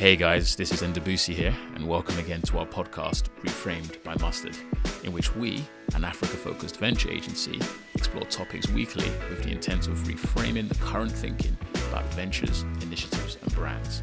Hey 0.00 0.16
guys, 0.16 0.56
this 0.56 0.72
is 0.72 0.80
Ndubuisi 0.80 1.34
here, 1.34 1.54
and 1.74 1.86
welcome 1.86 2.18
again 2.18 2.40
to 2.44 2.58
our 2.58 2.64
podcast, 2.64 3.24
Reframed 3.42 4.02
by 4.02 4.14
Mustard, 4.14 4.56
in 5.04 5.12
which 5.12 5.36
we, 5.36 5.62
an 5.94 6.06
Africa 6.06 6.38
focused 6.38 6.78
venture 6.78 7.10
agency, 7.10 7.60
explore 7.94 8.24
topics 8.24 8.66
weekly 8.70 9.10
with 9.28 9.42
the 9.42 9.50
intent 9.50 9.88
of 9.88 9.98
reframing 10.04 10.70
the 10.70 10.74
current 10.76 11.12
thinking 11.12 11.54
about 11.90 12.06
ventures, 12.14 12.62
initiatives, 12.80 13.36
and 13.42 13.54
brands. 13.54 14.02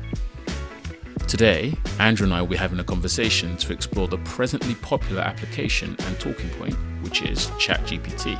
Today, 1.27 1.73
Andrew 1.97 2.25
and 2.25 2.33
I 2.35 2.41
will 2.41 2.49
be 2.49 2.57
having 2.57 2.79
a 2.79 2.83
conversation 2.83 3.57
to 3.57 3.73
explore 3.73 4.07
the 4.07 4.19
presently 4.19 4.75
popular 4.75 5.23
application 5.23 5.95
and 6.01 6.19
talking 6.19 6.51
point, 6.51 6.75
which 7.01 7.23
is 7.23 7.47
ChatGPT. 7.57 8.37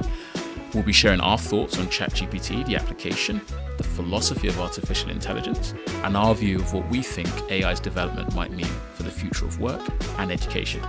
We'll 0.74 0.84
be 0.84 0.94
sharing 0.94 1.22
our 1.22 1.38
thoughts 1.38 1.80
on 1.80 1.88
ChatGPT, 1.88 2.66
the 2.66 2.76
application, 2.76 3.42
the 3.78 3.84
philosophy 3.84 4.48
of 4.48 4.60
artificial 4.60 5.10
intelligence, 5.10 5.74
and 6.04 6.18
our 6.18 6.36
view 6.36 6.58
of 6.60 6.74
what 6.74 6.88
we 6.90 7.02
think 7.02 7.30
AI's 7.50 7.80
development 7.80 8.36
might 8.36 8.52
mean 8.52 8.66
for 8.94 9.04
the 9.04 9.12
future 9.12 9.46
of 9.46 9.60
work 9.60 9.82
and 10.18 10.32
education. 10.32 10.82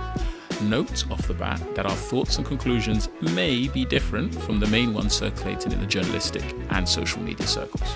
Note 0.63 1.09
off 1.09 1.25
the 1.27 1.33
bat 1.33 1.61
that 1.75 1.85
our 1.85 1.95
thoughts 1.95 2.37
and 2.37 2.45
conclusions 2.45 3.07
may 3.21 3.69
be 3.69 3.85
different 3.85 4.35
from 4.35 4.59
the 4.59 4.67
main 4.67 4.93
ones 4.93 5.13
circulating 5.13 5.71
in 5.71 5.79
the 5.79 5.85
journalistic 5.85 6.43
and 6.71 6.87
social 6.87 7.21
media 7.21 7.47
circles. 7.47 7.95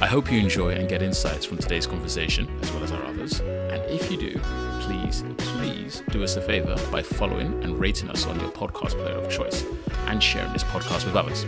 I 0.00 0.06
hope 0.06 0.32
you 0.32 0.38
enjoy 0.38 0.70
and 0.70 0.88
get 0.88 1.02
insights 1.02 1.44
from 1.44 1.58
today's 1.58 1.86
conversation, 1.86 2.48
as 2.62 2.72
well 2.72 2.84
as 2.84 2.92
our 2.92 3.04
others. 3.04 3.40
And 3.40 3.82
if 3.90 4.10
you 4.10 4.16
do, 4.16 4.40
please, 4.88 5.22
please 5.36 6.02
do 6.10 6.24
us 6.24 6.36
a 6.36 6.40
favor 6.40 6.74
by 6.90 7.02
following 7.02 7.62
and 7.62 7.78
rating 7.78 8.08
us 8.08 8.26
on 8.26 8.40
your 8.40 8.48
podcast 8.50 8.92
player 8.92 9.16
of 9.16 9.30
choice 9.30 9.66
and 10.06 10.22
sharing 10.22 10.50
this 10.54 10.64
podcast 10.64 11.04
with 11.04 11.14
others. 11.14 11.44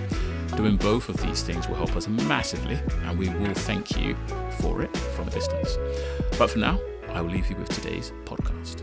Doing 0.57 0.77
both 0.77 1.09
of 1.09 1.17
these 1.23 1.43
things 1.43 1.67
will 1.67 1.77
help 1.77 1.97
us 1.97 2.07
massively, 2.07 2.79
and 3.05 3.19
we 3.19 3.31
will 3.31 3.55
thank 3.55 3.97
you 3.99 4.15
for 4.61 4.83
it 4.83 4.95
from 4.95 5.29
a 5.29 5.31
distance. 5.31 5.79
But 6.39 6.51
for 6.51 6.59
now, 6.59 6.79
I 7.09 7.23
will 7.23 7.31
leave 7.31 7.49
you 7.49 7.57
with 7.57 7.71
today's 7.71 8.13
podcast. 8.27 8.81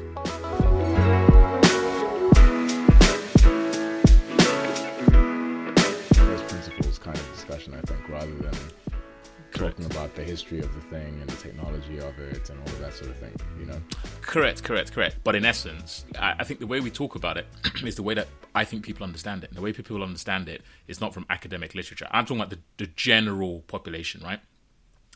First 6.16 6.48
principles 6.48 6.98
kind 6.98 7.16
of 7.16 7.34
discussion, 7.36 7.76
I 7.76 7.82
think, 7.82 8.10
rather 8.10 8.34
than 8.34 8.56
talking 9.58 9.86
about 9.86 10.14
the 10.16 10.24
history 10.24 10.60
of 10.60 10.74
the 10.74 10.82
thing 10.82 11.20
and 11.20 11.30
the 11.30 11.36
technology 11.36 11.98
of 11.98 12.18
it 12.20 12.50
and 12.50 12.60
all 12.60 12.68
of 12.68 12.80
that 12.80 12.94
sort 12.94 13.10
of 13.10 13.18
thing, 13.18 13.36
you 13.60 13.66
know? 13.66 13.82
Correct, 14.22 14.64
correct, 14.64 14.92
correct. 14.92 15.18
But 15.24 15.36
in 15.36 15.46
essence, 15.46 16.06
I, 16.20 16.36
I 16.40 16.44
think 16.44 16.60
the 16.60 16.68
way 16.68 16.80
we 16.80 16.92
talk 16.92 17.16
about 17.16 17.38
it 17.38 17.48
is 17.84 17.96
the 17.96 18.04
way 18.04 18.14
that 18.14 18.28
I 18.54 18.64
think 18.64 18.86
people 18.86 19.04
understand 19.04 19.44
it. 19.44 19.50
And 19.50 19.58
the 19.58 19.62
way 19.62 19.74
people 19.74 20.02
understand 20.04 20.48
it 20.48 20.62
is 20.88 21.02
not 21.02 21.14
from 21.14 21.26
academic 21.30 21.76
literature. 21.76 22.08
I'm 22.12 22.26
talking 22.26 22.42
about 22.42 22.52
the, 22.52 22.60
the 22.78 22.88
general 22.96 23.62
population, 23.68 24.22
right? 24.24 24.40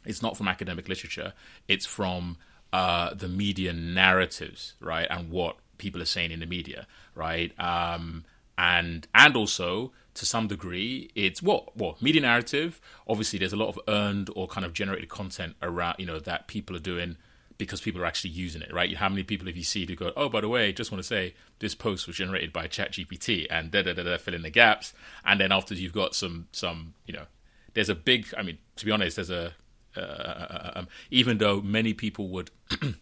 It's 0.06 0.22
not 0.22 0.38
from 0.38 0.48
academic 0.48 0.90
literature. 0.90 1.34
It's 1.68 1.86
from 1.86 2.38
uh, 2.74 3.14
the 3.14 3.28
media 3.28 3.74
narratives, 3.74 4.74
right, 4.80 5.08
and 5.10 5.30
what 5.30 5.58
people 5.78 6.02
are 6.02 6.06
saying 6.06 6.32
in 6.32 6.40
the 6.40 6.46
media, 6.46 6.88
right, 7.16 7.58
um, 7.60 8.24
and 8.58 9.08
and 9.14 9.36
also 9.36 9.92
to 10.14 10.26
some 10.26 10.48
degree, 10.48 11.10
it's 11.16 11.42
what 11.42 11.76
well 11.78 11.98
media 12.02 12.22
narrative. 12.22 12.82
Obviously, 13.08 13.40
there's 13.40 13.54
a 13.54 13.58
lot 13.58 13.70
of 13.70 13.80
earned 13.88 14.30
or 14.36 14.48
kind 14.48 14.66
of 14.66 14.74
generated 14.74 15.10
content 15.10 15.56
around, 15.62 15.96
you 16.00 16.06
know, 16.06 16.20
that 16.20 16.48
people 16.48 16.76
are 16.76 16.80
doing 16.80 17.18
because 17.58 17.80
people 17.80 18.02
are 18.02 18.06
actually 18.06 18.32
using 18.32 18.62
it, 18.62 18.74
right? 18.74 18.98
How 18.98 19.08
many 19.08 19.22
people 19.22 19.46
have 19.46 19.56
you 19.56 19.64
seen 19.64 19.88
who 19.88 19.96
go, 19.96 20.12
oh, 20.18 20.30
by 20.30 20.42
the 20.42 20.50
way, 20.50 20.74
just 20.74 20.92
want 20.92 21.00
to 21.04 21.08
say 21.08 21.36
this 21.60 21.76
post 21.76 22.08
was 22.08 22.16
generated 22.16 22.52
by 22.52 22.68
ChatGPT 22.68 23.46
and 23.52 23.70
da 23.70 23.84
da 23.84 23.94
da 23.94 24.02
da, 24.02 24.18
fill 24.18 24.34
in 24.34 24.42
the 24.42 24.50
gaps, 24.50 24.94
and 25.24 25.40
then 25.40 25.52
after 25.52 25.76
you've 25.76 25.94
got 25.94 26.16
some 26.16 26.48
some, 26.52 26.96
you 27.06 27.14
know, 27.14 27.26
there's 27.74 27.90
a 27.90 27.96
big. 27.96 28.28
I 28.38 28.44
mean, 28.44 28.58
to 28.78 28.86
be 28.86 28.92
honest, 28.92 29.16
there's 29.18 29.30
a 29.30 29.54
uh, 29.96 30.72
um, 30.76 30.88
even 31.10 31.38
though 31.38 31.62
many 31.62 31.94
people 31.94 32.30
would 32.30 32.52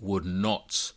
would 0.00 0.24
not 0.24 0.92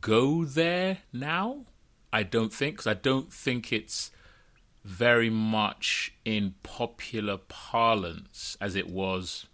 go 0.00 0.44
there 0.44 0.98
now, 1.12 1.66
I 2.12 2.22
don't 2.22 2.52
think 2.52 2.76
because 2.76 2.86
I 2.86 2.94
don't 2.94 3.32
think 3.32 3.72
it's 3.72 4.10
very 4.88 5.28
much 5.28 6.14
in 6.24 6.54
popular 6.62 7.36
parlance 7.36 8.56
as 8.58 8.74
it 8.74 8.88
was, 8.88 9.44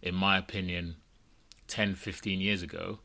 in 0.00 0.14
my 0.14 0.38
opinion, 0.38 0.94
10, 1.66 1.96
15 1.96 2.40
years 2.40 2.62
ago. 2.62 3.00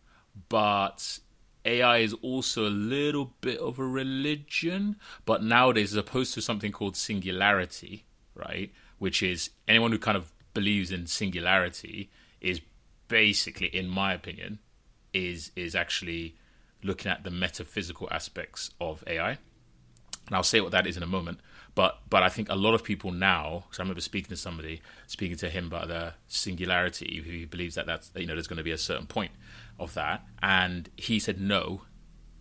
But 0.50 1.18
AI 1.66 1.98
is 1.98 2.14
also 2.22 2.68
a 2.68 2.70
little 2.70 3.34
bit 3.42 3.58
of 3.58 3.80
a 3.80 3.84
religion, 3.84 4.98
but 5.26 5.42
nowadays, 5.42 5.94
as 5.94 5.98
opposed 5.98 6.36
to 6.36 6.44
something 6.44 6.72
called 6.72 6.96
singularity, 6.96 8.06
right, 8.36 8.72
which 9.00 9.24
is 9.24 9.50
anyone 9.68 9.92
who 9.92 9.98
kind 9.98 10.16
of 10.16 10.32
believes 10.54 10.92
in 10.92 11.08
singularity 11.08 12.12
is 12.40 12.62
basically, 13.08 13.76
in 13.76 13.88
my 13.88 14.14
opinion, 14.14 14.60
is 15.12 15.52
is 15.56 15.74
actually 15.74 16.38
looking 16.84 17.12
at 17.12 17.24
the 17.24 17.32
metaphysical 17.32 18.08
aspects 18.12 18.70
of 18.80 19.04
AI. 19.08 19.40
And 20.28 20.36
I'll 20.36 20.44
say 20.44 20.62
what 20.62 20.72
that 20.72 20.86
is 20.86 20.98
in 20.98 21.04
a 21.04 21.08
moment. 21.08 21.40
But 21.78 22.00
but 22.10 22.24
I 22.24 22.30
think 22.30 22.50
a 22.50 22.56
lot 22.56 22.74
of 22.74 22.84
people 22.84 23.12
now, 23.12 23.66
because 23.66 23.80
I 23.80 23.84
remember 23.84 24.02
speaking 24.02 24.30
to 24.30 24.38
somebody, 24.38 24.82
speaking 25.06 25.38
to 25.38 25.50
him 25.50 25.68
about 25.68 25.90
the 25.90 26.14
singularity, 26.28 27.22
who 27.24 27.46
believes 27.46 27.76
that 27.76 27.86
that's 27.86 28.12
you 28.16 28.26
know 28.26 28.34
there's 28.34 28.48
going 28.48 28.58
to 28.58 28.64
be 28.64 28.72
a 28.72 28.80
certain 28.80 29.06
point 29.06 29.32
of 29.80 29.94
that, 29.94 30.24
and 30.42 30.90
he 30.98 31.20
said 31.20 31.40
no, 31.40 31.82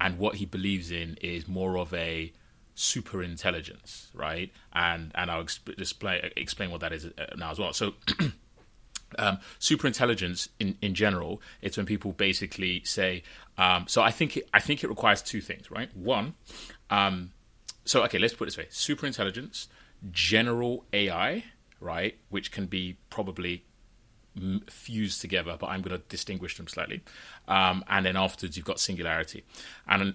and 0.00 0.18
what 0.18 0.36
he 0.36 0.46
believes 0.46 0.90
in 0.90 1.18
is 1.20 1.46
more 1.46 1.76
of 1.76 1.92
a 1.92 2.32
super 2.74 3.22
intelligence, 3.22 4.10
right? 4.14 4.50
And 4.72 5.12
and 5.14 5.30
I'll 5.30 5.44
exp- 5.44 5.76
display, 5.76 6.32
explain 6.36 6.70
what 6.70 6.80
that 6.80 6.94
is 6.94 7.04
uh, 7.04 7.26
now 7.36 7.50
as 7.50 7.58
well. 7.58 7.72
So. 7.72 7.94
Um, 9.20 9.38
super 9.60 9.86
intelligence 9.86 10.48
in, 10.58 10.76
in 10.82 10.92
general, 10.92 11.40
it's 11.62 11.76
when 11.76 11.86
people 11.86 12.10
basically 12.10 12.82
say. 12.84 13.22
Um, 13.56 13.84
so 13.86 14.02
I 14.02 14.10
think 14.10 14.36
it, 14.36 14.48
I 14.52 14.58
think 14.58 14.82
it 14.82 14.88
requires 14.88 15.22
two 15.22 15.40
things, 15.40 15.70
right? 15.70 15.96
One, 15.96 16.34
um, 16.90 17.30
so 17.86 18.02
okay, 18.04 18.18
let's 18.18 18.34
put 18.34 18.44
it 18.44 18.46
this 18.48 18.58
way: 18.58 18.66
super 18.70 19.06
intelligence, 19.06 19.68
general 20.10 20.84
AI, 20.92 21.44
right, 21.80 22.18
which 22.28 22.52
can 22.52 22.66
be 22.66 22.98
probably 23.10 23.64
fused 24.68 25.20
together, 25.20 25.56
but 25.58 25.68
I'm 25.68 25.80
going 25.80 25.98
to 25.98 26.04
distinguish 26.08 26.56
them 26.56 26.68
slightly. 26.68 27.02
Um, 27.48 27.82
and 27.88 28.04
then 28.04 28.16
afterwards, 28.16 28.56
you've 28.56 28.66
got 28.66 28.80
singularity, 28.80 29.44
and 29.88 30.14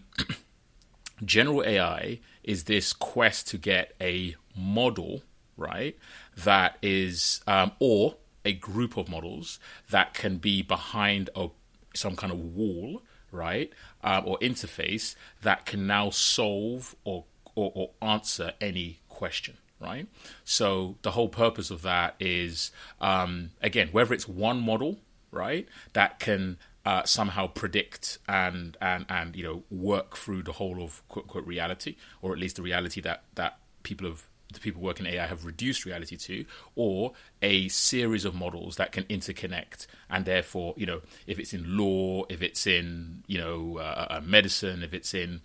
general 1.26 1.64
AI 1.64 2.20
is 2.44 2.66
this 2.66 2.94
quest 2.94 3.48
to 3.50 3.58
get 3.58 3.96
a 4.00 4.36
model, 4.56 5.24
right, 5.58 5.98
that 6.38 6.78
is 6.82 7.42
um, 7.48 7.72
or 7.80 8.18
a 8.44 8.54
group 8.54 8.98
of 8.98 9.08
models 9.08 9.60
that 9.90 10.14
can 10.14 10.38
be 10.38 10.62
behind 10.62 11.30
a 11.36 11.48
some 11.94 12.16
kind 12.16 12.32
of 12.32 12.40
wall, 12.40 13.02
right, 13.32 13.72
um, 14.04 14.24
or 14.26 14.38
interface 14.40 15.16
that 15.42 15.66
can 15.66 15.88
now 15.88 16.10
solve 16.10 16.96
or 17.04 17.26
or, 17.56 17.72
or 17.76 17.92
answer 18.02 18.54
any 18.62 19.00
question 19.10 19.58
right? 19.82 20.08
So 20.46 20.98
the 21.02 21.12
whole 21.12 21.28
purpose 21.28 21.72
of 21.72 21.82
that 21.82 22.16
is, 22.20 22.72
um, 23.00 23.50
again, 23.62 23.90
whether 23.92 24.14
it's 24.14 24.28
one 24.28 24.60
model, 24.62 25.00
right, 25.32 25.68
that 25.94 26.20
can 26.20 26.58
uh, 26.86 27.04
somehow 27.04 27.48
predict 27.48 28.18
and 28.28 28.78
and 28.82 29.06
and 29.10 29.36
you 29.36 29.44
know 29.44 29.64
work 29.70 30.18
through 30.18 30.44
the 30.44 30.54
whole 30.54 30.82
of 30.84 31.02
quote 31.08 31.26
unquote 31.26 31.46
reality, 31.46 31.96
or 32.22 32.32
at 32.32 32.40
least 32.40 32.56
the 32.56 32.62
reality 32.62 33.02
that 33.02 33.24
that 33.36 33.58
people 33.84 34.08
have 34.08 34.28
the 34.54 34.60
people 34.60 34.82
working 34.82 35.06
AI 35.06 35.28
have 35.28 35.46
reduced 35.46 35.86
reality 35.86 36.18
to, 36.18 36.46
or 36.76 37.14
a 37.42 37.70
series 37.70 38.26
of 38.26 38.36
models 38.36 38.76
that 38.76 38.92
can 38.92 39.04
interconnect, 39.06 39.88
and 40.10 40.26
therefore, 40.26 40.74
you 40.76 40.86
know, 40.86 41.02
if 41.26 41.40
it's 41.40 41.54
in 41.54 41.78
law, 41.78 42.24
if 42.30 42.42
it's 42.42 42.68
in 42.68 43.24
you 43.28 43.38
know 43.38 43.78
uh, 43.78 44.08
uh 44.10 44.22
medicine, 44.24 44.84
if 44.84 44.94
it's 44.94 45.14
in 45.14 45.42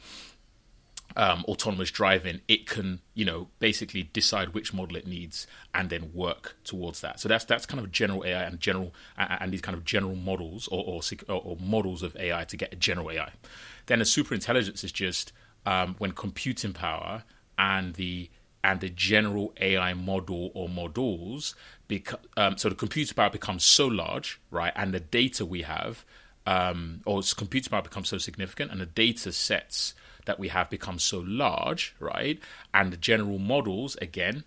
um, 1.17 1.45
autonomous 1.49 1.91
driving, 1.91 2.41
it 2.47 2.67
can 2.67 3.01
you 3.15 3.25
know 3.25 3.49
basically 3.59 4.05
decide 4.13 4.55
which 4.55 4.73
model 4.75 4.97
it 4.97 5.07
needs 5.07 5.47
and 5.75 5.91
then 5.91 6.13
work 6.15 6.57
towards 6.65 7.01
that. 7.01 7.19
So 7.21 7.29
that's 7.29 7.45
that's 7.45 7.67
kind 7.67 7.83
of 7.83 7.91
general 7.91 8.25
AI 8.25 8.43
and 8.43 8.61
general 8.61 8.95
and 9.17 9.53
these 9.53 9.63
kind 9.63 9.77
of 9.77 9.85
general 9.85 10.15
models 10.15 10.69
or 10.69 10.85
or, 10.85 11.03
or 11.29 11.57
models 11.61 12.03
of 12.03 12.17
AI 12.17 12.45
to 12.45 12.57
get 12.57 12.73
a 12.73 12.77
general 12.77 13.11
AI. 13.11 13.33
Then 13.87 14.01
a 14.01 14.05
superintelligence 14.05 14.85
is 14.85 14.93
just 14.93 15.33
um, 15.65 15.97
when 15.99 16.13
computing 16.13 16.73
power 16.73 17.25
and 17.59 17.95
the 17.95 18.31
and 18.63 18.81
the 18.81 18.91
general 18.91 19.55
AI 19.61 19.95
model 19.95 20.51
or 20.55 20.69
models, 20.69 21.55
because 21.87 22.19
um, 22.37 22.59
so 22.59 22.69
the 22.69 22.75
computer 22.75 23.15
power 23.15 23.31
becomes 23.31 23.65
so 23.65 23.87
large, 23.87 24.41
right, 24.51 24.73
and 24.75 24.93
the 24.93 24.99
data 24.99 25.47
we 25.47 25.63
have, 25.63 26.05
um, 26.47 27.01
or 27.07 27.23
computer 27.37 27.71
power 27.71 27.83
becomes 27.83 28.09
so 28.09 28.19
significant, 28.19 28.73
and 28.73 28.81
the 28.81 28.87
data 28.87 29.31
sets 29.31 29.95
that 30.27 30.39
we 30.39 30.49
have 30.49 30.69
become 30.69 30.99
so 30.99 31.25
large, 31.27 31.95
right? 31.99 32.39
And 32.75 32.93
the 32.93 32.97
general 32.97 33.39
models, 33.39 33.97
again, 34.03 34.45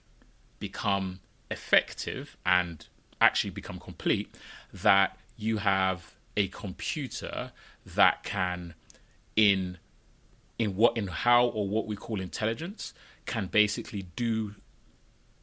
become 0.59 1.19
effective 1.49 2.37
and 2.45 2.87
actually 3.19 3.49
become 3.49 3.79
complete 3.79 4.33
that 4.71 5.17
you 5.35 5.57
have 5.57 6.15
a 6.37 6.47
computer 6.49 7.51
that 7.85 8.23
can 8.23 8.75
in 9.35 9.77
in 10.57 10.75
what 10.75 10.95
in 10.97 11.07
how 11.07 11.45
or 11.45 11.67
what 11.67 11.87
we 11.87 11.95
call 11.95 12.19
intelligence 12.19 12.93
can 13.25 13.47
basically 13.47 14.03
do 14.15 14.55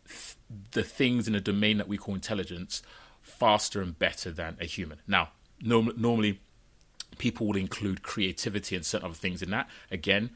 th- 0.07 0.37
the 0.73 0.83
things 0.83 1.27
in 1.27 1.35
a 1.35 1.41
domain 1.41 1.79
that 1.79 1.89
we 1.89 1.97
call 1.97 2.15
intelligence 2.15 2.83
faster 3.23 3.81
and 3.81 3.99
better 3.99 4.31
than 4.31 4.57
a 4.61 4.67
human. 4.67 4.99
Now, 5.07 5.31
norm- 5.63 5.95
normally 5.97 6.41
people 7.19 7.47
would 7.47 7.57
include 7.57 8.03
creativity 8.03 8.77
and 8.77 8.85
certain 8.85 9.07
other 9.07 9.15
things 9.15 9.43
in 9.43 9.51
that. 9.51 9.69
Again, 9.91 10.31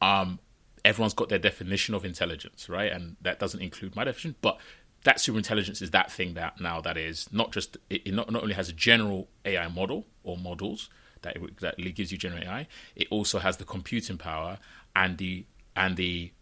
um, 0.00 0.38
everyone's 0.84 1.14
got 1.14 1.28
their 1.28 1.38
definition 1.38 1.94
of 1.94 2.04
intelligence, 2.04 2.68
right? 2.68 2.92
And 2.92 3.16
that 3.22 3.38
doesn't 3.38 3.60
include 3.60 3.96
my 3.96 4.04
definition, 4.04 4.36
but 4.40 4.58
that 5.04 5.20
super 5.20 5.38
intelligence 5.38 5.80
is 5.80 5.92
that 5.92 6.10
thing 6.10 6.34
that 6.34 6.60
now 6.60 6.80
that 6.80 6.96
is 6.96 7.32
not 7.32 7.52
just 7.52 7.76
it, 7.90 8.12
not, 8.12 8.30
not 8.30 8.42
only 8.42 8.54
has 8.54 8.68
a 8.68 8.72
general 8.72 9.28
AI 9.44 9.68
model 9.68 10.04
or 10.24 10.36
models 10.36 10.90
that 11.22 11.36
it, 11.36 11.60
that 11.60 11.76
gives 11.94 12.10
you 12.10 12.18
general 12.18 12.42
AI, 12.42 12.66
it 12.96 13.06
also 13.10 13.38
has 13.38 13.56
the 13.56 13.64
computing 13.64 14.18
power 14.18 14.58
and 14.94 15.18
the 15.18 15.44
and 15.76 15.96
the 15.96 16.32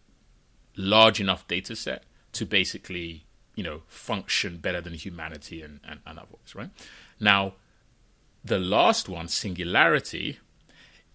large 0.75 1.21
enough 1.21 1.47
data 1.47 1.75
set 1.75 2.03
to 2.33 2.45
basically 2.45 3.25
you 3.55 3.63
know 3.63 3.81
function 3.87 4.57
better 4.57 4.81
than 4.81 4.93
humanity 4.93 5.61
and, 5.61 5.79
and, 5.87 5.99
and 6.05 6.17
others, 6.17 6.55
right? 6.55 6.69
Now, 7.19 7.53
the 8.45 8.59
last 8.59 9.09
one, 9.09 9.27
singularity, 9.27 10.39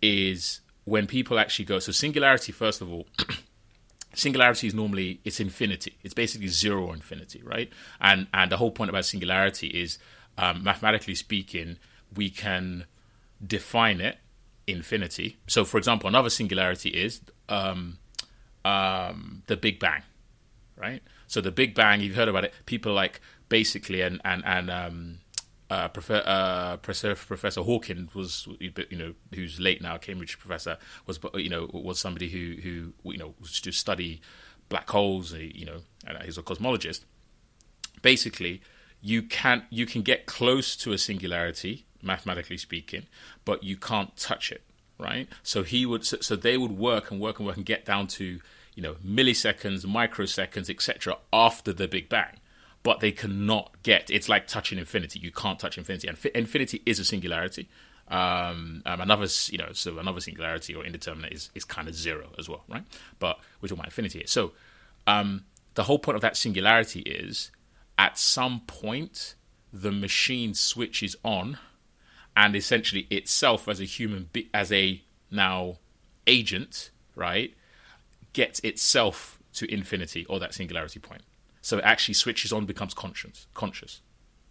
is 0.03 0.61
when 0.85 1.07
people 1.07 1.39
actually 1.39 1.65
go. 1.65 1.79
So 1.79 1.93
singularity, 1.93 2.53
first 2.53 2.81
of 2.81 2.91
all. 2.93 3.07
singularity 4.15 4.67
is 4.67 4.75
normally 4.75 5.21
it's 5.25 5.41
infinity. 5.41 5.97
It's 6.03 6.15
basically 6.15 6.49
zero 6.49 6.87
or 6.87 6.95
infinity, 6.95 7.43
right? 7.43 7.71
And 8.01 8.27
and 8.35 8.51
the 8.51 8.57
whole 8.57 8.73
point 8.73 8.91
about 8.91 9.05
singularity 9.05 9.69
is, 9.69 9.99
um, 10.37 10.65
mathematically 10.65 11.15
speaking, 11.15 11.77
we 12.15 12.31
can 12.31 12.87
define 13.45 14.01
it 14.01 14.19
infinity. 14.67 15.39
So, 15.47 15.65
for 15.65 15.79
example, 15.79 16.09
another 16.09 16.31
singularity 16.31 16.91
is 16.91 17.21
um, 17.49 17.99
um, 18.65 19.43
the 19.47 19.57
Big 19.57 19.79
Bang, 19.79 20.03
right? 20.77 21.03
So 21.27 21.41
the 21.41 21.53
Big 21.53 21.75
Bang, 21.75 22.01
you've 22.01 22.17
heard 22.17 22.29
about 22.29 22.45
it. 22.45 22.55
People 22.67 22.93
like 22.93 23.21
basically 23.49 24.01
and 24.03 24.21
and 24.25 24.43
and 24.45 24.71
um, 24.71 25.19
uh, 25.71 25.89
Prof- 25.89 26.11
uh, 26.11 26.77
Professor 26.79 27.63
Hawking 27.63 28.09
was, 28.13 28.49
you 28.59 28.99
know, 28.99 29.15
who's 29.33 29.61
late 29.61 29.81
now, 29.81 29.97
Cambridge 29.99 30.39
professor, 30.39 30.77
was, 31.07 31.21
you 31.35 31.49
know, 31.49 31.71
was 31.73 32.01
somebody 32.01 32.29
who, 32.29 32.61
who, 32.61 33.11
you 33.11 33.17
know, 33.17 33.35
was 33.41 33.61
to 33.61 33.71
study 33.71 34.21
black 34.69 34.91
holes, 34.91 35.33
you 35.33 35.65
know, 35.65 35.79
and 36.07 36.19
he's 36.25 36.37
a 36.37 36.43
cosmologist. 36.43 37.05
Basically, 38.03 38.63
you 39.01 39.23
can 39.23 39.65
you 39.71 39.87
can 39.87 40.03
get 40.03 40.27
close 40.27 40.75
to 40.77 40.93
a 40.93 40.99
singularity, 40.99 41.87
mathematically 42.03 42.57
speaking, 42.57 43.07
but 43.45 43.63
you 43.63 43.77
can't 43.77 44.17
touch 44.17 44.51
it, 44.51 44.63
right? 44.99 45.29
So 45.45 45.63
he 45.63 45.87
would, 45.87 46.05
so, 46.05 46.19
so 46.21 46.35
they 46.35 46.57
would 46.57 46.73
work 46.73 47.11
and 47.13 47.21
work 47.21 47.39
and 47.39 47.47
work 47.47 47.57
and 47.57 47.65
get 47.65 47.85
down 47.85 48.09
to, 48.09 48.41
you 48.75 48.83
know, 48.83 48.95
milliseconds, 49.07 49.87
microseconds, 49.87 50.69
etc. 50.69 51.17
after 51.33 51.73
the 51.73 51.87
Big 51.87 52.09
Bang 52.09 52.40
but 52.83 53.01
they 53.01 53.13
cannot 53.13 53.83
get. 53.83 54.11
It's 54.11 54.29
like 54.29 54.47
touching 54.47 54.79
infinity. 54.79 55.21
You 55.21 55.31
can't 55.31 55.59
touch 55.59 55.79
infinity, 55.79 56.09
and 56.09 56.19
fi- 56.19 56.33
infinity 56.35 56.83
is 56.87 56.99
a 56.99 57.05
singularity. 57.05 57.69
Um, 58.09 58.83
um, 58.87 59.01
another, 59.01 59.29
you 59.51 59.59
know, 59.59 59.69
so 59.73 59.99
another 59.99 60.21
singularity 60.21 60.75
or 60.75 60.85
indeterminate 60.85 61.33
is, 61.33 61.51
is 61.55 61.65
kind 61.65 61.87
of 61.87 61.95
zero 61.95 62.31
as 62.39 62.49
well, 62.49 62.65
right? 62.69 62.83
But 63.21 63.39
we're 63.61 63.69
talking 63.69 63.81
about 63.81 63.87
infinity 63.87 64.19
here. 64.19 64.27
So 64.27 64.53
um, 65.07 65.45
the 65.75 65.85
whole 65.85 65.99
point 65.99 66.17
of 66.17 66.23
that 66.23 66.37
singularity 66.37 67.01
is 67.01 67.53
at 67.97 68.19
some 68.19 68.63
point 68.67 69.37
the 69.73 69.93
machine 69.93 70.55
switches 70.55 71.15
on, 71.23 71.59
and 72.37 72.57
essentially 72.57 73.07
itself 73.11 73.69
as 73.69 73.81
a 73.81 73.85
human, 73.85 74.29
be- 74.33 74.51
as 74.53 74.73
a 74.73 75.03
now 75.31 75.77
agent, 76.27 76.91
right, 77.15 77.55
gets 78.33 78.59
itself 78.61 79.39
to 79.53 79.73
infinity 79.73 80.27
or 80.27 80.41
that 80.41 80.55
singularity 80.55 80.99
point. 80.99 81.23
So 81.63 81.79
it 81.79 81.85
actually 81.85 82.15
switches 82.15 82.53
on, 82.53 82.67
becomes 82.67 82.95
conscious, 82.95 83.47
conscious, 83.55 84.01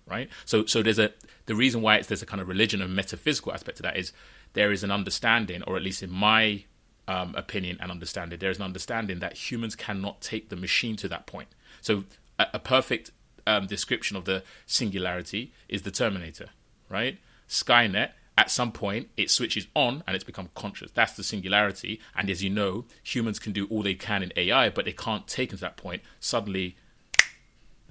right? 0.07 0.29
So, 0.45 0.65
so 0.65 0.83
there's 0.83 0.99
a 0.99 1.11
the 1.45 1.55
reason 1.55 1.81
why 1.81 1.95
it's 1.95 2.07
there's 2.07 2.21
a 2.21 2.27
kind 2.27 2.41
of 2.41 2.47
religion 2.47 2.81
and 2.81 2.95
metaphysical 2.95 3.51
aspect 3.51 3.77
to 3.77 3.83
that 3.83 3.97
is 3.97 4.11
there 4.53 4.71
is 4.71 4.83
an 4.83 4.91
understanding, 4.91 5.63
or 5.63 5.75
at 5.75 5.83
least 5.83 6.03
in 6.03 6.11
my 6.11 6.63
um, 7.07 7.33
opinion 7.35 7.77
and 7.81 7.91
understanding, 7.91 8.37
there 8.37 8.51
is 8.51 8.57
an 8.57 8.63
understanding 8.63 9.19
that 9.19 9.51
humans 9.51 9.75
cannot 9.75 10.21
take 10.21 10.49
the 10.49 10.55
machine 10.55 10.95
to 10.97 11.07
that 11.07 11.25
point. 11.25 11.49
So 11.81 12.03
a, 12.37 12.47
a 12.53 12.59
perfect 12.59 13.11
um, 13.47 13.65
description 13.65 14.15
of 14.15 14.25
the 14.25 14.43
singularity 14.67 15.51
is 15.67 15.81
the 15.81 15.91
Terminator, 15.91 16.49
right? 16.87 17.17
Skynet 17.47 18.11
at 18.37 18.51
some 18.51 18.71
point 18.71 19.09
it 19.17 19.29
switches 19.29 19.67
on 19.75 20.03
and 20.07 20.15
it's 20.15 20.23
become 20.23 20.49
conscious. 20.55 20.91
That's 20.91 21.13
the 21.13 21.23
singularity. 21.23 21.99
And 22.15 22.29
as 22.29 22.43
you 22.43 22.49
know, 22.49 22.85
humans 23.03 23.39
can 23.39 23.51
do 23.53 23.65
all 23.67 23.81
they 23.81 23.95
can 23.95 24.23
in 24.23 24.31
AI, 24.35 24.69
but 24.69 24.85
they 24.85 24.93
can't 24.93 25.27
take 25.27 25.49
them 25.49 25.57
to 25.57 25.61
that 25.61 25.77
point. 25.77 26.03
Suddenly, 26.19 26.77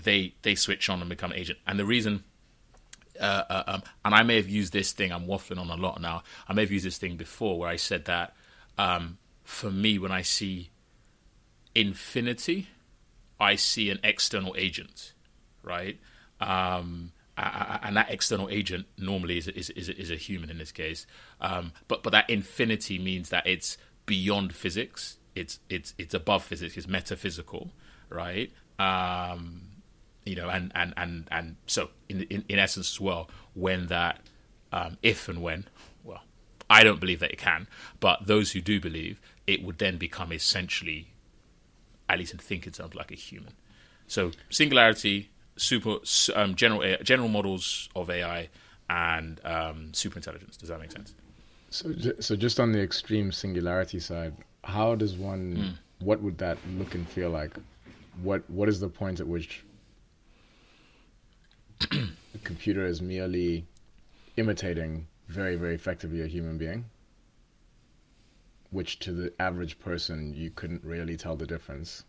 they 0.02 0.34
they 0.42 0.54
switch 0.54 0.88
on 0.88 1.00
and 1.00 1.08
become 1.08 1.32
an 1.32 1.38
agent. 1.38 1.58
And 1.66 1.78
the 1.78 1.84
reason, 1.84 2.24
uh, 3.20 3.42
uh, 3.48 3.62
um, 3.66 3.82
and 4.04 4.14
I 4.14 4.22
may 4.22 4.36
have 4.36 4.48
used 4.48 4.72
this 4.72 4.92
thing. 4.92 5.12
I'm 5.12 5.26
waffling 5.26 5.58
on 5.58 5.70
a 5.70 5.76
lot 5.76 6.00
now. 6.00 6.22
I 6.48 6.52
may 6.52 6.62
have 6.62 6.70
used 6.70 6.84
this 6.84 6.98
thing 6.98 7.16
before 7.16 7.58
where 7.58 7.68
I 7.68 7.76
said 7.76 8.04
that 8.06 8.34
um, 8.76 9.18
for 9.44 9.70
me, 9.70 9.98
when 9.98 10.12
I 10.12 10.22
see 10.22 10.70
infinity, 11.74 12.68
I 13.40 13.56
see 13.56 13.90
an 13.90 13.98
external 14.02 14.54
agent, 14.58 15.12
right? 15.62 15.98
Um, 16.40 17.12
and 17.36 17.96
that 17.96 18.10
external 18.10 18.48
agent 18.50 18.86
normally 18.96 19.38
is 19.38 19.48
is, 19.48 19.70
is, 19.70 19.88
is 19.88 20.10
a 20.10 20.16
human 20.16 20.50
in 20.50 20.58
this 20.58 20.72
case. 20.72 21.06
Um, 21.40 21.72
but 21.86 22.02
but 22.02 22.10
that 22.10 22.28
infinity 22.28 22.98
means 22.98 23.28
that 23.30 23.46
it's 23.46 23.78
beyond 24.06 24.54
physics. 24.54 25.18
It's 25.34 25.60
it's 25.68 25.94
it's 25.98 26.14
above 26.14 26.42
physics. 26.42 26.76
It's 26.76 26.88
metaphysical, 26.88 27.70
right? 28.08 28.52
Um, 28.78 29.67
you 30.28 30.36
know, 30.36 30.48
and 30.48 30.70
and 30.74 30.92
and 30.96 31.28
and 31.30 31.56
so 31.66 31.90
in 32.08 32.22
in, 32.24 32.44
in 32.48 32.58
essence 32.58 32.92
as 32.92 33.00
well, 33.00 33.28
when 33.54 33.86
that 33.86 34.20
um, 34.72 34.98
if 35.02 35.28
and 35.28 35.42
when, 35.42 35.64
well, 36.04 36.22
I 36.68 36.84
don't 36.84 37.00
believe 37.00 37.20
that 37.20 37.30
it 37.30 37.38
can, 37.38 37.66
but 38.00 38.26
those 38.26 38.52
who 38.52 38.60
do 38.60 38.80
believe, 38.80 39.20
it 39.46 39.62
would 39.62 39.78
then 39.78 39.96
become 39.96 40.32
essentially, 40.32 41.08
at 42.08 42.18
least 42.18 42.32
in 42.32 42.38
thinking 42.38 42.72
terms, 42.72 42.94
like 42.94 43.10
a 43.10 43.14
human. 43.14 43.54
So 44.06 44.32
singularity, 44.50 45.30
super 45.56 45.96
um, 46.34 46.54
general 46.54 46.96
general 47.02 47.28
models 47.28 47.88
of 47.96 48.10
AI, 48.10 48.48
and 48.90 49.40
um, 49.44 49.94
super 49.94 50.16
intelligence. 50.16 50.56
Does 50.56 50.68
that 50.68 50.80
make 50.80 50.92
sense? 50.92 51.14
So, 51.70 51.92
so 52.20 52.36
just 52.36 52.60
on 52.60 52.72
the 52.72 52.80
extreme 52.80 53.30
singularity 53.30 54.00
side, 54.00 54.34
how 54.64 54.94
does 54.94 55.14
one? 55.14 55.56
Mm. 55.56 55.78
What 56.04 56.22
would 56.22 56.38
that 56.38 56.58
look 56.76 56.94
and 56.94 57.08
feel 57.08 57.30
like? 57.30 57.56
What 58.22 58.48
What 58.48 58.68
is 58.68 58.80
the 58.80 58.88
point 58.88 59.20
at 59.20 59.26
which 59.26 59.64
the 61.90 62.38
computer 62.44 62.84
is 62.86 63.00
merely 63.00 63.64
imitating 64.36 65.06
very, 65.28 65.56
very 65.56 65.74
effectively 65.74 66.22
a 66.22 66.26
human 66.26 66.58
being, 66.58 66.84
which 68.70 68.98
to 69.00 69.12
the 69.12 69.32
average 69.40 69.78
person 69.78 70.34
you 70.34 70.50
couldn't 70.50 70.82
really 70.84 71.16
tell 71.16 71.36
the 71.36 71.46
difference, 71.46 72.04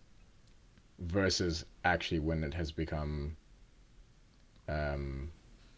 versus 1.00 1.65
actually 1.86 2.20
when 2.20 2.44
it 2.44 2.53
has 2.53 2.72
become, 2.72 3.36
um, 4.67 5.32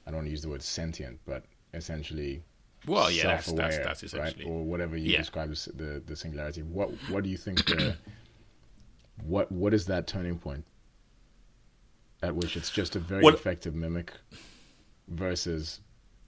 I 0.06 0.12
don't 0.12 0.18
want 0.18 0.28
to 0.28 0.32
use 0.32 0.42
the 0.42 0.50
word 0.50 0.62
sentient, 0.62 1.20
but 1.26 1.44
essentially 1.74 2.42
well, 2.88 3.12
yeah, 3.12 3.28
that's, 3.28 3.52
that's, 3.52 3.78
that's 4.02 4.14
right, 4.16 4.36
or 4.46 4.64
whatever 4.64 4.98
you 4.98 5.12
yeah. 5.12 5.20
describe 5.20 5.52
as 5.52 5.66
the 5.76 6.02
the 6.06 6.16
singularity. 6.16 6.64
What 6.64 6.90
what 7.10 7.24
do 7.24 7.30
you 7.30 7.38
think 7.38 7.64
the 7.66 7.96
what 9.24 9.52
what 9.52 9.74
is 9.74 9.86
that 9.86 10.08
turning 10.08 10.40
point 10.40 10.66
at 12.22 12.36
which 12.36 12.58
it's 12.58 12.70
just 12.70 12.96
a 12.96 13.00
very 13.00 13.24
well, 13.24 13.34
effective 13.34 13.76
mimic 13.76 14.14
versus 15.08 15.82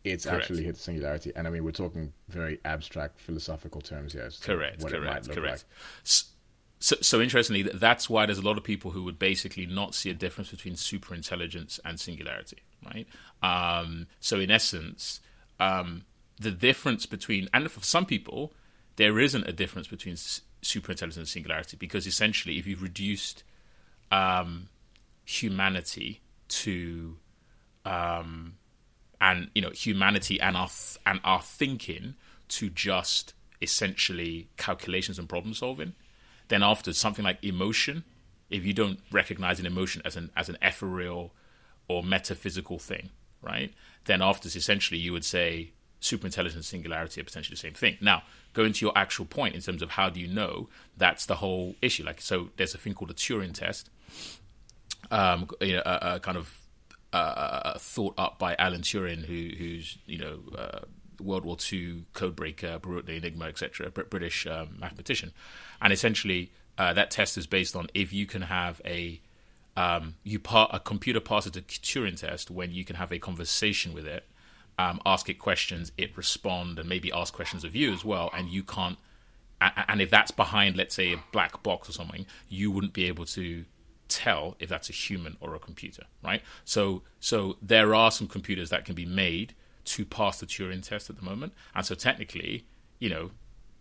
it's 0.03 0.25
correct. 0.25 0.43
actually 0.43 0.63
hit 0.63 0.77
singularity. 0.77 1.31
And 1.35 1.47
I 1.47 1.49
mean, 1.49 1.63
we're 1.63 1.71
talking 1.71 2.11
very 2.29 2.59
abstract 2.65 3.19
philosophical 3.19 3.81
terms 3.81 4.13
here. 4.13 4.29
correct, 4.41 4.85
correct, 4.85 5.29
correct. 5.29 5.65
Like. 6.05 6.23
So, 6.83 6.97
so 6.99 7.21
interestingly, 7.21 7.63
that's 7.63 8.09
why 8.09 8.25
there's 8.25 8.39
a 8.39 8.43
lot 8.43 8.57
of 8.57 8.63
people 8.65 8.91
who 8.91 9.03
would 9.03 9.17
basically 9.17 9.65
not 9.65 9.95
see 9.95 10.09
a 10.09 10.13
difference 10.13 10.51
between 10.51 10.75
super 10.75 11.15
intelligence 11.15 11.79
and 11.85 11.97
singularity, 11.97 12.57
right? 12.85 13.07
Um, 13.41 14.07
so, 14.19 14.37
in 14.41 14.51
essence, 14.51 15.21
um, 15.61 16.03
the 16.37 16.51
difference 16.51 17.05
between, 17.05 17.47
and 17.53 17.71
for 17.71 17.81
some 17.81 18.05
people, 18.05 18.51
there 18.97 19.17
isn't 19.17 19.47
a 19.47 19.53
difference 19.53 19.87
between 19.87 20.17
super 20.17 20.91
intelligence 20.91 21.17
and 21.17 21.27
singularity 21.27 21.77
because 21.77 22.05
essentially, 22.05 22.57
if 22.57 22.67
you've 22.67 22.81
reduced 22.83 23.43
um, 24.11 24.67
humanity 25.25 26.21
to 26.47 27.17
um, 27.85 28.55
and 29.19 29.49
you 29.55 29.61
know 29.61 29.71
humanity 29.71 30.39
and 30.39 30.55
our 30.55 30.67
th- 30.67 30.97
and 31.05 31.19
our 31.23 31.41
thinking 31.41 32.15
to 32.49 32.69
just 32.69 33.33
essentially 33.61 34.49
calculations 34.57 35.17
and 35.17 35.29
problem 35.29 35.53
solving. 35.53 35.93
Then 36.49 36.63
after 36.63 36.93
something 36.93 37.23
like 37.23 37.43
emotion 37.43 38.03
if 38.49 38.65
you 38.65 38.73
don't 38.73 38.99
recognize 39.11 39.59
an 39.59 39.65
emotion 39.65 40.01
as 40.05 40.15
an 40.15 40.29
as 40.35 40.49
an 40.49 40.57
ethereal 40.61 41.33
or 41.87 42.03
metaphysical 42.03 42.77
thing 42.77 43.09
right? 43.43 43.73
Then 44.05 44.21
after 44.21 44.47
essentially 44.47 44.99
you 44.99 45.11
would 45.11 45.25
say 45.25 45.71
superintelligence 46.01 46.63
singularity 46.63 47.21
are 47.21 47.23
potentially 47.23 47.55
the 47.55 47.59
same 47.59 47.73
thing. 47.73 47.97
Now 48.01 48.23
going 48.53 48.73
to 48.73 48.85
your 48.85 48.97
actual 48.97 49.25
point 49.25 49.55
in 49.55 49.61
terms 49.61 49.81
of 49.81 49.91
how 49.91 50.09
do 50.09 50.19
you 50.19 50.27
know 50.27 50.69
that's 50.97 51.25
the 51.25 51.35
whole 51.35 51.75
issue. 51.81 52.03
Like 52.03 52.21
so 52.21 52.49
there's 52.57 52.73
a 52.73 52.77
thing 52.77 52.93
called 52.93 53.11
a 53.11 53.15
turing 53.15 53.53
test 53.53 53.89
um, 55.13 55.47
you 55.61 55.73
know, 55.73 55.83
a, 55.85 56.15
a, 56.15 56.19
kind 56.19 56.37
of 56.37 56.59
uh, 57.13 57.77
thought 57.77 58.15
up 58.17 58.39
by 58.39 58.55
Alan 58.57 58.81
Turing, 58.81 59.23
who, 59.23 59.55
who's 59.55 59.99
you 60.07 60.17
know 60.17 60.39
uh, 60.57 60.79
World 61.21 61.45
War 61.45 61.55
II 61.71 62.05
codebreaker, 62.15 62.83
wrote 62.83 63.05
the 63.05 63.13
Enigma, 63.13 63.45
etc., 63.45 63.91
British 63.91 64.47
um, 64.47 64.75
mathematician, 64.79 65.31
and 65.79 65.93
essentially 65.93 66.51
uh, 66.79 66.93
that 66.93 67.11
test 67.11 67.37
is 67.37 67.45
based 67.45 67.75
on 67.75 67.87
if 67.93 68.11
you 68.11 68.25
can 68.25 68.41
have 68.41 68.81
a 68.85 69.21
um, 69.77 70.15
you 70.23 70.39
part 70.39 70.71
a 70.73 70.79
computer 70.79 71.19
passes 71.19 71.51
the 71.51 71.61
Turing 71.61 72.19
test 72.19 72.49
when 72.49 72.71
you 72.71 72.83
can 72.83 72.95
have 72.95 73.11
a 73.11 73.19
conversation 73.19 73.93
with 73.93 74.07
it, 74.07 74.25
um, 74.79 74.99
ask 75.05 75.29
it 75.29 75.35
questions, 75.35 75.91
it 75.95 76.17
respond, 76.17 76.79
and 76.79 76.89
maybe 76.89 77.11
ask 77.11 77.35
questions 77.35 77.63
of 77.63 77.75
you 77.75 77.93
as 77.93 78.03
well, 78.03 78.31
and 78.35 78.49
you 78.49 78.63
can't. 78.63 78.97
And 79.61 80.01
if 80.01 80.09
that's 80.09 80.31
behind, 80.31 80.75
let's 80.75 80.95
say, 80.95 81.13
a 81.13 81.23
black 81.31 81.63
box 81.63 81.87
or 81.87 81.93
something, 81.93 82.25
you 82.49 82.69
wouldn't 82.69 82.91
be 82.91 83.05
able 83.05 83.25
to 83.27 83.63
tell 84.13 84.55
if 84.59 84.69
that's 84.69 84.89
a 84.89 84.93
human 84.93 85.37
or 85.41 85.55
a 85.55 85.59
computer, 85.59 86.03
right? 86.23 86.41
So, 86.65 87.01
so 87.19 87.57
there 87.61 87.95
are 87.95 88.11
some 88.11 88.27
computers 88.27 88.69
that 88.69 88.85
can 88.85 88.95
be 88.95 89.05
made 89.05 89.53
to 89.85 90.05
pass 90.05 90.39
the 90.39 90.45
Turing 90.45 90.87
test 90.87 91.09
at 91.09 91.15
the 91.15 91.21
moment, 91.23 91.53
and 91.75 91.85
so 91.85 91.95
technically, 91.95 92.65
you 92.99 93.09
know, 93.09 93.31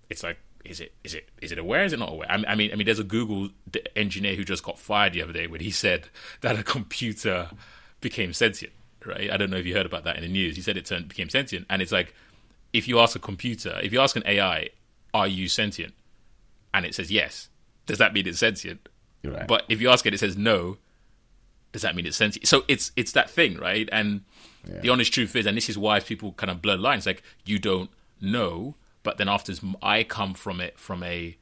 it's 0.09 0.23
like 0.23 0.39
is 0.65 0.81
it 0.81 0.93
is 1.05 1.15
it 1.15 1.29
is 1.41 1.53
it 1.53 1.59
aware? 1.59 1.85
Is 1.85 1.93
it 1.93 1.99
not 1.99 2.11
aware? 2.11 2.31
I 2.31 2.55
mean, 2.55 2.73
I 2.73 2.77
mean, 2.77 2.87
there's 2.87 2.99
a 2.99 3.05
Google 3.05 3.51
engineer 3.97 4.35
who 4.35 4.45
just 4.45 4.63
got 4.63 4.79
fired 4.79 5.13
the 5.13 5.23
other 5.23 5.33
day 5.33 5.47
when 5.47 5.61
he 5.61 5.71
said 5.71 6.09
that 6.41 6.59
a 6.59 6.63
computer 6.63 7.51
became 8.01 8.33
sentient. 8.33 8.73
Right? 9.05 9.31
I 9.33 9.37
don't 9.37 9.51
know 9.51 9.57
if 9.57 9.67
you 9.67 9.75
heard 9.75 9.87
about 9.87 10.05
that 10.05 10.17
in 10.17 10.23
the 10.23 10.29
news. 10.29 10.55
He 10.55 10.63
said 10.63 10.77
it 10.77 10.87
turned 10.87 11.09
became 11.09 11.29
sentient, 11.29 11.67
and 11.69 11.83
it's 11.83 11.93
like 11.93 12.15
if 12.73 12.89
you 12.89 12.99
ask 13.01 13.17
a 13.17 13.21
computer, 13.21 13.79
if 13.83 13.93
you 13.93 14.01
ask 14.01 14.17
an 14.17 14.23
AI, 14.27 14.71
"Are 15.13 15.27
you 15.27 15.49
sentient?" 15.49 15.95
and 16.75 16.87
it 16.87 16.95
says 16.95 17.11
yes, 17.11 17.49
does 17.87 17.99
that 17.99 18.15
mean 18.15 18.27
it's 18.27 18.39
sentient? 18.39 18.89
Right. 19.25 19.47
But 19.47 19.65
if 19.69 19.81
you 19.81 19.89
ask 19.91 20.05
it, 20.07 20.15
it 20.15 20.19
says 20.19 20.37
no. 20.37 20.79
Does 21.73 21.83
that 21.83 21.95
mean 21.95 22.07
it's 22.07 22.17
sentient? 22.17 22.47
So 22.47 22.65
it's 22.69 22.93
it's 22.97 23.13
that 23.13 23.31
thing, 23.31 23.57
right? 23.57 23.89
And 23.93 24.23
yeah. 24.69 24.81
the 24.81 24.89
honest 24.91 25.13
truth 25.13 25.35
is, 25.37 25.47
and 25.47 25.57
this 25.57 25.69
is 25.69 25.79
why 25.79 26.01
people 26.01 26.33
kind 26.33 26.51
of 26.51 26.61
blur 26.61 26.77
lines. 26.77 27.07
Like 27.07 27.23
you 27.45 27.59
don't 27.59 27.91
know 28.21 28.75
but 29.03 29.19
then 29.19 29.29
after 29.29 29.53
I 29.83 30.05
come 30.05 30.35
from 30.35 30.61
it 30.61 30.79
from 30.79 31.03
a 31.03 31.37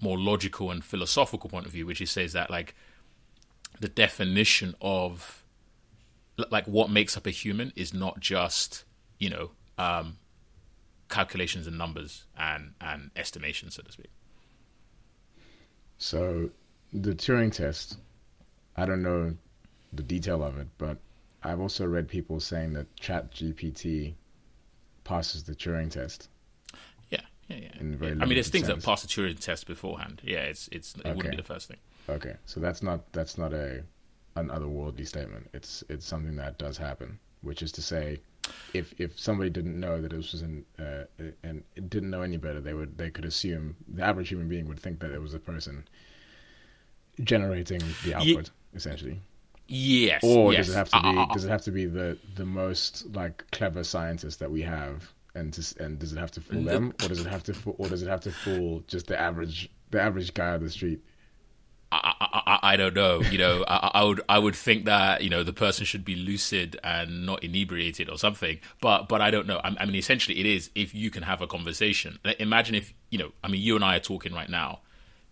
more 0.00 0.18
logical 0.18 0.70
and 0.70 0.84
philosophical 0.84 1.50
point 1.50 1.66
of 1.66 1.72
view, 1.72 1.86
which 1.86 2.00
is 2.00 2.10
says 2.10 2.32
that 2.32 2.50
like 2.50 2.74
the 3.80 3.88
definition 3.88 4.74
of 4.80 5.44
like 6.50 6.66
what 6.66 6.90
makes 6.90 7.16
up 7.16 7.26
a 7.26 7.30
human 7.30 7.72
is 7.76 7.92
not 7.92 8.18
just 8.18 8.84
you 9.18 9.30
know 9.30 9.50
um, 9.78 10.16
calculations 11.08 11.66
and 11.66 11.78
numbers 11.78 12.24
and 12.36 12.72
and 12.80 13.10
estimations, 13.14 13.74
so 13.74 13.82
to 13.82 13.92
speak. 13.92 14.10
So 15.98 16.50
the 16.92 17.14
Turing 17.14 17.52
test, 17.52 17.98
I 18.76 18.86
don't 18.86 19.02
know 19.02 19.34
the 19.92 20.02
detail 20.02 20.42
of 20.42 20.58
it, 20.58 20.68
but 20.78 20.98
I've 21.42 21.60
also 21.60 21.86
read 21.86 22.08
people 22.08 22.40
saying 22.40 22.74
that 22.74 22.94
Chat 22.96 23.32
GPT 23.32 24.14
passes 25.04 25.42
the 25.44 25.54
Turing 25.54 25.90
test. 25.90 26.28
Yeah, 27.10 27.20
yeah. 27.48 27.56
In 27.78 27.96
very 27.96 28.12
I 28.12 28.14
mean, 28.14 28.34
there's 28.34 28.48
things 28.48 28.66
sense. 28.66 28.82
that 28.82 28.88
pass 28.88 29.02
the 29.02 29.08
Turing 29.08 29.38
test 29.38 29.66
beforehand. 29.66 30.20
Yeah, 30.24 30.40
it's 30.40 30.68
it's 30.72 30.94
it 30.94 31.00
okay. 31.00 31.14
wouldn't 31.14 31.32
be 31.32 31.36
the 31.36 31.42
first 31.42 31.68
thing. 31.68 31.78
Okay, 32.08 32.36
so 32.44 32.60
that's 32.60 32.82
not 32.82 33.12
that's 33.12 33.38
not 33.38 33.52
a 33.52 33.82
an 34.36 34.48
otherworldly 34.48 35.06
statement. 35.06 35.48
It's 35.52 35.82
it's 35.88 36.06
something 36.06 36.36
that 36.36 36.58
does 36.58 36.76
happen, 36.76 37.18
which 37.42 37.62
is 37.62 37.72
to 37.72 37.82
say, 37.82 38.20
if 38.74 38.94
if 38.98 39.18
somebody 39.18 39.50
didn't 39.50 39.78
know 39.78 40.00
that 40.00 40.10
this 40.10 40.32
was 40.32 40.42
an 40.42 40.64
uh, 40.78 41.04
and 41.42 41.62
didn't 41.88 42.10
know 42.10 42.22
any 42.22 42.36
better, 42.36 42.60
they 42.60 42.74
would 42.74 42.96
they 42.98 43.10
could 43.10 43.24
assume 43.24 43.76
the 43.88 44.02
average 44.02 44.28
human 44.28 44.48
being 44.48 44.68
would 44.68 44.78
think 44.78 45.00
that 45.00 45.10
it 45.10 45.20
was 45.20 45.34
a 45.34 45.38
person 45.38 45.84
generating 47.22 47.82
the 48.04 48.14
output 48.14 48.50
essentially. 48.74 49.20
Yes. 49.68 50.24
Or 50.24 50.52
yes. 50.52 50.66
does 50.66 50.74
it 50.74 50.78
have 50.78 50.88
to 50.90 51.00
be? 51.00 51.18
Uh, 51.18 51.26
does 51.26 51.44
it 51.44 51.48
have 51.48 51.62
to 51.62 51.70
be 51.70 51.86
the 51.86 52.18
the 52.34 52.44
most 52.44 53.06
like 53.14 53.48
clever 53.52 53.84
scientist 53.84 54.40
that 54.40 54.50
we 54.50 54.62
have 54.62 55.12
and 55.34 55.52
just 55.52 55.78
and 55.78 55.98
does 55.98 56.12
it 56.12 56.18
have 56.18 56.32
to 56.32 56.40
fool 56.40 56.62
them 56.62 56.92
or 57.02 57.08
does 57.08 57.20
it 57.20 57.28
have 57.28 57.44
to 57.44 57.54
fool, 57.54 57.76
or 57.78 57.88
does 57.88 58.02
it 58.02 58.08
have 58.08 58.20
to 58.22 58.32
fool 58.32 58.82
just 58.88 59.06
the 59.06 59.18
average 59.18 59.70
the 59.90 60.00
average 60.00 60.34
guy 60.34 60.54
on 60.54 60.62
the 60.62 60.70
street? 60.70 61.00
I, 61.92 62.14
I, 62.20 62.58
I 62.74 62.76
don't 62.76 62.94
know. 62.94 63.20
You 63.20 63.38
know, 63.38 63.64
I, 63.66 63.90
I, 63.94 64.04
would 64.04 64.20
I 64.28 64.38
would 64.38 64.54
think 64.54 64.84
that 64.84 65.22
you 65.22 65.30
know 65.30 65.42
the 65.42 65.52
person 65.52 65.84
should 65.84 66.04
be 66.04 66.14
lucid 66.14 66.78
and 66.84 67.26
not 67.26 67.42
inebriated 67.42 68.08
or 68.08 68.16
something. 68.16 68.60
But 68.80 69.08
but 69.08 69.20
I 69.20 69.30
don't 69.30 69.46
know. 69.46 69.60
I, 69.62 69.74
I 69.80 69.86
mean, 69.86 69.96
essentially, 69.96 70.38
it 70.38 70.46
is 70.46 70.70
if 70.74 70.94
you 70.94 71.10
can 71.10 71.24
have 71.24 71.42
a 71.42 71.48
conversation. 71.48 72.18
Imagine 72.38 72.76
if 72.76 72.94
you 73.10 73.18
know. 73.18 73.32
I 73.42 73.48
mean, 73.48 73.60
you 73.60 73.74
and 73.74 73.84
I 73.84 73.96
are 73.96 74.00
talking 74.00 74.32
right 74.32 74.48
now. 74.48 74.80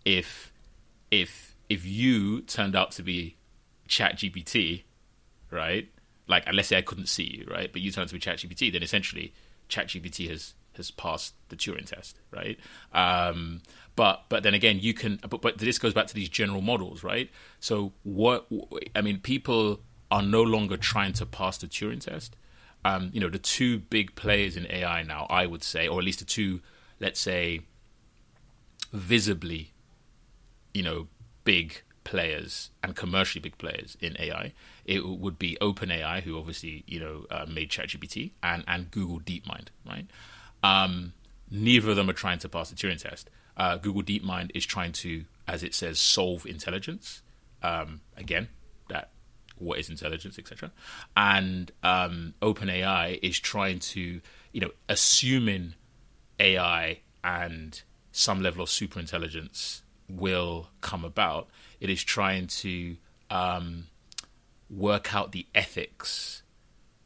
If 0.03 0.51
if 1.11 1.48
if 1.69 1.85
you 1.85 2.41
turned 2.41 2.75
out 2.75 2.91
to 2.91 3.03
be 3.03 3.37
Chat 3.87 4.17
GPT, 4.17 4.83
right? 5.51 5.87
Like, 6.27 6.51
let's 6.53 6.67
say 6.67 6.77
I 6.77 6.81
couldn't 6.81 7.07
see 7.07 7.23
you, 7.23 7.47
right? 7.49 7.71
But 7.71 7.81
you 7.81 7.91
turned 7.91 8.03
out 8.03 8.07
to 8.09 8.13
be 8.15 8.19
Chat 8.19 8.37
GPT, 8.37 8.71
then 8.71 8.83
essentially 8.83 9.33
ChatGPT 9.69 10.29
has 10.29 10.53
has 10.75 10.91
passed 10.91 11.33
the 11.49 11.55
Turing 11.55 11.85
test, 11.85 12.19
right? 12.31 12.57
Um, 12.93 13.61
but 13.95 14.23
but 14.29 14.43
then 14.43 14.53
again, 14.53 14.79
you 14.79 14.93
can. 14.93 15.19
But, 15.29 15.41
but 15.41 15.57
this 15.57 15.77
goes 15.77 15.93
back 15.93 16.07
to 16.07 16.15
these 16.15 16.29
general 16.29 16.61
models, 16.61 17.03
right? 17.03 17.29
So 17.59 17.93
what 18.03 18.47
I 18.95 19.01
mean, 19.01 19.19
people 19.19 19.81
are 20.11 20.21
no 20.21 20.41
longer 20.41 20.77
trying 20.77 21.13
to 21.13 21.25
pass 21.25 21.57
the 21.57 21.67
Turing 21.67 22.01
test. 22.01 22.35
Um, 22.85 23.11
you 23.13 23.19
know, 23.19 23.29
the 23.29 23.39
two 23.39 23.79
big 23.79 24.15
players 24.15 24.55
in 24.55 24.65
AI 24.71 25.03
now, 25.03 25.27
I 25.29 25.45
would 25.45 25.63
say, 25.63 25.87
or 25.87 25.99
at 25.99 26.05
least 26.05 26.19
the 26.19 26.25
two, 26.25 26.61
let's 26.99 27.19
say, 27.19 27.61
visibly, 28.93 29.73
you 30.73 30.83
know, 30.83 31.07
big 31.49 31.81
players 32.03 32.69
and 32.83 32.95
commercially 32.95 33.41
big 33.41 33.57
players 33.57 33.97
in 33.99 34.15
AI, 34.19 34.53
it 34.85 35.03
would 35.03 35.39
be 35.39 35.57
OpenAI, 35.59 36.21
who 36.21 36.37
obviously 36.37 36.83
you 36.85 36.99
know 36.99 37.25
uh, 37.31 37.47
made 37.47 37.71
ChatGPT, 37.71 38.33
and 38.43 38.63
and 38.67 38.91
Google 38.91 39.19
DeepMind, 39.19 39.69
right? 39.83 40.05
Um, 40.61 41.13
neither 41.49 41.89
of 41.89 41.95
them 41.95 42.07
are 42.07 42.13
trying 42.13 42.37
to 42.39 42.49
pass 42.49 42.69
the 42.69 42.75
Turing 42.75 43.01
test. 43.01 43.31
Uh, 43.57 43.77
Google 43.77 44.03
DeepMind 44.03 44.51
is 44.53 44.63
trying 44.63 44.91
to, 44.91 45.25
as 45.47 45.63
it 45.63 45.73
says, 45.73 45.99
solve 45.99 46.45
intelligence. 46.45 47.23
Um, 47.63 48.01
again, 48.15 48.49
that 48.89 49.09
what 49.57 49.79
is 49.79 49.89
intelligence, 49.89 50.37
etc. 50.37 50.71
And 51.17 51.71
um, 51.81 52.35
OpenAI 52.43 53.17
is 53.23 53.39
trying 53.39 53.79
to, 53.79 54.21
you 54.51 54.61
know, 54.61 54.69
assuming 54.87 55.73
AI 56.39 56.99
and 57.23 57.81
some 58.11 58.43
level 58.43 58.61
of 58.61 58.69
super 58.69 58.99
intelligence 58.99 59.81
will 60.09 60.69
come 60.81 61.05
about 61.05 61.49
it 61.79 61.89
is 61.89 62.03
trying 62.03 62.47
to 62.47 62.97
um, 63.29 63.87
work 64.69 65.13
out 65.13 65.31
the 65.31 65.45
ethics, 65.53 66.43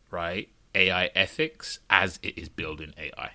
right? 0.09 0.49
AI 0.75 1.07
ethics 1.15 1.79
as 1.89 2.19
it 2.23 2.37
is 2.37 2.49
building 2.49 2.93
AI. 2.97 3.31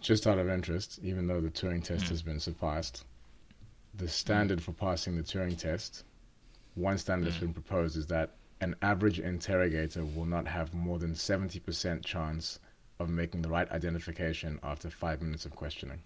Just 0.00 0.26
out 0.26 0.38
of 0.38 0.48
interest, 0.48 1.00
even 1.02 1.26
though 1.26 1.40
the 1.40 1.48
Turing 1.48 1.82
test 1.82 2.04
mm. 2.04 2.08
has 2.10 2.22
been 2.22 2.38
surpassed, 2.38 3.04
the 3.94 4.08
standard 4.08 4.62
for 4.62 4.72
passing 4.72 5.16
the 5.16 5.22
Turing 5.22 5.58
test, 5.58 6.04
one 6.74 6.98
standard 6.98 7.24
mm. 7.24 7.30
that's 7.30 7.40
been 7.40 7.54
proposed 7.54 7.96
is 7.96 8.06
that 8.08 8.32
an 8.60 8.76
average 8.82 9.18
interrogator 9.18 10.04
will 10.04 10.24
not 10.24 10.46
have 10.46 10.74
more 10.74 10.98
than 10.98 11.12
70% 11.12 12.04
chance 12.04 12.58
of 12.98 13.08
making 13.08 13.42
the 13.42 13.48
right 13.48 13.70
identification 13.70 14.58
after 14.62 14.90
five 14.90 15.20
minutes 15.20 15.44
of 15.44 15.54
questioning. 15.54 16.02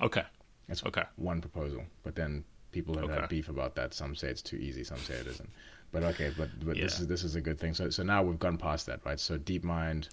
Okay. 0.00 0.24
That's 0.68 0.84
okay. 0.86 1.04
one 1.16 1.40
proposal, 1.40 1.82
but 2.02 2.14
then 2.14 2.44
people 2.70 2.94
have 2.94 3.04
okay. 3.04 3.20
had 3.20 3.28
beef 3.28 3.48
about 3.48 3.74
that. 3.74 3.94
Some 3.94 4.14
say 4.14 4.28
it's 4.28 4.42
too 4.42 4.56
easy, 4.56 4.84
some 4.84 4.98
say 4.98 5.14
it 5.14 5.26
isn't. 5.26 5.50
But 5.90 6.02
okay, 6.04 6.32
but 6.36 6.48
but 6.64 6.76
yeah. 6.76 6.84
this 6.84 7.00
is 7.00 7.06
this 7.06 7.22
is 7.22 7.34
a 7.36 7.40
good 7.40 7.58
thing. 7.58 7.74
So 7.74 7.90
so 7.90 8.02
now 8.02 8.22
we've 8.22 8.38
gone 8.38 8.56
past 8.56 8.86
that, 8.86 9.00
right? 9.04 9.20
So 9.20 9.38
DeepMind, 9.38 10.08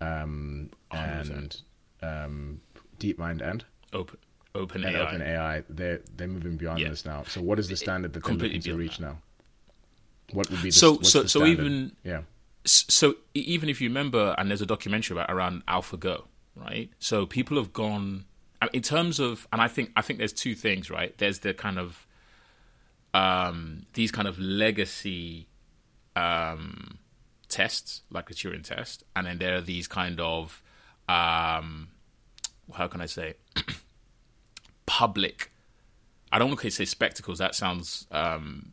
um, 0.00 0.70
and 0.90 1.56
um, 2.02 2.60
DeepMind 2.98 3.40
and 3.40 3.64
Open 3.92 4.18
Open 4.56 4.84
and 4.84 4.96
AI. 4.96 5.00
Open 5.00 5.22
AI. 5.22 5.62
They're 5.68 6.00
they're 6.16 6.28
moving 6.28 6.56
beyond 6.56 6.80
yeah. 6.80 6.88
this 6.88 7.04
now. 7.04 7.22
So 7.28 7.40
what 7.40 7.58
is 7.58 7.68
the 7.68 7.76
standard 7.76 8.12
that 8.12 8.24
they're 8.24 8.34
looking 8.34 8.60
to 8.60 8.76
reach 8.76 8.98
now? 9.00 9.18
What 10.32 10.50
would 10.50 10.62
be 10.62 10.70
the, 10.70 10.72
so 10.72 11.00
so 11.02 11.26
so 11.26 11.44
even 11.46 11.92
yeah. 12.02 12.22
So 12.64 13.16
even 13.34 13.68
if 13.68 13.80
you 13.80 13.88
remember, 13.88 14.34
and 14.38 14.50
there's 14.50 14.62
a 14.62 14.66
documentary 14.66 15.16
about 15.16 15.30
around 15.30 15.64
AlphaGo, 15.66 16.24
right? 16.56 16.90
So 16.98 17.26
people 17.26 17.56
have 17.58 17.72
gone 17.72 18.24
in 18.72 18.82
terms 18.82 19.20
of, 19.20 19.46
and 19.52 19.60
I 19.60 19.68
think 19.68 19.90
I 19.96 20.02
think 20.02 20.18
there's 20.18 20.32
two 20.32 20.54
things, 20.54 20.90
right? 20.90 21.16
There's 21.18 21.40
the 21.40 21.54
kind 21.54 21.78
of 21.78 22.06
um, 23.12 23.86
these 23.94 24.10
kind 24.10 24.28
of 24.28 24.38
legacy 24.38 25.48
um, 26.16 26.98
tests, 27.48 28.02
like 28.10 28.28
the 28.28 28.34
Turing 28.34 28.64
test, 28.64 29.04
and 29.14 29.26
then 29.26 29.38
there 29.38 29.56
are 29.56 29.60
these 29.60 29.88
kind 29.88 30.20
of 30.20 30.62
um, 31.08 31.88
how 32.72 32.88
can 32.88 33.00
I 33.00 33.06
say 33.06 33.34
public. 34.86 35.50
I 36.32 36.38
don't 36.38 36.48
want 36.48 36.60
to 36.60 36.70
say 36.70 36.84
spectacles. 36.84 37.38
That 37.38 37.54
sounds 37.54 38.06
um, 38.10 38.72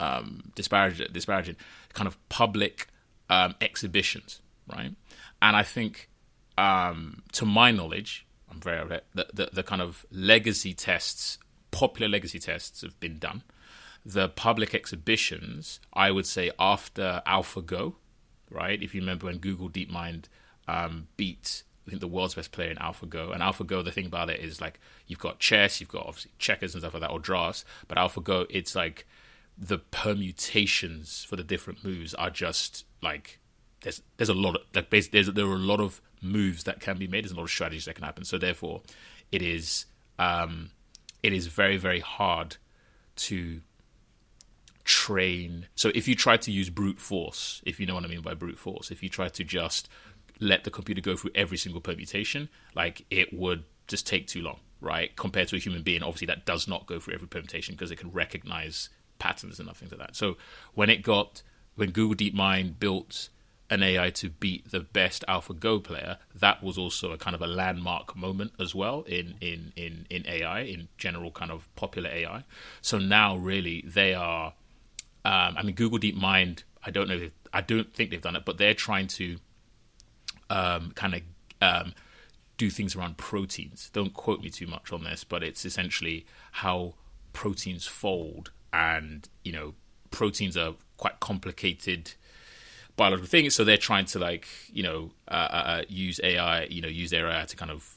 um, 0.00 0.52
disparaging. 0.54 1.08
Disparaging. 1.12 1.56
Kind 1.92 2.08
of 2.08 2.16
public 2.28 2.88
um, 3.30 3.54
exhibitions, 3.60 4.40
right? 4.66 4.94
And 5.40 5.56
I 5.56 5.62
think, 5.62 6.08
um, 6.58 7.22
to 7.32 7.46
my 7.46 7.70
knowledge, 7.70 8.26
I'm 8.52 8.60
very 8.60 8.80
aware 8.80 9.00
the, 9.14 9.26
the, 9.32 9.50
the 9.52 9.62
kind 9.62 9.80
of 9.82 10.04
legacy 10.10 10.74
tests, 10.74 11.38
popular 11.70 12.08
legacy 12.08 12.38
tests 12.38 12.82
have 12.82 12.98
been 13.00 13.18
done. 13.18 13.42
the 14.04 14.28
public 14.28 14.74
exhibitions, 14.74 15.80
I 15.92 16.10
would 16.10 16.26
say 16.26 16.50
after 16.58 17.22
AlphaGo, 17.26 17.94
right? 18.50 18.82
If 18.82 18.94
you 18.94 19.00
remember 19.00 19.26
when 19.26 19.38
Google 19.38 19.70
DeepMind 19.70 20.24
um, 20.68 21.08
beat 21.16 21.62
I 21.86 21.90
think 21.90 22.00
the 22.00 22.08
world's 22.08 22.34
best 22.34 22.52
player 22.52 22.70
in 22.70 22.76
AlphaGo. 22.76 23.32
And 23.32 23.42
AlphaGo, 23.42 23.84
the 23.84 23.90
thing 23.90 24.06
about 24.06 24.30
it 24.30 24.40
is 24.40 24.60
like 24.60 24.78
you've 25.06 25.18
got 25.18 25.40
chess, 25.40 25.80
you've 25.80 25.90
got 25.90 26.06
obviously 26.06 26.30
checkers 26.38 26.74
and 26.74 26.82
stuff 26.82 26.94
like 26.94 27.00
that, 27.00 27.10
or 27.10 27.18
drafts. 27.18 27.64
But 27.88 27.98
AlphaGo, 27.98 28.46
it's 28.48 28.74
like 28.74 29.06
the 29.58 29.78
permutations 29.78 31.24
for 31.24 31.36
the 31.36 31.42
different 31.42 31.84
moves 31.84 32.14
are 32.14 32.30
just 32.30 32.84
like 33.02 33.40
there's 33.82 34.00
there's 34.16 34.28
a 34.28 34.34
lot 34.34 34.56
of 34.56 34.62
like 34.74 34.90
there's 34.90 35.08
there 35.08 35.46
are 35.46 35.54
a 35.54 35.58
lot 35.58 35.80
of 35.80 36.00
moves 36.22 36.64
that 36.64 36.80
can 36.80 36.98
be 36.98 37.06
made. 37.06 37.24
There's 37.24 37.32
a 37.32 37.36
lot 37.36 37.44
of 37.44 37.50
strategies 37.50 37.84
that 37.86 37.94
can 37.94 38.04
happen. 38.04 38.24
So 38.24 38.38
therefore, 38.38 38.82
it 39.30 39.42
is 39.42 39.86
um, 40.18 40.70
it 41.22 41.32
is 41.32 41.46
very 41.46 41.76
very 41.76 42.00
hard 42.00 42.56
to 43.16 43.60
train. 44.84 45.66
So 45.74 45.90
if 45.94 46.08
you 46.08 46.14
try 46.14 46.36
to 46.38 46.50
use 46.50 46.70
brute 46.70 47.00
force, 47.00 47.62
if 47.64 47.78
you 47.78 47.86
know 47.86 47.94
what 47.94 48.04
I 48.04 48.08
mean 48.08 48.22
by 48.22 48.34
brute 48.34 48.58
force, 48.58 48.90
if 48.90 49.02
you 49.02 49.08
try 49.08 49.28
to 49.28 49.44
just 49.44 49.88
let 50.40 50.64
the 50.64 50.70
computer 50.70 51.00
go 51.00 51.16
through 51.16 51.30
every 51.34 51.56
single 51.56 51.80
permutation, 51.80 52.48
like 52.74 53.04
it 53.10 53.32
would 53.32 53.64
just 53.86 54.06
take 54.06 54.26
too 54.26 54.42
long, 54.42 54.58
right? 54.80 55.14
Compared 55.16 55.48
to 55.48 55.56
a 55.56 55.58
human 55.58 55.82
being, 55.82 56.02
obviously 56.02 56.26
that 56.26 56.46
does 56.46 56.66
not 56.66 56.86
go 56.86 56.98
through 56.98 57.14
every 57.14 57.28
permutation 57.28 57.74
because 57.74 57.90
it 57.90 57.96
can 57.98 58.10
recognize 58.10 58.88
patterns 59.18 59.60
and 59.60 59.68
other 59.68 59.76
things 59.76 59.92
like 59.92 60.00
that. 60.00 60.16
So 60.16 60.36
when 60.74 60.90
it 60.90 61.02
got 61.02 61.42
when 61.74 61.90
Google 61.90 62.16
DeepMind 62.16 62.78
built 62.78 63.28
an 63.70 63.82
AI 63.82 64.10
to 64.10 64.28
beat 64.28 64.70
the 64.70 64.80
best 64.80 65.24
AlphaGo 65.28 65.82
player, 65.82 66.18
that 66.34 66.62
was 66.62 66.76
also 66.76 67.12
a 67.12 67.18
kind 67.18 67.34
of 67.34 67.40
a 67.40 67.46
landmark 67.46 68.14
moment 68.16 68.52
as 68.60 68.74
well 68.74 69.02
in 69.02 69.34
in 69.40 69.72
in 69.76 70.06
in 70.10 70.26
AI 70.26 70.60
in 70.60 70.88
general 70.98 71.30
kind 71.30 71.50
of 71.50 71.74
popular 71.74 72.10
AI. 72.10 72.44
So 72.80 72.98
now 72.98 73.36
really 73.36 73.82
they 73.86 74.14
are. 74.14 74.54
Um, 75.24 75.56
I 75.56 75.62
mean, 75.62 75.74
Google 75.74 75.98
DeepMind. 75.98 76.64
I 76.84 76.90
don't 76.90 77.08
know. 77.08 77.14
If, 77.14 77.32
I 77.52 77.60
don't 77.60 77.94
think 77.94 78.10
they've 78.10 78.20
done 78.20 78.36
it, 78.36 78.44
but 78.44 78.58
they're 78.58 78.74
trying 78.74 79.06
to 79.08 79.36
um, 80.50 80.92
kind 80.94 81.14
of 81.14 81.22
um, 81.60 81.94
do 82.56 82.70
things 82.70 82.96
around 82.96 83.16
proteins. 83.16 83.90
Don't 83.92 84.12
quote 84.12 84.42
me 84.42 84.50
too 84.50 84.66
much 84.66 84.92
on 84.92 85.04
this, 85.04 85.24
but 85.24 85.42
it's 85.42 85.64
essentially 85.64 86.26
how 86.52 86.94
proteins 87.32 87.86
fold, 87.86 88.50
and 88.72 89.28
you 89.44 89.52
know, 89.52 89.74
proteins 90.10 90.56
are 90.56 90.74
quite 90.96 91.20
complicated 91.20 92.12
biological 92.96 93.28
things. 93.28 93.54
So 93.54 93.64
they're 93.64 93.76
trying 93.76 94.06
to 94.06 94.18
like 94.18 94.46
you 94.72 94.82
know 94.82 95.10
uh, 95.28 95.34
uh, 95.34 95.64
uh 95.66 95.82
use 95.88 96.20
AI, 96.22 96.64
you 96.64 96.82
know, 96.82 96.88
use 96.88 97.12
AI 97.12 97.44
to 97.44 97.56
kind 97.56 97.70
of. 97.70 97.88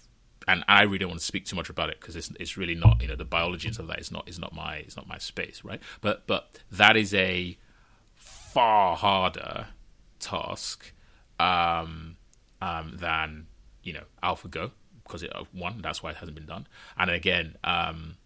And 0.47 0.63
I 0.67 0.83
really 0.83 0.99
don't 0.99 1.09
want 1.09 1.21
to 1.21 1.25
speak 1.25 1.45
too 1.45 1.55
much 1.55 1.71
about 1.71 1.89
it 1.89 1.99
because 1.99 2.15
it's 2.15 2.31
it's 2.39 2.55
really 2.55 2.75
not 2.75 3.01
you 3.01 3.07
know 3.07 3.15
the 3.15 3.25
biology 3.25 3.67
and 3.67 3.73
stuff 3.73 3.87
like 3.87 3.97
that 3.97 4.01
is 4.01 4.11
not 4.11 4.29
is 4.29 4.37
not 4.37 4.53
my 4.53 4.79
is 4.79 4.95
not 4.95 5.07
my 5.07 5.17
space 5.17 5.63
right. 5.63 5.81
But 6.01 6.27
but 6.27 6.59
that 6.71 6.95
is 6.95 7.13
a 7.15 7.57
far 8.15 8.95
harder 8.95 9.67
task 10.19 10.93
um, 11.39 12.17
um, 12.61 12.93
than 12.97 13.47
you 13.81 13.93
know 13.93 14.03
AlphaGo 14.21 14.69
because 15.03 15.23
it 15.23 15.35
uh, 15.35 15.45
one 15.51 15.81
that's 15.81 16.03
why 16.03 16.11
it 16.11 16.17
hasn't 16.17 16.35
been 16.35 16.47
done, 16.47 16.67
and 16.97 17.09
again. 17.09 17.57
Um, 17.63 18.17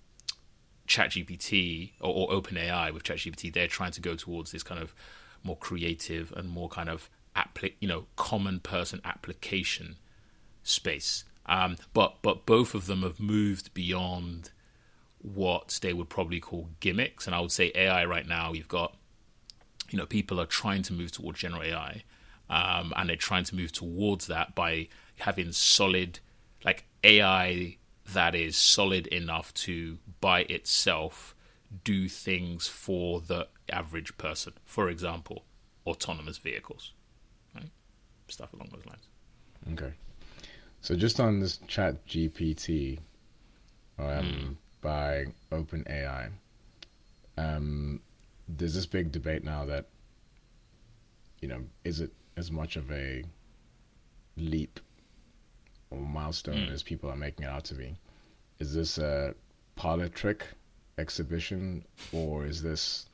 ChatGPT 0.89 1.91
or, 2.01 2.27
or 2.27 2.41
OpenAI 2.41 2.91
with 2.91 3.03
ChatGPT, 3.03 3.53
they're 3.53 3.67
trying 3.67 3.91
to 3.91 4.01
go 4.01 4.15
towards 4.15 4.51
this 4.51 4.63
kind 4.63 4.81
of 4.81 4.95
more 5.43 5.57
creative 5.57 6.31
and 6.35 6.49
more 6.49 6.69
kind 6.69 6.89
of 6.89 7.09
appli- 7.35 7.73
you 7.79 7.87
know 7.87 8.05
common 8.15 8.59
person 8.59 9.01
application 9.03 9.97
space. 10.63 11.23
Um, 11.45 11.77
but 11.93 12.17
but 12.21 12.45
both 12.45 12.75
of 12.75 12.85
them 12.85 13.01
have 13.01 13.19
moved 13.19 13.73
beyond 13.73 14.51
what 15.21 15.79
they 15.81 15.93
would 15.93 16.09
probably 16.09 16.39
call 16.39 16.69
gimmicks, 16.79 17.25
and 17.25 17.35
I 17.35 17.41
would 17.41 17.51
say 17.51 17.71
AI 17.75 18.05
right 18.05 18.27
now. 18.27 18.53
You've 18.53 18.67
got 18.67 18.95
you 19.89 19.97
know 19.97 20.05
people 20.05 20.39
are 20.39 20.45
trying 20.45 20.83
to 20.83 20.93
move 20.93 21.11
towards 21.11 21.39
general 21.39 21.63
AI, 21.63 22.03
um, 22.49 22.93
and 22.95 23.09
they're 23.09 23.15
trying 23.15 23.45
to 23.45 23.55
move 23.55 23.71
towards 23.71 24.27
that 24.27 24.55
by 24.55 24.87
having 25.17 25.51
solid, 25.51 26.19
like 26.63 26.85
AI 27.03 27.77
that 28.13 28.35
is 28.35 28.55
solid 28.55 29.07
enough 29.07 29.53
to 29.53 29.97
by 30.21 30.41
itself 30.41 31.35
do 31.83 32.07
things 32.09 32.67
for 32.67 33.21
the 33.21 33.47
average 33.71 34.17
person. 34.17 34.53
For 34.65 34.89
example, 34.89 35.45
autonomous 35.85 36.37
vehicles, 36.37 36.93
right? 37.55 37.69
Stuff 38.27 38.53
along 38.53 38.69
those 38.73 38.85
lines. 38.85 39.07
Okay. 39.73 39.93
So 40.81 40.95
just 40.95 41.19
on 41.19 41.39
this 41.39 41.57
Chat 41.67 42.05
GPT 42.07 42.99
um, 43.97 44.05
mm. 44.05 44.55
by 44.81 45.25
OpenAI, 45.51 46.29
um, 47.37 48.01
there's 48.47 48.73
this 48.73 48.85
big 48.85 49.11
debate 49.11 49.43
now 49.43 49.65
that 49.65 49.85
you 51.41 51.47
know 51.47 51.61
is 51.83 52.01
it 52.01 52.11
as 52.37 52.51
much 52.51 52.75
of 52.75 52.91
a 52.91 53.23
leap 54.37 54.79
or 55.91 55.99
milestone 55.99 56.55
mm. 56.55 56.71
as 56.71 56.83
people 56.83 57.09
are 57.09 57.15
making 57.15 57.45
it 57.45 57.49
out 57.49 57.65
to 57.65 57.75
be. 57.75 57.95
Is 58.59 58.73
this 58.73 58.97
a 58.97 59.35
parlor 59.75 60.07
trick 60.07 60.47
exhibition, 60.99 61.85
or 62.11 62.45
is 62.45 62.61
this 62.61 63.07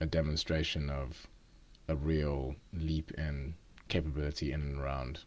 a 0.00 0.06
demonstration 0.06 0.90
of 0.90 1.26
a 1.88 1.96
real 1.96 2.54
leap 2.72 3.12
in 3.12 3.54
capability 3.88 4.52
in 4.52 4.60
and 4.62 4.78
around 4.80 5.20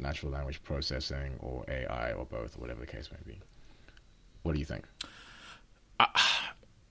natural 0.00 0.32
language 0.32 0.62
processing 0.62 1.36
or 1.40 1.64
AI 1.68 2.12
or 2.12 2.24
both, 2.24 2.56
or 2.56 2.60
whatever 2.60 2.80
the 2.80 2.86
case 2.86 3.10
may 3.10 3.32
be? 3.32 3.40
What 4.42 4.52
do 4.52 4.58
you 4.58 4.64
think? 4.64 4.84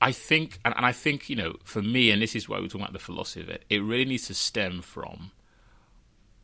I 0.01 0.11
think, 0.13 0.59
and, 0.63 0.73
I 0.77 0.91
think, 0.91 1.29
you 1.29 1.35
know, 1.35 1.55
for 1.63 1.81
me, 1.81 2.11
and 2.11 2.21
this 2.21 2.35
is 2.35 2.47
why 2.47 2.59
we're 2.59 2.67
talking 2.67 2.81
about 2.81 2.93
the 2.93 2.99
philosophy 2.99 3.41
of 3.41 3.49
it, 3.49 3.65
it 3.69 3.83
really 3.83 4.05
needs 4.05 4.27
to 4.27 4.33
stem 4.33 4.81
from 4.81 5.31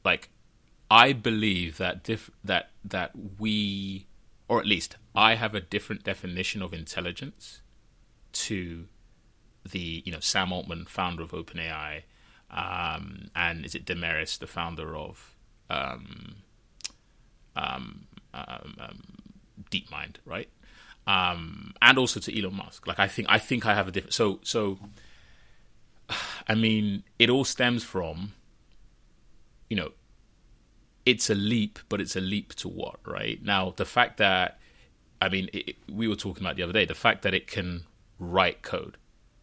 like 0.08 0.30
I 0.89 1.13
believe 1.13 1.78
that 1.78 2.10
that 2.43 2.69
that 2.84 3.12
we, 3.39 4.08
or 4.47 4.60
at 4.60 4.65
least 4.65 4.95
I 5.13 5.36
have 5.36 5.54
a 5.54 5.60
different 5.60 6.04
definition 6.04 6.62
of 6.62 6.73
intelligence 6.73 7.62
to 8.34 8.86
the 9.70 10.02
you 10.06 10.12
know 10.12 10.20
Sam 10.20 10.52
Altman, 10.52 10.86
founder 10.86 11.24
of 11.24 11.32
OpenAI, 11.32 12.04
um, 12.52 13.30
and 13.36 13.66
is 13.66 13.76
it 13.76 13.86
Demirtas, 13.86 14.40
the 14.40 14.48
founder 14.48 14.96
of 14.96 15.36
um, 15.70 16.36
um, 17.56 18.08
um, 18.34 18.76
um 18.80 19.04
DeepMind, 19.72 20.18
right? 20.26 20.50
Um, 21.06 21.74
and 21.82 21.98
also 21.98 22.20
to 22.20 22.38
Elon 22.40 22.56
Musk. 22.56 22.86
Like 22.88 23.00
I 23.00 23.08
think 23.08 23.28
I 23.30 23.40
think 23.40 23.66
I 23.66 23.74
have 23.74 23.88
a 23.88 23.92
different. 23.92 24.13
So 24.13 24.40
so, 24.44 24.80
I 26.48 26.56
mean, 26.56 27.04
it 27.20 27.30
all 27.30 27.46
stems 27.46 27.84
from 27.84 28.34
you 29.70 29.76
know, 29.76 29.92
it's 31.06 31.30
a 31.30 31.36
leap, 31.36 31.80
but 31.90 32.02
it's 32.02 32.16
a 32.16 32.22
leap 32.22 32.54
to 32.56 32.68
what, 32.68 33.00
right? 33.06 33.42
Now, 33.44 33.74
the 33.76 33.86
fact 33.86 34.18
that, 34.18 34.60
I 35.22 35.30
mean, 35.30 35.50
it, 35.54 35.76
we 35.92 36.08
were 36.08 36.16
talking 36.16 36.44
about 36.44 36.56
the 36.56 36.63
other 36.63 36.74
day, 36.74 36.86
the 36.86 36.96
fact 36.96 37.22
that 37.24 37.34
it 37.34 37.48
can 37.48 37.84
write 38.20 38.62
code, 38.62 38.98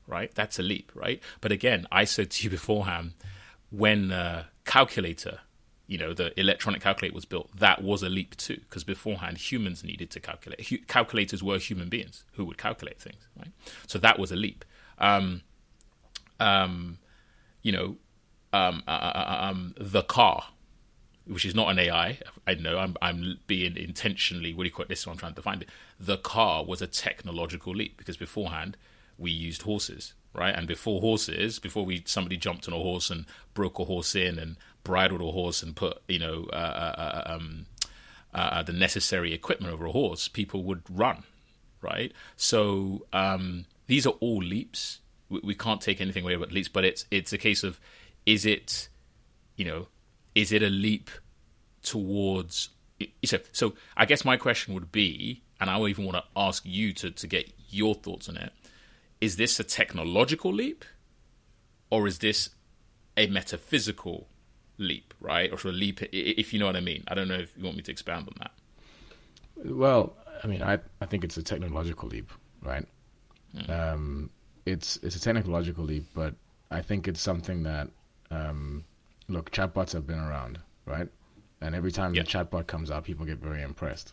right? 0.06 0.34
That's 0.34 0.58
a 0.58 0.62
leap, 0.62 0.92
right? 0.94 1.22
But 1.40 1.52
again, 1.52 1.86
I 1.90 2.04
said 2.04 2.30
to 2.32 2.44
you 2.44 2.50
beforehand, 2.58 3.12
when 3.70 4.12
uh, 4.12 4.44
calculator, 4.64 5.40
you 5.86 5.98
know, 5.98 6.14
the 6.14 6.38
electronic 6.38 6.80
calculator 6.80 7.14
was 7.14 7.24
built, 7.24 7.50
that 7.56 7.82
was 7.82 8.02
a 8.02 8.08
leap 8.08 8.36
too, 8.36 8.60
because 8.68 8.84
beforehand 8.84 9.38
humans 9.38 9.84
needed 9.84 10.10
to 10.12 10.20
calculate. 10.20 10.86
Calculators 10.88 11.42
were 11.42 11.58
human 11.58 11.88
beings 11.88 12.24
who 12.32 12.44
would 12.44 12.58
calculate 12.58 13.00
things, 13.00 13.26
right? 13.38 13.50
So 13.86 13.98
that 13.98 14.18
was 14.18 14.32
a 14.32 14.36
leap. 14.36 14.64
Um, 14.98 15.42
um, 16.40 16.98
you 17.62 17.72
know, 17.72 17.96
um, 18.52 18.82
uh, 18.86 18.90
uh, 18.90 18.94
uh, 18.94 19.50
um, 19.50 19.74
the 19.76 20.02
car, 20.02 20.44
which 21.26 21.44
is 21.44 21.54
not 21.54 21.70
an 21.70 21.78
AI. 21.78 22.18
I 22.46 22.54
know 22.54 22.78
I'm, 22.78 22.96
I'm 23.00 23.38
being 23.46 23.76
intentionally, 23.76 24.52
what 24.52 24.64
do 24.64 24.68
you 24.68 24.72
call 24.72 24.84
it? 24.84 24.88
This 24.88 25.00
is 25.00 25.06
what 25.06 25.12
I'm 25.12 25.18
trying 25.18 25.34
to 25.34 25.42
find 25.42 25.62
it. 25.62 25.68
The 25.98 26.18
car 26.18 26.64
was 26.64 26.82
a 26.82 26.86
technological 26.86 27.74
leap 27.74 27.96
because 27.96 28.16
beforehand 28.16 28.76
we 29.18 29.30
used 29.30 29.62
horses, 29.62 30.12
right? 30.34 30.54
And 30.54 30.66
before 30.66 31.00
horses, 31.00 31.58
before 31.58 31.84
we 31.84 32.02
somebody 32.04 32.36
jumped 32.36 32.68
on 32.68 32.74
a 32.74 32.78
horse 32.78 33.10
and 33.10 33.24
broke 33.54 33.78
a 33.78 33.84
horse 33.84 34.14
in 34.14 34.38
and 34.38 34.56
bridled 34.82 35.22
a 35.22 35.30
horse 35.30 35.62
and 35.62 35.74
put, 35.74 36.02
you 36.08 36.18
know, 36.18 36.46
uh, 36.52 36.56
uh, 36.56 37.22
uh 37.26 37.38
um, 37.38 37.66
the 38.66 38.72
necessary 38.72 39.32
equipment 39.32 39.72
over 39.72 39.86
a 39.86 39.92
horse, 39.92 40.28
people 40.28 40.62
would 40.64 40.82
run, 40.90 41.22
right? 41.80 42.12
So 42.36 43.06
um, 43.12 43.64
these 43.86 44.06
are 44.06 44.14
all 44.20 44.38
leaps. 44.38 45.00
We, 45.28 45.40
we 45.42 45.54
can't 45.54 45.80
take 45.80 46.00
anything 46.00 46.24
away 46.24 46.36
but 46.36 46.52
leaps, 46.52 46.68
but 46.68 46.84
it's 46.84 47.06
it's 47.10 47.32
a 47.32 47.38
case 47.38 47.62
of 47.62 47.80
is 48.26 48.44
it, 48.44 48.88
you 49.56 49.64
know, 49.64 49.86
is 50.34 50.52
it 50.52 50.62
a 50.62 50.70
leap 50.70 51.10
towards? 51.82 52.70
So, 53.24 53.38
so 53.52 53.74
I 53.96 54.06
guess 54.06 54.24
my 54.24 54.36
question 54.36 54.74
would 54.74 54.92
be, 54.92 55.42
and 55.60 55.68
I 55.70 55.80
even 55.86 56.04
want 56.04 56.16
to 56.16 56.24
ask 56.36 56.64
you 56.64 56.92
to, 56.94 57.10
to 57.10 57.26
get 57.26 57.52
your 57.68 57.94
thoughts 57.94 58.28
on 58.28 58.36
it. 58.36 58.52
Is 59.20 59.36
this 59.36 59.58
a 59.58 59.64
technological 59.64 60.52
leap, 60.52 60.84
or 61.90 62.06
is 62.06 62.18
this 62.18 62.50
a 63.16 63.26
metaphysical 63.26 64.26
leap, 64.78 65.14
right? 65.20 65.50
Or 65.52 65.68
a 65.68 65.72
leap, 65.72 66.02
if 66.12 66.52
you 66.52 66.58
know 66.58 66.66
what 66.66 66.76
I 66.76 66.80
mean. 66.80 67.04
I 67.08 67.14
don't 67.14 67.28
know 67.28 67.34
if 67.34 67.56
you 67.56 67.64
want 67.64 67.76
me 67.76 67.82
to 67.82 67.92
expand 67.92 68.28
on 68.28 68.34
that. 68.40 68.50
Well, 69.72 70.14
I 70.42 70.46
mean, 70.46 70.62
I 70.62 70.78
I 71.00 71.06
think 71.06 71.24
it's 71.24 71.36
a 71.36 71.42
technological 71.42 72.08
leap, 72.08 72.30
right? 72.62 72.86
Mm. 73.56 73.70
Um, 73.70 74.30
it's 74.66 74.96
it's 75.02 75.16
a 75.16 75.20
technological 75.20 75.84
leap, 75.84 76.06
but 76.14 76.34
I 76.70 76.82
think 76.82 77.06
it's 77.06 77.20
something 77.20 77.62
that 77.62 77.88
um, 78.30 78.84
look, 79.28 79.50
chatbots 79.50 79.92
have 79.92 80.06
been 80.06 80.18
around, 80.18 80.58
right? 80.86 81.08
And 81.60 81.74
every 81.74 81.92
time 81.92 82.14
Yeah. 82.14 82.22
the 82.22 82.28
chatbot 82.28 82.66
comes 82.66 82.90
out, 82.90 83.04
people 83.04 83.24
get 83.26 83.38
very 83.38 83.62
impressed 83.62 84.12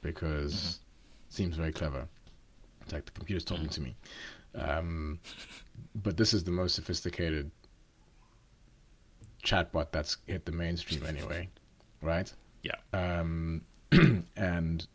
because 0.00 0.54
Mm-hmm. 0.54 1.28
it 1.28 1.32
seems 1.34 1.56
very 1.56 1.72
clever. 1.72 2.08
It's 2.82 2.92
like 2.92 3.04
the 3.04 3.10
computer's 3.12 3.44
talking 3.44 3.68
to 3.68 3.80
me. 3.80 3.96
Um, 4.54 5.18
but 5.94 6.16
this 6.16 6.32
is 6.32 6.44
the 6.44 6.50
most 6.50 6.74
sophisticated 6.74 7.50
chatbot 9.44 9.88
that's 9.92 10.16
hit 10.26 10.44
the 10.46 10.52
mainstream 10.52 11.04
anyway, 11.06 11.48
right? 12.02 12.32
Yeah. 12.62 12.74
um, 12.92 13.62
and 14.36 14.86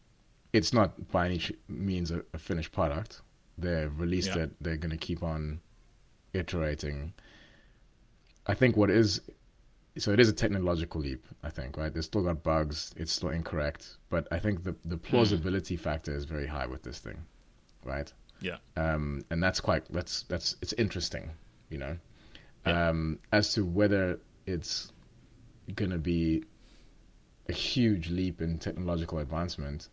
it's 0.51 0.73
not 0.73 1.09
by 1.11 1.25
any 1.27 1.41
means 1.67 2.11
a, 2.11 2.23
a 2.33 2.37
finished 2.37 2.71
product. 2.71 3.21
They've 3.57 3.91
released 3.99 4.35
Yeah. 4.35 4.43
it. 4.43 4.51
They're 4.61 4.77
going 4.77 4.91
to 4.91 4.97
keep 4.97 5.23
on 5.23 5.59
iterating. 6.33 7.13
I 8.45 8.53
think 8.53 8.75
what 8.75 8.89
is 8.89 9.21
so 9.97 10.11
it 10.11 10.19
is 10.19 10.29
a 10.29 10.33
technological 10.33 11.01
leap. 11.01 11.25
I 11.43 11.49
think 11.49 11.77
right. 11.77 11.93
There's 11.93 12.05
still 12.05 12.23
got 12.23 12.43
bugs. 12.43 12.93
It's 12.97 13.11
still 13.11 13.29
incorrect, 13.29 13.97
but 14.09 14.27
I 14.31 14.39
think 14.39 14.63
the 14.63 14.75
the 14.85 14.97
plausibility 14.97 15.75
factor 15.75 16.15
is 16.15 16.25
very 16.25 16.47
high 16.47 16.65
with 16.65 16.83
this 16.83 16.99
thing, 16.99 17.23
right? 17.85 18.11
Yeah. 18.41 18.57
um, 18.75 19.23
and 19.29 19.41
that's 19.41 19.61
quite 19.61 19.85
that's 19.91 20.23
that's 20.23 20.57
it's 20.61 20.73
interesting, 20.73 21.31
you 21.69 21.77
know. 21.77 21.97
Yeah. 22.65 22.89
Um, 22.89 23.19
as 23.31 23.53
to 23.53 23.65
whether 23.65 24.19
it's 24.45 24.91
going 25.75 25.91
to 25.91 25.97
be 25.97 26.43
a 27.47 27.53
huge 27.53 28.09
leap 28.09 28.41
in 28.41 28.57
technological 28.57 29.19
advancement, 29.19 29.89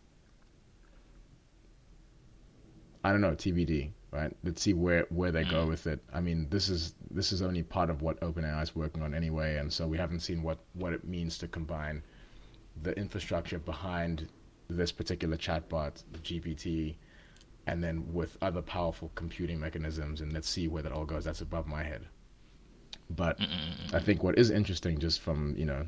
I 3.03 3.11
don't 3.11 3.21
know. 3.21 3.31
TBD, 3.35 3.91
right? 4.11 4.35
Let's 4.43 4.61
see 4.61 4.73
where 4.73 5.05
where 5.09 5.31
they 5.31 5.43
go 5.43 5.65
with 5.65 5.87
it. 5.87 6.01
I 6.13 6.19
mean, 6.21 6.47
this 6.49 6.69
is 6.69 6.93
this 7.09 7.31
is 7.31 7.41
only 7.41 7.63
part 7.63 7.89
of 7.89 8.01
what 8.01 8.19
OpenAI 8.19 8.61
is 8.61 8.75
working 8.75 9.01
on 9.01 9.13
anyway, 9.13 9.57
and 9.57 9.71
so 9.71 9.87
we 9.87 9.97
haven't 9.97 10.19
seen 10.19 10.43
what 10.43 10.59
what 10.73 10.93
it 10.93 11.05
means 11.05 11.37
to 11.39 11.47
combine 11.47 12.03
the 12.81 12.97
infrastructure 12.97 13.59
behind 13.59 14.27
this 14.69 14.91
particular 14.91 15.37
chatbot, 15.37 16.03
the 16.11 16.19
GPT, 16.19 16.95
and 17.67 17.83
then 17.83 18.13
with 18.13 18.37
other 18.41 18.61
powerful 18.61 19.11
computing 19.15 19.59
mechanisms, 19.59 20.21
and 20.21 20.33
let's 20.33 20.49
see 20.49 20.67
where 20.67 20.83
that 20.83 20.91
all 20.91 21.05
goes. 21.05 21.23
That's 21.23 21.41
above 21.41 21.67
my 21.67 21.83
head. 21.83 22.05
But 23.09 23.39
I 23.93 23.99
think 23.99 24.23
what 24.23 24.37
is 24.37 24.49
interesting, 24.49 24.99
just 24.99 25.21
from 25.21 25.55
you 25.57 25.65
know 25.65 25.87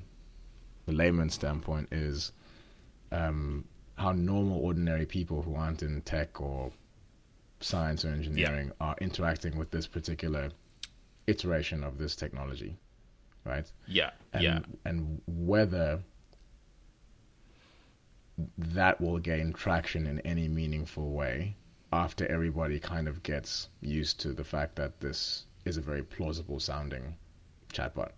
the 0.85 0.93
layman's 0.93 1.33
standpoint, 1.33 1.89
is 1.91 2.31
um, 3.11 3.65
how 3.95 4.13
normal, 4.13 4.59
ordinary 4.59 5.05
people 5.05 5.41
who 5.41 5.55
aren't 5.55 5.83
in 5.83 6.01
tech 6.01 6.39
or 6.39 6.71
science 7.63 8.05
or 8.05 8.09
engineering 8.09 8.71
are 8.79 8.95
interacting 9.01 9.57
with 9.57 9.71
this 9.71 9.87
particular 9.87 10.49
iteration 11.27 11.83
of 11.83 11.97
this 11.97 12.15
technology, 12.15 12.75
right? 13.45 13.71
Yeah. 13.87 14.11
and, 14.33 14.43
yeah. 14.43 14.59
and 14.85 15.21
whether 15.27 15.99
that 18.57 18.99
will 18.99 19.19
gain 19.19 19.53
traction 19.53 20.07
in 20.07 20.19
any 20.21 20.47
meaningful 20.47 21.11
way 21.11 21.55
after 21.91 22.25
everybody 22.27 22.79
kind 22.79 23.07
of 23.07 23.21
gets 23.23 23.69
used 23.81 24.19
to 24.21 24.33
the 24.33 24.43
fact 24.43 24.75
that 24.75 24.99
this 24.99 25.45
is 25.65 25.77
a 25.77 25.81
very 25.81 26.01
plausible 26.03 26.59
sounding 26.59 27.15
chatbot. 27.71 28.11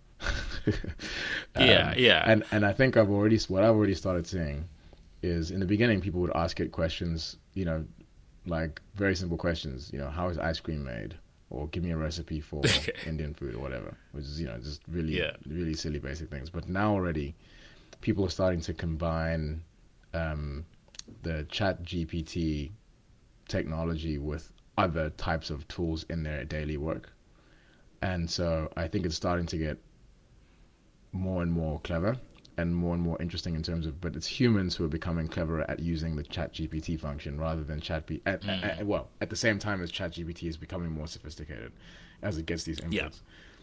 Yeah, 1.58 1.94
yeah. 1.96 2.22
Um, 2.22 2.30
And 2.30 2.44
and 2.52 2.66
I 2.66 2.72
think 2.72 2.96
I've 2.96 3.10
already 3.10 3.38
what 3.48 3.62
I've 3.62 3.74
already 3.74 3.94
started 3.94 4.26
seeing 4.26 4.68
is 5.22 5.50
in 5.50 5.60
the 5.60 5.66
beginning 5.66 6.00
people 6.00 6.20
would 6.20 6.34
ask 6.34 6.60
it 6.60 6.72
questions, 6.72 7.36
you 7.54 7.64
know, 7.64 7.84
like 8.46 8.80
very 8.94 9.14
simple 9.16 9.36
questions, 9.36 9.90
you 9.92 9.98
know, 9.98 10.08
how 10.08 10.28
is 10.28 10.38
ice 10.38 10.60
cream 10.60 10.84
made? 10.84 11.16
Or 11.48 11.68
give 11.68 11.84
me 11.84 11.92
a 11.92 11.96
recipe 11.96 12.40
for 12.40 12.62
Indian 13.06 13.32
food 13.34 13.54
or 13.54 13.60
whatever, 13.60 13.96
which 14.12 14.24
is, 14.24 14.40
you 14.40 14.46
know, 14.48 14.58
just 14.58 14.82
really, 14.88 15.18
Yeah. 15.18 15.32
really 15.46 15.74
silly 15.74 15.98
basic 16.00 16.28
things. 16.30 16.50
But 16.50 16.68
now 16.68 16.92
already 16.92 17.34
people 18.00 18.24
are 18.24 18.30
starting 18.30 18.60
to 18.62 18.74
combine 18.74 19.62
um, 20.12 20.64
the 21.22 21.46
chat 21.48 21.82
GPT 21.84 22.72
technology 23.48 24.18
with 24.18 24.52
other 24.76 25.10
types 25.10 25.50
of 25.50 25.66
tools 25.68 26.04
in 26.10 26.22
their 26.24 26.44
daily 26.44 26.76
work. 26.76 27.12
And 28.02 28.28
so 28.28 28.70
I 28.76 28.88
think 28.88 29.06
it's 29.06 29.14
starting 29.14 29.46
to 29.46 29.56
get 29.56 29.78
more 31.12 31.42
and 31.42 31.50
more 31.52 31.80
clever 31.80 32.16
and 32.58 32.74
more 32.74 32.94
and 32.94 33.02
more 33.02 33.20
interesting 33.20 33.54
in 33.54 33.62
terms 33.62 33.86
of, 33.86 34.00
but 34.00 34.16
it's 34.16 34.26
humans 34.26 34.74
who 34.74 34.84
are 34.84 34.88
becoming 34.88 35.28
cleverer 35.28 35.68
at 35.70 35.78
using 35.80 36.16
the 36.16 36.22
chat 36.22 36.54
GPT 36.54 36.98
function 36.98 37.38
rather 37.38 37.62
than 37.62 37.80
chat 37.80 38.06
B. 38.06 38.22
At, 38.24 38.46
at- 38.48 38.64
at- 38.80 38.86
well, 38.86 39.08
at 39.20 39.28
the 39.30 39.36
same 39.36 39.58
time 39.58 39.82
as 39.82 39.90
chat 39.90 40.12
GPT 40.12 40.44
is 40.48 40.56
becoming 40.56 40.90
more 40.90 41.06
sophisticated 41.06 41.72
as 42.22 42.38
it 42.38 42.46
gets 42.46 42.64
these 42.64 42.80
inputs. 42.80 42.92
Yeah. 42.94 43.08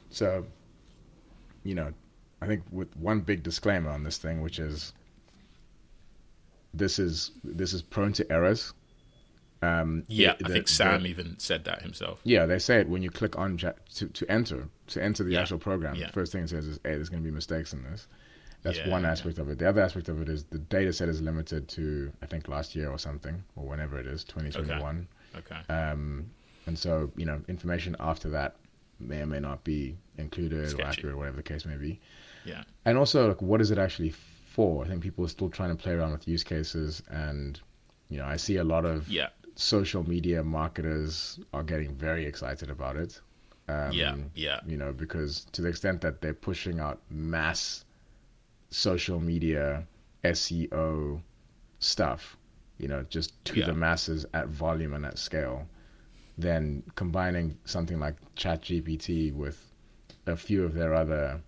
So, 0.10 0.46
you 1.64 1.74
know, 1.76 1.92
I 2.42 2.46
think 2.48 2.64
with 2.72 2.96
one 2.96 3.22
big 3.22 3.42
disclaimer 3.42 3.90
on 3.90 4.04
this 4.04 4.18
thing, 4.18 4.42
which 4.42 4.60
is 4.60 4.94
this 6.74 7.00
is 7.00 7.32
this 7.44 7.74
is 7.74 7.82
prone 7.82 8.14
to 8.14 8.32
errors. 8.32 8.74
Um, 9.62 10.04
Yeah, 10.08 10.32
it- 10.32 10.42
I 10.44 10.48
the- 10.50 10.54
think 10.56 10.68
the- 10.68 10.74
Sam 10.74 11.08
even 11.08 11.40
said 11.40 11.64
that 11.66 11.82
himself. 11.84 12.20
yeah, 12.26 12.46
they 12.46 12.60
say 12.60 12.80
it 12.82 12.90
when 12.90 13.02
you 13.02 13.10
click 13.10 13.38
on 13.38 13.58
chat 13.58 13.78
to, 13.96 14.08
to 14.08 14.30
enter 14.30 14.68
to 14.88 15.02
enter 15.02 15.24
the 15.24 15.32
Yeah. 15.32 15.42
actual 15.42 15.58
program. 15.60 15.96
Yeah. 15.96 16.08
The 16.08 16.14
first 16.14 16.32
thing 16.34 16.44
it 16.44 16.50
says 16.50 16.68
is, 16.68 16.78
"Hey, 16.84 16.96
there's 16.96 17.10
going 17.10 17.24
to 17.24 17.28
be 17.28 17.34
mistakes 17.34 17.72
in 17.74 17.84
this." 17.84 18.08
That's 18.64 18.78
Yeah, 18.80 18.90
one 18.90 19.04
yeah. 19.04 19.12
aspect 19.12 19.38
of 19.40 19.50
it. 19.50 19.60
The 19.60 19.68
other 19.70 19.82
aspect 19.82 20.10
of 20.10 20.22
it 20.22 20.30
is 20.30 20.46
the 20.46 20.58
data 20.58 20.92
set 20.94 21.10
is 21.10 21.22
limited 21.22 21.68
to 21.70 22.12
I 22.22 22.26
think 22.26 22.48
last 22.48 22.76
year 22.76 22.90
or 22.90 22.98
something 22.98 23.44
or 23.56 23.66
whenever 23.68 24.00
it 24.00 24.08
is, 24.08 24.24
2021. 24.24 25.08
Okay. 25.38 25.74
Um, 25.74 26.30
and 26.66 26.78
so 26.78 27.12
you 27.16 27.26
know, 27.26 27.42
information 27.48 27.96
after 28.00 28.30
that 28.32 28.56
may 29.00 29.22
or 29.22 29.26
may 29.26 29.40
not 29.40 29.64
be 29.64 29.98
included 30.18 30.74
or 30.80 30.82
accurate, 30.84 31.18
whatever 31.18 31.38
the 31.38 31.44
case 31.44 31.66
may 31.66 31.76
be. 31.78 32.00
Yeah. 32.46 32.64
And 32.86 32.98
also, 32.98 33.28
like, 33.28 33.42
what 33.42 33.60
is 33.62 33.72
it 33.72 33.78
actually 33.78 34.12
for? 34.12 34.86
I 34.86 34.88
think 34.88 35.02
people 35.02 35.26
are 35.26 35.30
still 35.30 35.50
trying 35.50 35.76
to 35.76 35.82
play 35.82 35.94
around 35.94 36.12
with 36.12 36.28
use 36.28 36.44
cases, 36.44 37.02
and 37.10 37.60
you 38.10 38.18
know, 38.18 38.26
I 38.26 38.38
see 38.38 38.58
a 38.58 38.64
lot 38.64 38.86
of 38.86 39.10
Yeah. 39.10 39.30
social 39.56 40.08
media 40.08 40.44
marketers 40.44 41.40
are 41.54 41.64
getting 41.64 41.96
very 41.96 42.26
excited 42.26 42.70
about 42.70 42.96
it. 42.96 43.20
Um, 43.68 43.92
Yeah. 43.92 44.16
Yeah. 44.36 44.60
You 44.66 44.78
know, 44.78 44.94
because 44.94 45.46
to 45.54 45.62
the 45.62 45.70
extent 45.70 46.02
that 46.02 46.22
they're 46.22 46.34
pushing 46.34 46.80
out 46.80 47.02
mass 47.10 47.83
social 48.74 49.20
media 49.20 49.88
SEO 50.24 51.22
stuff, 51.80 52.38
you 52.78 52.88
know, 52.88 53.04
just 53.04 53.44
to 53.46 53.60
Yeah. 53.60 53.68
the 53.68 53.74
masses 53.74 54.26
at 54.34 54.48
volume 54.48 54.94
and 54.94 55.06
at 55.06 55.18
scale, 55.18 55.68
then 56.38 56.84
combining 56.96 57.58
something 57.66 58.00
like 58.00 58.16
ChatGPT 58.36 59.34
with 59.34 59.72
a 60.26 60.36
few 60.36 60.64
of 60.64 60.74
their 60.74 60.94
other 60.94 61.42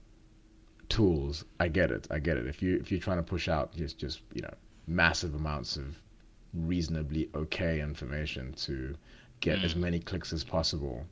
tools, 0.90 1.46
I 1.60 1.68
get 1.68 1.92
it. 1.92 2.08
I 2.12 2.20
get 2.20 2.38
it. 2.38 2.46
If 2.46 2.62
you 2.62 2.78
if 2.78 2.92
you're 2.92 3.00
trying 3.00 3.18
to 3.18 3.24
push 3.24 3.48
out 3.48 3.76
just 3.76 3.98
just 3.98 4.22
you 4.34 4.42
know 4.42 4.54
massive 4.88 5.34
amounts 5.34 5.78
of 5.78 6.02
reasonably 6.54 7.30
okay 7.34 7.82
information 7.82 8.54
to 8.54 8.96
get 9.40 9.64
as 9.64 9.74
mm. 9.74 9.82
many 9.82 10.00
clicks 10.00 10.32
as 10.32 10.44
possible 10.44 11.06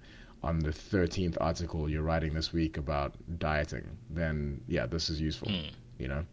on 0.43 0.59
the 0.59 0.69
13th 0.69 1.37
article 1.39 1.89
you're 1.89 2.03
writing 2.03 2.33
this 2.33 2.51
week 2.53 2.77
about 2.77 3.15
dieting, 3.39 3.97
then 4.09 4.61
yeah, 4.67 4.85
this 4.85 5.09
is 5.09 5.19
useful. 5.19 5.47
Mm. 5.47 5.71
You 5.97 6.07
know. 6.07 6.25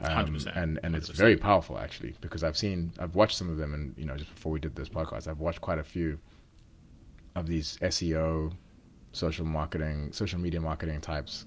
Um, 0.00 0.26
100%, 0.26 0.56
and 0.56 0.78
and 0.84 0.94
it's 0.94 1.10
100%. 1.10 1.14
very 1.14 1.36
powerful 1.36 1.76
actually 1.76 2.14
because 2.20 2.44
I've 2.44 2.56
seen 2.56 2.92
I've 3.00 3.16
watched 3.16 3.36
some 3.36 3.50
of 3.50 3.56
them 3.56 3.74
and 3.74 3.94
you 3.98 4.04
know 4.04 4.16
just 4.16 4.32
before 4.32 4.52
we 4.52 4.60
did 4.60 4.76
this 4.76 4.88
podcast 4.88 5.26
I've 5.26 5.40
watched 5.40 5.60
quite 5.60 5.80
a 5.80 5.82
few 5.82 6.20
of 7.34 7.46
these 7.46 7.78
SEO, 7.82 8.52
social 9.12 9.44
marketing, 9.44 10.12
social 10.12 10.38
media 10.38 10.60
marketing 10.60 11.00
types 11.00 11.46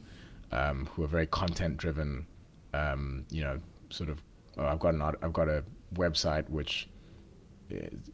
um, 0.51 0.87
who 0.87 1.03
are 1.03 1.07
very 1.07 1.27
content 1.27 1.77
driven. 1.77 2.25
Um, 2.73 3.25
you 3.29 3.41
know, 3.41 3.59
sort 3.89 4.09
of. 4.09 4.21
Oh, 4.57 4.65
I've 4.65 4.79
got 4.79 4.93
an 4.93 5.01
art- 5.01 5.19
I've 5.21 5.33
got 5.33 5.47
a 5.47 5.63
website 5.95 6.49
which 6.49 6.87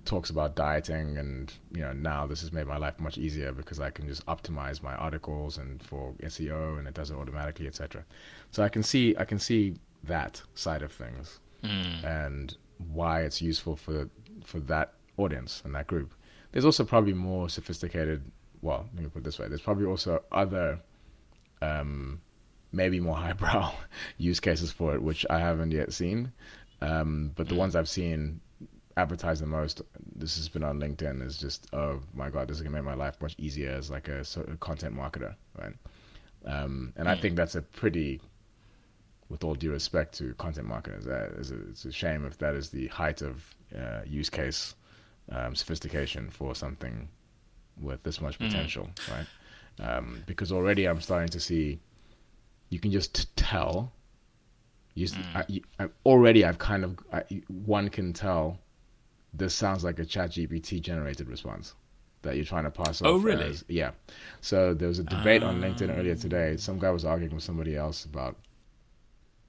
talks 0.06 0.30
about 0.30 0.56
dieting, 0.56 1.18
and 1.18 1.54
you 1.72 1.82
know 1.82 1.94
now 1.94 2.26
this 2.28 2.42
has 2.42 2.52
made 2.52 2.68
my 2.68 2.78
life 2.78 3.00
much 3.00 3.18
easier 3.18 3.52
because 3.52 3.80
I 3.80 3.90
can 3.90 4.08
just 4.08 4.26
optimize 4.26 4.82
my 4.82 4.96
articles 4.96 5.58
and 5.58 5.82
for 5.82 6.14
SEO, 6.24 6.80
and 6.80 6.88
it 6.88 6.94
does 6.94 7.12
it 7.12 7.16
automatically, 7.16 7.68
etc. 7.68 8.06
So 8.52 8.64
I 8.64 8.70
can 8.70 8.84
see 8.84 9.16
I 9.18 9.26
can 9.26 9.40
see 9.40 9.76
that 10.04 10.42
side 10.56 10.82
of 10.82 10.92
things 10.92 11.40
and 12.06 12.56
why 12.94 13.22
it's 13.22 13.42
useful 13.42 13.76
for 13.76 14.10
for 14.44 14.60
that 14.62 14.94
audience 15.18 15.62
and 15.66 15.74
that 15.76 15.88
group. 15.88 16.14
There's 16.52 16.66
also 16.66 16.84
probably 16.84 17.14
more 17.14 17.50
sophisticated. 17.50 18.24
Well, 18.62 18.88
let 18.94 19.04
me 19.04 19.10
put 19.10 19.20
it 19.20 19.26
this 19.26 19.40
way: 19.40 19.48
there's 19.48 19.62
probably 19.62 19.86
also 19.86 20.24
other, 20.32 20.80
um, 21.62 22.22
maybe 22.72 23.00
more 23.00 23.16
highbrow 23.26 23.72
use 24.18 24.40
cases 24.40 24.72
for 24.72 24.96
it, 24.96 25.02
which 25.02 25.26
I 25.30 25.40
haven't 25.40 25.72
yet 25.72 25.94
seen. 25.94 26.32
Um, 26.80 27.32
but 27.36 27.50
the 27.50 27.56
ones 27.56 27.76
I've 27.76 27.90
seen 27.90 28.40
advertised 28.98 29.42
the 29.42 29.48
most, 29.48 29.82
this 30.16 30.36
has 30.38 30.50
been 30.50 30.64
on 30.64 30.80
LinkedIn, 30.80 31.26
is 31.26 31.38
just 31.38 31.68
oh 31.74 32.02
my 32.14 32.30
god, 32.30 32.48
this 32.50 32.58
is 32.58 32.64
gonna 32.64 32.76
make 32.76 32.84
my 32.84 32.94
life 32.94 33.22
much 33.22 33.36
easier 33.38 33.72
as 33.72 33.90
like 33.90 34.08
a, 34.08 34.26
sort 34.26 34.50
of 34.50 34.60
content 34.60 34.96
marketer, 34.96 35.36
right? 35.58 35.74
Um, 36.46 36.94
and 36.96 37.08
I 37.08 37.16
think 37.16 37.36
that's 37.36 37.56
a 37.56 37.62
pretty 37.62 38.22
with 39.30 39.44
all 39.44 39.56
due 39.56 39.72
respect 39.72 40.18
to 40.18 40.34
content 40.36 40.68
marketers, 40.68 41.06
that 41.06 41.32
is 41.38 41.52
a, 41.52 41.60
it's 41.70 41.86
a 41.86 41.92
shame 41.92 42.26
if 42.26 42.38
that 42.38 42.56
is 42.56 42.70
the 42.70 42.88
height 42.88 43.22
of 43.22 43.54
uh, 43.78 44.02
use 44.06 44.30
case 44.30 44.76
um, 45.32 45.54
sophistication 45.56 46.30
for 46.30 46.56
something 46.56 47.10
with 47.82 48.02
this 48.04 48.22
much 48.22 48.40
potential, 48.40 48.90
mm. 48.96 49.12
right? 49.12 49.28
Um, 49.80 50.24
because 50.26 50.52
already 50.52 50.86
I'm 50.86 51.02
starting 51.02 51.30
to 51.30 51.40
see 51.40 51.80
you 52.70 52.80
can 52.80 52.92
just 52.92 53.36
tell. 53.36 53.92
You, 54.96 55.08
mm. 55.08 55.62
I, 55.80 55.84
I, 55.84 55.90
already 56.06 56.44
I've 56.44 56.58
kind 56.58 56.84
of 56.84 56.98
I, 57.14 57.24
one 57.48 57.90
can 57.90 58.14
tell 58.14 58.60
this 59.38 59.54
sounds 59.54 59.84
like 59.84 60.00
a 60.00 60.06
chat 60.06 60.32
GPT 60.32 60.82
generated 60.82 61.30
response 61.30 61.74
that 62.24 62.36
you're 62.36 62.46
trying 62.46 62.64
to 62.64 62.72
pass 62.72 63.02
oh, 63.02 63.06
off. 63.06 63.12
Oh, 63.14 63.18
really? 63.18 63.46
As, 63.46 63.64
yeah. 63.68 63.92
So 64.42 64.74
there 64.74 64.88
was 64.88 65.00
a 65.00 65.04
debate 65.04 65.44
um... 65.44 65.50
on 65.50 65.62
LinkedIn 65.62 65.98
earlier 65.98 66.16
ah. 66.18 66.22
today. 66.22 66.58
Some 66.58 66.80
guy 66.80 66.92
was 66.92 67.06
arguing 67.06 67.36
with 67.36 67.44
somebody 67.44 67.76
else 67.76 68.06
about 68.06 68.36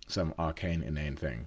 some 0.06 0.34
arcane 0.38 0.82
inane 0.82 1.16
thing, 1.16 1.46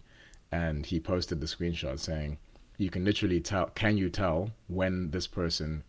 and 0.52 0.86
he 0.86 1.00
posted 1.00 1.40
the 1.40 1.48
screenshot 1.48 2.00
saying, 2.00 2.38
"You 2.78 2.90
can 2.90 3.06
literally 3.06 3.40
tell. 3.40 3.68
Can 3.68 3.98
you 3.98 4.10
tell 4.10 4.52
when 4.68 5.12
this 5.12 5.28
person 5.28 5.84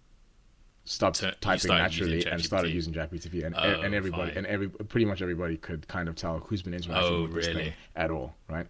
stopped 0.84 1.16
so 1.16 1.30
typing 1.40 1.70
naturally 1.70 2.26
and 2.26 2.42
started 2.42 2.72
using 2.72 2.92
ChatGPT, 2.92 3.44
and, 3.44 3.54
oh, 3.56 3.80
and 3.80 3.94
everybody 3.94 4.30
fine. 4.30 4.38
and 4.38 4.46
every 4.46 4.68
pretty 4.68 5.04
much 5.04 5.22
everybody 5.22 5.56
could 5.56 5.86
kind 5.86 6.08
of 6.08 6.16
tell 6.16 6.38
who's 6.40 6.62
been 6.62 6.74
interacting 6.74 7.14
oh, 7.14 7.22
with 7.22 7.34
this 7.34 7.46
thing 7.46 7.72
at 7.96 8.10
all, 8.10 8.34
right? 8.48 8.66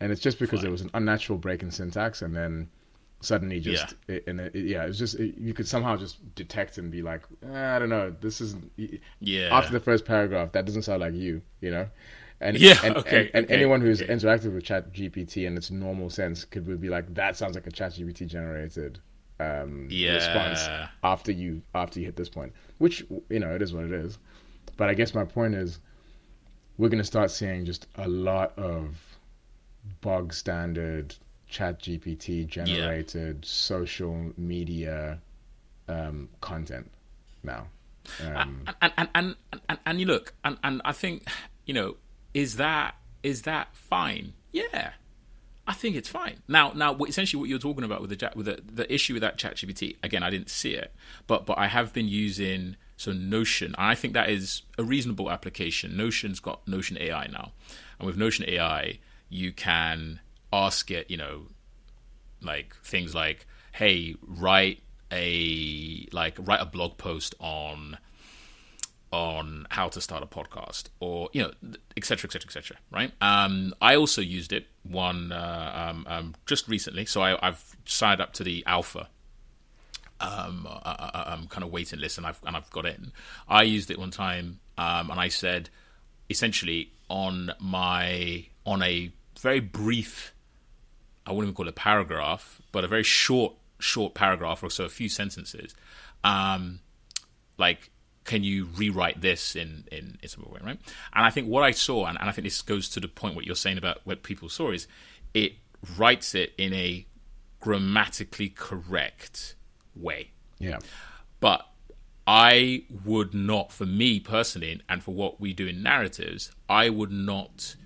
And 0.00 0.12
it's 0.12 0.20
just 0.20 0.38
because 0.38 0.58
fine. 0.58 0.64
there 0.64 0.70
was 0.70 0.82
an 0.82 0.90
unnatural 0.94 1.38
break 1.38 1.62
in 1.62 1.70
syntax, 1.70 2.22
and 2.22 2.34
then 2.34 2.68
suddenly 3.20 3.60
just 3.60 3.94
yeah. 4.08 4.16
It, 4.16 4.24
and 4.26 4.40
it, 4.40 4.54
yeah, 4.54 4.84
it's 4.84 4.98
just 4.98 5.16
it, 5.16 5.36
you 5.38 5.54
could 5.54 5.66
somehow 5.66 5.96
just 5.96 6.34
detect 6.34 6.78
and 6.78 6.90
be 6.90 7.02
like, 7.02 7.22
eh, 7.42 7.76
I 7.76 7.78
don't 7.78 7.88
know, 7.88 8.14
this 8.20 8.40
is 8.40 8.56
yeah. 9.20 9.48
After 9.52 9.72
the 9.72 9.80
first 9.80 10.04
paragraph, 10.04 10.52
that 10.52 10.64
doesn't 10.64 10.82
sound 10.82 11.00
like 11.00 11.14
you, 11.14 11.42
you 11.60 11.70
know. 11.70 11.88
And 12.40 12.56
yeah, 12.56 12.78
and, 12.84 12.96
okay, 12.96 13.26
and, 13.26 13.30
and 13.34 13.44
okay, 13.46 13.54
anyone 13.54 13.80
who's 13.80 14.00
okay. 14.00 14.12
interacted 14.12 14.54
with 14.54 14.62
Chat 14.62 14.92
GPT 14.92 15.46
in 15.46 15.56
its 15.56 15.70
normal 15.70 16.08
sense 16.08 16.44
could 16.44 16.80
be 16.80 16.88
like, 16.88 17.12
that 17.14 17.36
sounds 17.36 17.56
like 17.56 17.66
a 17.66 17.72
Chat 17.72 17.92
GPT 17.92 18.28
generated 18.28 19.00
um, 19.40 19.88
yeah. 19.90 20.14
response 20.14 20.68
after 21.02 21.32
you 21.32 21.62
after 21.74 21.98
you 21.98 22.06
hit 22.06 22.16
this 22.16 22.28
point, 22.28 22.52
which 22.78 23.04
you 23.28 23.40
know 23.40 23.54
it 23.54 23.62
is 23.62 23.72
what 23.72 23.84
it 23.84 23.92
is. 23.92 24.18
But 24.76 24.88
I 24.88 24.94
guess 24.94 25.14
my 25.14 25.24
point 25.24 25.54
is, 25.54 25.80
we're 26.76 26.88
going 26.88 27.02
to 27.02 27.04
start 27.04 27.32
seeing 27.32 27.64
just 27.64 27.88
a 27.96 28.08
lot 28.08 28.56
of 28.56 28.96
bog 30.00 30.32
standard 30.32 31.16
chat 31.48 31.80
GPT 31.80 32.46
generated 32.46 33.38
yeah. 33.42 33.48
social 33.48 34.32
media 34.36 35.18
um, 35.88 36.28
content 36.40 36.90
now. 37.42 37.66
Um, 38.24 38.62
and, 38.80 38.92
and, 38.96 39.08
and, 39.14 39.36
and, 39.68 39.78
and 39.84 40.00
you 40.00 40.06
look, 40.06 40.32
and, 40.44 40.56
and 40.62 40.80
I 40.84 40.92
think, 40.92 41.28
you 41.66 41.74
know, 41.74 41.96
is 42.34 42.56
that 42.56 42.94
is 43.22 43.42
that 43.42 43.74
fine? 43.74 44.32
Yeah, 44.52 44.92
I 45.66 45.74
think 45.74 45.96
it's 45.96 46.08
fine. 46.08 46.42
Now, 46.46 46.72
now, 46.72 46.96
essentially, 46.96 47.40
what 47.40 47.48
you're 47.48 47.58
talking 47.58 47.84
about 47.84 48.00
with 48.00 48.10
the 48.10 48.32
with 48.34 48.46
the, 48.46 48.60
the 48.64 48.92
issue 48.92 49.14
with 49.14 49.22
that 49.22 49.38
ChatGPT, 49.38 49.96
again, 50.02 50.22
I 50.22 50.30
didn't 50.30 50.50
see 50.50 50.72
it, 50.72 50.94
but 51.26 51.46
but 51.46 51.58
I 51.58 51.66
have 51.66 51.92
been 51.92 52.08
using 52.08 52.76
so 52.96 53.12
Notion, 53.12 53.74
and 53.76 53.86
I 53.86 53.94
think 53.94 54.14
that 54.14 54.30
is 54.30 54.62
a 54.78 54.84
reasonable 54.84 55.30
application. 55.30 55.96
Notion's 55.96 56.40
got 56.40 56.66
Notion 56.66 56.96
AI 56.98 57.26
now, 57.26 57.52
and 57.98 58.06
with 58.06 58.16
Notion 58.16 58.44
AI, 58.48 58.98
you 59.28 59.52
can 59.52 60.20
ask 60.52 60.90
it, 60.90 61.10
you 61.10 61.16
know, 61.16 61.46
like 62.42 62.74
things 62.84 63.14
like, 63.14 63.46
"Hey, 63.72 64.14
write 64.26 64.82
a 65.12 66.06
like 66.12 66.36
write 66.40 66.60
a 66.60 66.66
blog 66.66 66.98
post 66.98 67.34
on." 67.40 67.98
on 69.10 69.66
how 69.70 69.88
to 69.88 70.02
start 70.02 70.22
a 70.22 70.26
podcast 70.26 70.90
or 71.00 71.30
you 71.32 71.40
know 71.40 71.50
etc 71.96 72.28
etc 72.28 72.46
etc 72.46 72.76
right 72.90 73.10
um, 73.22 73.72
i 73.80 73.96
also 73.96 74.20
used 74.20 74.52
it 74.52 74.66
one 74.82 75.32
uh, 75.32 75.90
um, 75.90 76.06
um, 76.06 76.34
just 76.44 76.68
recently 76.68 77.06
so 77.06 77.22
I, 77.22 77.38
have 77.40 77.74
signed 77.86 78.20
up 78.20 78.34
to 78.34 78.44
the 78.44 78.62
alpha 78.66 79.08
um, 80.20 80.66
uh, 80.68 80.74
uh, 80.84 81.10
uh 81.14 81.24
um, 81.26 81.46
kind 81.46 81.64
of 81.64 81.70
waiting 81.70 82.00
list 82.00 82.18
and 82.18 82.26
I've 82.26 82.40
and 82.44 82.56
I've 82.56 82.70
got 82.70 82.86
in. 82.86 83.12
I 83.48 83.62
used 83.62 83.90
it 83.90 83.98
one 83.98 84.10
time 84.10 84.60
um, 84.76 85.10
and 85.10 85.20
I 85.20 85.28
said 85.28 85.70
essentially 86.28 86.92
on 87.08 87.52
my 87.60 88.46
on 88.66 88.82
a 88.82 89.12
very 89.40 89.60
brief 89.60 90.32
I 91.28 91.32
wouldn't 91.32 91.48
even 91.48 91.54
call 91.54 91.66
it 91.66 91.70
a 91.70 91.72
paragraph 91.72 92.60
but 92.72 92.84
a 92.84 92.88
very 92.88 93.04
short 93.04 93.54
short 93.78 94.14
paragraph 94.14 94.62
or 94.62 94.70
so 94.70 94.84
a 94.84 94.88
few 94.88 95.08
sentences 95.08 95.74
um, 96.24 96.80
like 97.58 97.90
can 98.28 98.44
you 98.44 98.66
rewrite 98.76 99.22
this 99.22 99.56
in, 99.56 99.84
in, 99.90 100.18
in 100.22 100.28
some 100.28 100.44
way, 100.50 100.60
right? 100.62 100.78
And 101.14 101.24
I 101.24 101.30
think 101.30 101.48
what 101.48 101.62
I 101.62 101.70
saw, 101.70 102.04
and, 102.04 102.18
and 102.20 102.28
I 102.28 102.32
think 102.32 102.44
this 102.44 102.60
goes 102.60 102.90
to 102.90 103.00
the 103.00 103.08
point 103.08 103.34
what 103.34 103.46
you're 103.46 103.56
saying 103.56 103.78
about 103.78 104.00
what 104.04 104.22
people 104.22 104.50
saw, 104.50 104.70
is 104.70 104.86
it 105.32 105.54
writes 105.96 106.34
it 106.34 106.52
in 106.58 106.74
a 106.74 107.06
grammatically 107.58 108.50
correct 108.50 109.54
way. 109.96 110.32
Yeah. 110.58 110.78
But 111.40 111.66
I 112.26 112.84
would 113.06 113.32
not, 113.32 113.72
for 113.72 113.86
me 113.86 114.20
personally, 114.20 114.82
and 114.90 115.02
for 115.02 115.14
what 115.14 115.40
we 115.40 115.54
do 115.54 115.66
in 115.66 115.82
narratives, 115.82 116.52
I 116.68 116.90
would 116.90 117.10
not 117.10 117.76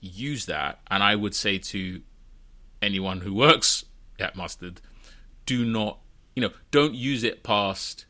use 0.00 0.46
that. 0.46 0.78
And 0.92 1.02
I 1.02 1.16
would 1.16 1.34
say 1.34 1.58
to 1.58 2.00
anyone 2.82 3.20
who 3.20 3.34
works 3.34 3.84
at 4.18 4.36
Mustard, 4.36 4.80
do 5.46 5.64
not, 5.64 5.98
you 6.34 6.42
know, 6.42 6.50
don't 6.70 6.94
use 6.94 7.24
it 7.24 7.42
past 7.42 8.06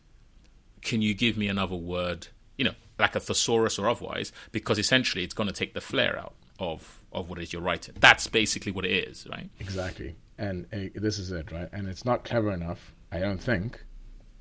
can 0.83 1.03
you 1.03 1.15
give 1.15 1.37
me 1.37 1.49
another 1.49 1.77
word, 1.77 2.29
you 2.57 2.65
know, 2.65 2.75
like 2.99 3.15
a 3.15 3.21
thesaurus 3.21 3.79
or 3.79 3.89
otherwise, 3.89 4.33
because 4.53 4.79
essentially 4.79 5.25
it's 5.25 5.35
going 5.35 5.49
to 5.49 5.53
take 5.53 5.75
the 5.75 5.81
flair 5.81 6.19
out 6.19 6.35
of, 6.59 7.03
of 7.13 7.29
what 7.29 7.39
it 7.39 7.43
is 7.43 7.53
you're 7.53 7.63
writing. 7.63 7.95
That's 8.01 8.27
basically 8.27 8.73
what 8.73 8.85
it 8.85 9.09
is, 9.09 9.27
right? 9.31 9.49
Exactly. 9.61 10.17
And 10.39 10.67
uh, 10.73 10.91
this 10.95 11.19
is 11.19 11.31
it, 11.31 11.51
right? 11.53 11.69
And 11.73 11.89
it's 11.89 12.05
not 12.05 12.25
clever 12.25 12.53
enough, 12.53 12.93
I 13.13 13.19
don't 13.19 13.39
think. 13.39 13.85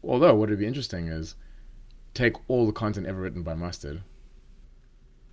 Although, 0.04 0.36
what 0.36 0.50
would 0.50 0.60
be 0.60 0.68
interesting 0.68 1.08
is 1.08 1.36
take 2.14 2.36
all 2.48 2.66
the 2.66 2.72
content 2.72 3.08
ever 3.08 3.20
written 3.20 3.44
by 3.44 3.56
Mustard, 3.56 4.02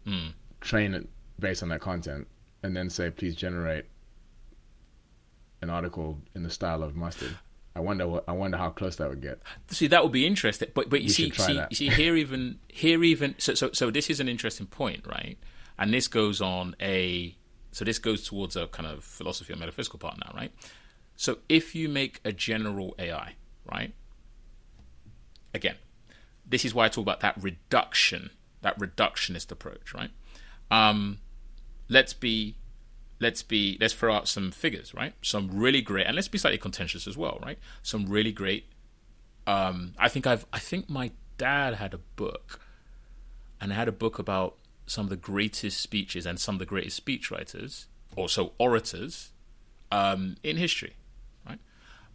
mm. 0.06 0.32
train 0.60 0.94
it 0.94 1.08
based 1.38 1.62
on 1.62 1.68
that 1.68 1.80
content, 1.80 2.26
and 2.62 2.76
then 2.76 2.88
say, 2.88 3.10
please 3.10 3.36
generate 3.36 3.84
an 5.62 5.70
article 5.70 6.18
in 6.34 6.42
the 6.42 6.50
style 6.50 6.82
of 6.82 6.94
Mustard. 6.94 7.36
I 7.76 7.80
wonder 7.80 8.06
what 8.06 8.24
I 8.28 8.32
wonder 8.32 8.56
how 8.56 8.70
close 8.70 8.96
that 8.96 9.08
would 9.08 9.20
get. 9.20 9.40
See, 9.68 9.88
that 9.88 10.02
would 10.02 10.12
be 10.12 10.26
interesting. 10.26 10.68
But 10.74 10.90
but 10.90 11.02
you 11.02 11.08
see, 11.08 11.30
see, 11.30 11.60
you 11.70 11.76
see 11.76 11.88
here 11.88 12.16
even 12.16 12.58
here 12.68 13.02
even 13.02 13.34
so 13.38 13.54
so 13.54 13.72
so 13.72 13.90
this 13.90 14.10
is 14.10 14.20
an 14.20 14.28
interesting 14.28 14.66
point, 14.66 15.06
right? 15.06 15.36
And 15.78 15.92
this 15.92 16.06
goes 16.06 16.40
on 16.40 16.76
a 16.80 17.36
so 17.72 17.84
this 17.84 17.98
goes 17.98 18.24
towards 18.24 18.54
a 18.54 18.68
kind 18.68 18.86
of 18.86 19.02
philosophy 19.02 19.52
or 19.52 19.56
metaphysical 19.56 19.98
part 19.98 20.18
now, 20.18 20.32
right? 20.34 20.52
So 21.16 21.38
if 21.48 21.74
you 21.74 21.88
make 21.88 22.20
a 22.24 22.32
general 22.32 22.94
AI, 22.98 23.34
right? 23.70 23.92
Again, 25.52 25.76
this 26.46 26.64
is 26.64 26.74
why 26.74 26.86
I 26.86 26.88
talk 26.88 27.02
about 27.02 27.20
that 27.20 27.42
reduction, 27.42 28.30
that 28.62 28.78
reductionist 28.78 29.50
approach, 29.50 29.92
right? 29.94 30.10
Um, 30.70 31.18
let's 31.88 32.12
be 32.12 32.56
let's 33.20 33.42
be 33.42 33.76
let's 33.80 33.94
throw 33.94 34.14
out 34.14 34.28
some 34.28 34.50
figures, 34.50 34.94
right? 34.94 35.14
Some 35.22 35.50
really 35.52 35.80
great, 35.80 36.06
and 36.06 36.14
let's 36.14 36.28
be 36.28 36.38
slightly 36.38 36.58
contentious 36.58 37.06
as 37.06 37.16
well, 37.16 37.38
right? 37.42 37.58
Some 37.82 38.06
really 38.06 38.32
great. 38.32 38.66
Um, 39.46 39.94
I 39.98 40.08
think 40.08 40.26
I've 40.26 40.46
I 40.52 40.58
think 40.58 40.88
my 40.88 41.12
dad 41.38 41.74
had 41.74 41.94
a 41.94 41.98
book, 41.98 42.60
and 43.60 43.72
I 43.72 43.76
had 43.76 43.88
a 43.88 43.92
book 43.92 44.18
about 44.18 44.56
some 44.86 45.06
of 45.06 45.10
the 45.10 45.16
greatest 45.16 45.80
speeches 45.80 46.26
and 46.26 46.38
some 46.38 46.56
of 46.56 46.58
the 46.58 46.66
greatest 46.66 47.04
speechwriters, 47.04 47.86
also 48.16 48.52
orators, 48.58 49.30
um, 49.90 50.36
in 50.42 50.56
history, 50.56 50.94
right? 51.48 51.58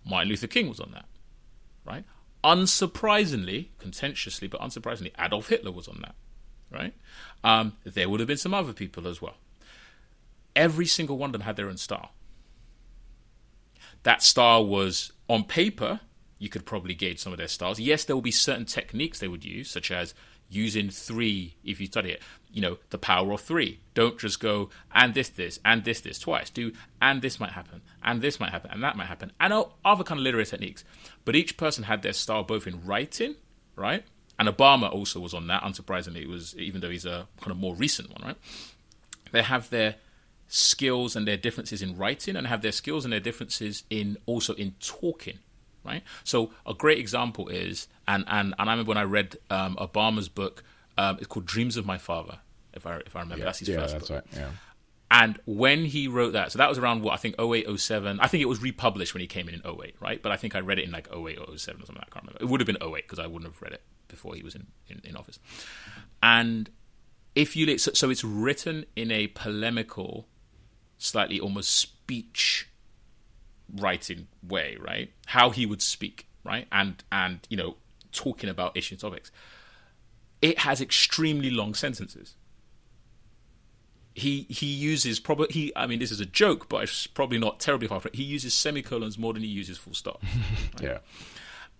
Martin 0.05 0.29
Luther 0.29 0.47
King 0.47 0.69
was 0.69 0.79
on 0.79 0.91
that, 0.91 1.05
right? 1.85 2.03
Unsurprisingly, 2.43 3.69
contentiously, 3.79 4.47
but 4.47 4.61
unsurprisingly, 4.61 5.11
Adolf 5.19 5.49
Hitler 5.49 5.71
was 5.71 5.87
on 5.87 5.99
that, 6.01 6.15
right? 6.71 6.93
Um, 7.43 7.73
there 7.83 8.07
would 8.07 8.19
have 8.19 8.27
been 8.27 8.37
some 8.37 8.53
other 8.53 8.73
people 8.73 9.07
as 9.07 9.19
well 9.19 9.35
every 10.55 10.85
single 10.85 11.17
one 11.17 11.29
of 11.29 11.33
them 11.33 11.41
had 11.41 11.55
their 11.55 11.69
own 11.69 11.77
style. 11.77 12.11
That 14.03 14.23
style 14.23 14.65
was 14.65 15.11
on 15.27 15.43
paper, 15.43 16.01
you 16.37 16.49
could 16.49 16.65
probably 16.65 16.93
gauge 16.93 17.19
some 17.19 17.33
of 17.33 17.37
their 17.37 17.47
styles. 17.47 17.79
Yes, 17.79 18.05
there 18.05 18.15
will 18.15 18.21
be 18.21 18.31
certain 18.31 18.65
techniques 18.65 19.19
they 19.19 19.27
would 19.27 19.43
use, 19.43 19.69
such 19.69 19.91
as 19.91 20.13
using 20.49 20.89
three, 20.89 21.55
if 21.63 21.79
you 21.79 21.85
study 21.85 22.11
it, 22.11 22.21
you 22.51 22.61
know, 22.61 22.77
the 22.89 22.97
power 22.97 23.31
of 23.33 23.41
three. 23.41 23.81
Don't 23.93 24.17
just 24.17 24.39
go 24.39 24.69
and 24.93 25.13
this, 25.13 25.29
this, 25.29 25.59
and 25.63 25.83
this, 25.83 26.01
this 26.01 26.17
twice. 26.17 26.49
Do 26.49 26.71
and 27.01 27.21
this 27.21 27.39
might 27.39 27.51
happen, 27.51 27.81
and 28.03 28.21
this 28.21 28.39
might 28.39 28.51
happen, 28.51 28.71
and 28.71 28.83
that 28.83 28.95
might 28.95 29.07
happen, 29.07 29.31
and 29.39 29.53
other 29.85 30.03
kind 30.03 30.19
of 30.19 30.23
literary 30.23 30.45
techniques. 30.45 30.83
But 31.25 31.35
each 31.35 31.57
person 31.57 31.83
had 31.83 32.01
their 32.01 32.13
style 32.13 32.43
both 32.43 32.65
in 32.65 32.83
writing, 32.85 33.35
right? 33.75 34.03
And 34.39 34.47
Obama 34.47 34.91
also 34.91 35.19
was 35.19 35.33
on 35.33 35.47
that. 35.47 35.63
Unsurprisingly, 35.63 36.21
it 36.21 36.29
was 36.29 36.57
even 36.57 36.81
though 36.81 36.89
he's 36.89 37.05
a 37.05 37.27
kind 37.41 37.51
of 37.51 37.57
more 37.57 37.75
recent 37.75 38.09
one, 38.09 38.29
right? 38.29 38.37
They 39.31 39.43
have 39.43 39.69
their 39.69 39.95
skills 40.49 41.15
and 41.15 41.27
their 41.27 41.37
differences 41.37 41.81
in 41.81 41.95
writing 41.95 42.35
and 42.35 42.47
have 42.47 42.61
their 42.61 42.71
skills 42.71 43.05
and 43.05 43.13
their 43.13 43.19
differences 43.19 43.83
in 43.89 44.17
also 44.25 44.53
in 44.55 44.73
talking 44.79 45.39
right 45.85 46.03
so 46.23 46.51
a 46.65 46.73
great 46.73 46.97
example 46.97 47.47
is 47.47 47.87
and 48.07 48.25
and, 48.27 48.53
and 48.59 48.69
i 48.69 48.73
remember 48.73 48.89
when 48.89 48.97
i 48.97 49.03
read 49.03 49.37
um, 49.49 49.75
obama's 49.77 50.27
book 50.27 50.63
um, 50.97 51.17
it's 51.19 51.27
called 51.27 51.45
dreams 51.45 51.77
of 51.77 51.85
my 51.85 51.97
father 51.97 52.39
if 52.73 52.85
i 52.85 52.97
if 53.05 53.15
i 53.15 53.19
remember 53.19 53.39
yeah, 53.39 53.45
that's 53.45 53.59
his 53.59 53.69
yeah, 53.69 53.77
first 53.77 53.93
that's 53.93 54.09
book 54.09 54.23
right 54.33 54.41
yeah 54.41 54.49
And 55.11 55.39
when 55.45 55.85
he 55.85 56.07
wrote 56.07 56.33
that, 56.33 56.51
so 56.51 56.59
that 56.59 56.69
was 56.69 56.77
around 56.77 57.01
what 57.01 57.13
I 57.13 57.17
think 57.17 57.33
08, 57.39 57.79
07. 57.79 58.19
I 58.19 58.27
think 58.27 58.43
it 58.43 58.45
was 58.45 58.61
republished 58.61 59.15
when 59.15 59.21
he 59.21 59.27
came 59.27 59.49
in 59.49 59.55
in 59.55 59.61
08, 59.65 59.95
right? 59.99 60.21
But 60.21 60.31
I 60.31 60.37
think 60.37 60.55
I 60.55 60.59
read 60.59 60.77
it 60.77 60.83
in 60.85 60.91
like 60.91 61.07
08 61.11 61.39
or 61.39 61.57
07 61.57 61.81
or 61.81 61.85
something. 61.87 61.97
I 61.97 62.13
can't 62.13 62.25
remember. 62.25 62.41
It 62.41 62.47
would 62.47 62.59
have 62.59 62.67
been 62.67 62.77
08 62.81 63.07
because 63.07 63.17
I 63.17 63.25
wouldn't 63.25 63.51
have 63.51 63.59
read 63.59 63.73
it 63.73 63.81
before 64.07 64.35
he 64.35 64.43
was 64.43 64.53
in, 64.53 64.67
in, 64.87 65.01
in 65.03 65.15
office. 65.15 65.39
And 66.21 66.69
if 67.35 67.55
you 67.55 67.77
so, 67.77 67.91
so 67.93 68.09
it's 68.09 68.23
written 68.23 68.85
in 68.95 69.11
a 69.11 69.27
polemical, 69.27 70.27
slightly 70.99 71.39
almost 71.39 71.71
speech 71.71 72.67
writing 73.75 74.27
way, 74.47 74.77
right? 74.79 75.11
How 75.25 75.49
he 75.49 75.65
would 75.65 75.81
speak, 75.81 76.27
right? 76.43 76.67
And 76.71 77.03
and 77.11 77.39
you 77.49 77.57
know, 77.57 77.77
talking 78.11 78.49
about 78.49 78.77
issue 78.77 78.95
topics. 78.95 79.31
It 80.41 80.59
has 80.59 80.79
extremely 80.79 81.49
long 81.49 81.73
sentences. 81.73 82.35
He 84.13 84.45
he 84.49 84.67
uses 84.67 85.19
probably 85.19 85.47
he 85.49 85.71
I 85.75 85.87
mean 85.87 85.99
this 85.99 86.11
is 86.11 86.19
a 86.19 86.25
joke, 86.25 86.69
but 86.69 86.83
it's 86.83 87.07
probably 87.07 87.39
not 87.39 87.59
terribly 87.59 87.87
far 87.87 87.99
from 87.99 88.11
it. 88.13 88.17
He 88.17 88.23
uses 88.23 88.53
semicolons 88.53 89.17
more 89.17 89.33
than 89.33 89.41
he 89.41 89.49
uses 89.49 89.77
full 89.77 89.93
stop. 89.93 90.21
Right? 90.75 90.81
yeah. 90.81 90.97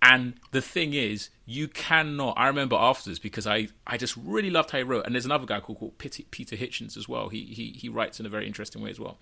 And 0.01 0.35
the 0.51 0.61
thing 0.61 0.93
is, 0.93 1.29
you 1.45 1.67
cannot. 1.67 2.35
I 2.37 2.47
remember 2.47 2.75
afterwards 2.77 3.19
because 3.19 3.45
I, 3.45 3.67
I 3.85 3.97
just 3.97 4.15
really 4.15 4.49
loved 4.49 4.71
how 4.71 4.77
he 4.77 4.83
wrote. 4.83 5.05
And 5.05 5.13
there's 5.13 5.25
another 5.25 5.45
guy 5.45 5.59
called, 5.59 5.79
called 5.79 5.97
Peter 5.97 6.55
Hitchens 6.55 6.95
as 6.95 7.09
well. 7.09 7.29
He, 7.29 7.43
he 7.43 7.71
he 7.71 7.89
writes 7.89 8.19
in 8.19 8.25
a 8.25 8.29
very 8.29 8.47
interesting 8.47 8.81
way 8.81 8.91
as 8.91 8.99
well. 8.99 9.17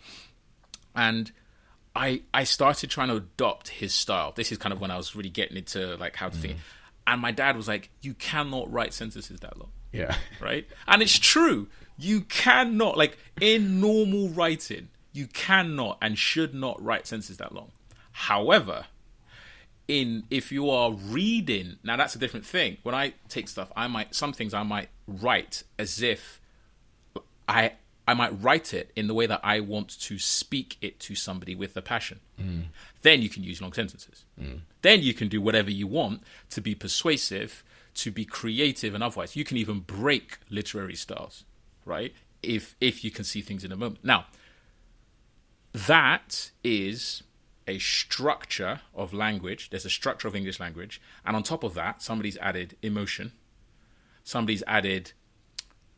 And 0.95 1.31
I 1.95 2.21
I 2.33 2.43
started 2.43 2.91
trying 2.91 3.07
to 3.07 3.15
adopt 3.15 3.69
his 3.69 3.93
style. 3.93 4.33
This 4.35 4.51
is 4.51 4.59
kind 4.59 4.71
of 4.71 4.79
when 4.79 4.91
I 4.91 4.97
was 4.97 5.15
really 5.15 5.29
getting 5.29 5.57
into 5.57 5.95
like 5.97 6.15
how 6.15 6.29
to 6.29 6.37
mm. 6.37 6.41
think. 6.41 6.57
And 7.07 7.21
my 7.21 7.31
dad 7.31 7.55
was 7.55 7.67
like, 7.67 7.89
"You 8.01 8.13
cannot 8.13 8.71
write 8.71 8.93
sentences 8.93 9.39
that 9.39 9.57
long." 9.57 9.71
Yeah. 9.91 10.15
Right. 10.41 10.67
And 10.87 11.01
it's 11.01 11.17
true. 11.17 11.67
You 11.97 12.21
cannot 12.21 12.97
like 12.97 13.17
in 13.41 13.81
normal 13.81 14.29
writing, 14.29 14.89
you 15.13 15.25
cannot 15.27 15.97
and 16.01 16.17
should 16.17 16.53
not 16.53 16.81
write 16.83 17.07
sentences 17.07 17.37
that 17.37 17.53
long. 17.53 17.71
However, 18.11 18.85
in 19.87 20.23
if 20.29 20.51
you 20.51 20.69
are 20.69 20.91
reading 20.91 21.77
now 21.83 21.95
that's 21.95 22.15
a 22.15 22.19
different 22.19 22.45
thing. 22.45 22.77
When 22.83 22.95
i 22.95 23.13
take 23.29 23.47
stuff 23.47 23.71
i 23.75 23.87
might 23.87 24.13
some 24.15 24.33
things 24.33 24.53
i 24.53 24.63
might 24.63 24.89
write 25.07 25.63
as 25.79 26.01
if 26.01 26.41
i 27.47 27.73
i 28.07 28.13
might 28.13 28.31
write 28.41 28.73
it 28.73 28.91
in 28.95 29.07
the 29.07 29.13
way 29.13 29.25
that 29.25 29.39
i 29.43 29.59
want 29.59 29.99
to 30.01 30.19
speak 30.19 30.77
it 30.81 30.99
to 31.01 31.15
somebody 31.15 31.55
with 31.55 31.75
a 31.77 31.81
passion. 31.81 32.19
Mm. 32.39 32.65
then 33.01 33.21
you 33.21 33.29
can 33.29 33.43
use 33.43 33.61
long 33.61 33.73
sentences. 33.73 34.25
Mm. 34.39 34.61
then 34.81 35.01
you 35.01 35.13
can 35.13 35.27
do 35.27 35.41
whatever 35.41 35.71
you 35.71 35.87
want 35.87 36.23
to 36.49 36.61
be 36.61 36.75
persuasive 36.75 37.63
to 37.93 38.11
be 38.11 38.25
creative 38.25 38.93
and 38.93 39.03
otherwise. 39.03 39.35
You 39.35 39.43
can 39.43 39.57
even 39.57 39.79
break 39.79 40.37
literary 40.51 40.95
styles 40.95 41.45
right? 41.87 42.13
If 42.43 42.75
if 42.79 43.03
you 43.03 43.09
can 43.09 43.23
see 43.23 43.41
things 43.41 43.63
in 43.63 43.71
a 43.71 43.75
moment. 43.75 44.03
Now 44.03 44.25
that 45.73 46.51
is 46.63 47.23
a 47.67 47.79
structure 47.79 48.81
of 48.95 49.13
language. 49.13 49.69
There's 49.69 49.85
a 49.85 49.89
structure 49.89 50.27
of 50.27 50.35
English 50.35 50.59
language. 50.59 51.01
And 51.25 51.35
on 51.35 51.43
top 51.43 51.63
of 51.63 51.73
that, 51.73 52.01
somebody's 52.01 52.37
added 52.37 52.77
emotion. 52.81 53.33
Somebody's 54.23 54.63
added 54.65 55.11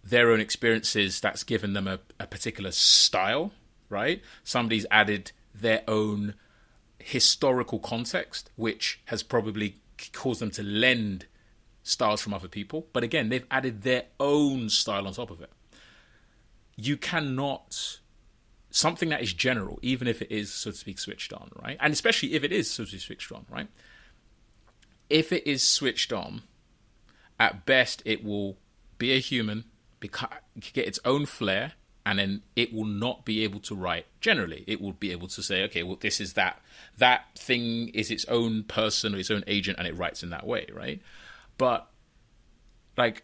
their 0.03 0.31
own 0.31 0.39
experiences 0.39 1.19
that's 1.19 1.43
given 1.43 1.73
them 1.73 1.87
a, 1.87 1.99
a 2.19 2.27
particular 2.27 2.71
style, 2.71 3.51
right? 3.89 4.21
Somebody's 4.43 4.85
added 4.89 5.31
their 5.53 5.83
own 5.87 6.35
historical 6.99 7.79
context, 7.79 8.49
which 8.55 8.99
has 9.05 9.23
probably 9.23 9.77
caused 10.13 10.41
them 10.41 10.51
to 10.51 10.63
lend 10.63 11.25
styles 11.83 12.21
from 12.21 12.33
other 12.33 12.47
people. 12.47 12.87
But 12.93 13.03
again, 13.03 13.29
they've 13.29 13.45
added 13.51 13.83
their 13.83 14.03
own 14.19 14.69
style 14.69 15.07
on 15.07 15.13
top 15.13 15.31
of 15.31 15.41
it. 15.41 15.51
You 16.75 16.97
cannot 16.97 17.98
something 18.71 19.09
that 19.09 19.21
is 19.21 19.33
general, 19.33 19.79
even 19.81 20.07
if 20.07 20.21
it 20.21 20.31
is, 20.31 20.53
so 20.53 20.71
to 20.71 20.77
speak, 20.77 20.99
switched 20.99 21.33
on, 21.33 21.49
right? 21.61 21.77
And 21.79 21.93
especially 21.93 22.33
if 22.33 22.43
it 22.43 22.51
is, 22.51 22.69
so 22.69 22.83
to 22.83 22.89
speak, 22.89 23.01
switched 23.01 23.31
on, 23.31 23.45
right? 23.49 23.67
If 25.09 25.31
it 25.31 25.47
is 25.47 25.63
switched 25.63 26.13
on, 26.13 26.43
at 27.39 27.65
best 27.65 28.03
it 28.05 28.23
will 28.23 28.57
be 28.97 29.13
a 29.13 29.19
human, 29.19 29.65
get 30.01 30.87
its 30.87 30.99
own 31.03 31.25
flair, 31.25 31.73
and 32.05 32.19
then 32.19 32.41
it 32.55 32.73
will 32.73 32.85
not 32.85 33.25
be 33.25 33.43
able 33.43 33.59
to 33.59 33.75
write 33.75 34.05
generally. 34.21 34.63
It 34.67 34.81
will 34.81 34.93
be 34.93 35.11
able 35.11 35.27
to 35.29 35.43
say, 35.43 35.63
okay, 35.63 35.83
well, 35.83 35.97
this 35.99 36.19
is 36.19 36.33
that. 36.33 36.61
That 36.97 37.25
thing 37.37 37.89
is 37.89 38.09
its 38.09 38.25
own 38.25 38.63
person 38.63 39.13
or 39.13 39.19
its 39.19 39.29
own 39.29 39.43
agent, 39.47 39.77
and 39.77 39.87
it 39.87 39.97
writes 39.97 40.23
in 40.23 40.29
that 40.29 40.45
way, 40.45 40.67
right? 40.73 41.01
But, 41.57 41.87
like, 42.97 43.23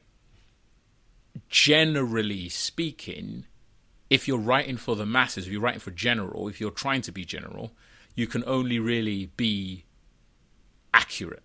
generally 1.50 2.50
speaking, 2.50 3.46
if 4.10 4.28
you're 4.28 4.38
writing 4.38 4.78
for 4.78 4.96
the 4.96 5.06
masses, 5.06 5.48
if 5.48 5.52
you're 5.52 5.62
writing 5.62 5.80
for 5.80 5.92
general, 5.92 6.48
if 6.48 6.62
you're 6.62 6.72
trying 6.72 7.02
to 7.02 7.12
be 7.12 7.26
general, 7.26 7.72
you 8.16 8.28
can 8.28 8.44
only 8.46 8.80
really 8.80 9.32
be 9.38 9.86
accurate, 10.94 11.44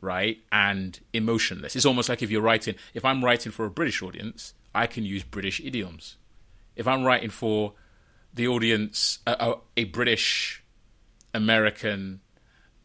right? 0.00 0.38
And 0.50 0.98
emotionless. 1.12 1.76
It's 1.76 1.86
almost 1.86 2.08
like 2.08 2.22
if 2.22 2.30
you're 2.30 2.42
writing, 2.42 2.74
if 2.94 3.04
I'm 3.04 3.24
writing 3.24 3.52
for 3.52 3.64
a 3.64 3.70
British 3.70 4.02
audience, 4.02 4.54
I 4.74 4.86
can 4.86 5.04
use 5.04 5.22
British 5.22 5.60
idioms. 5.60 6.16
If 6.76 6.88
I'm 6.88 7.04
writing 7.04 7.30
for 7.30 7.74
the 8.32 8.48
audience, 8.48 9.18
a, 9.26 9.54
a 9.76 9.84
British, 9.84 10.62
American, 11.34 12.20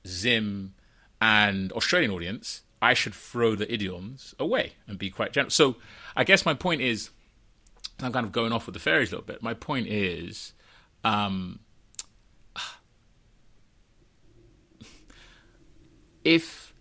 Zim, 0.06 0.74
and 1.22 1.72
Australian 1.72 2.12
audience, 2.12 2.64
I 2.82 2.94
should 2.94 3.14
throw 3.14 3.56
the 3.56 3.72
idioms 3.72 4.36
away 4.40 4.74
and 4.88 4.98
be 5.00 5.10
quite 5.10 5.32
general. 5.32 5.50
So 5.50 5.78
I 6.16 6.24
guess 6.24 6.46
my 6.46 6.54
point 6.54 6.82
is 6.82 7.10
I'm 8.02 8.12
kind 8.12 8.26
of 8.26 8.32
going 8.32 8.52
off 8.52 8.66
with 8.66 8.74
the 8.74 8.80
fairies 8.80 9.12
a 9.12 9.16
little 9.16 9.26
bit. 9.26 9.42
My 9.42 9.54
point 9.54 9.88
is, 9.88 10.54
um, 11.04 11.60
if 16.24 16.74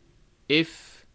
if 0.48 1.06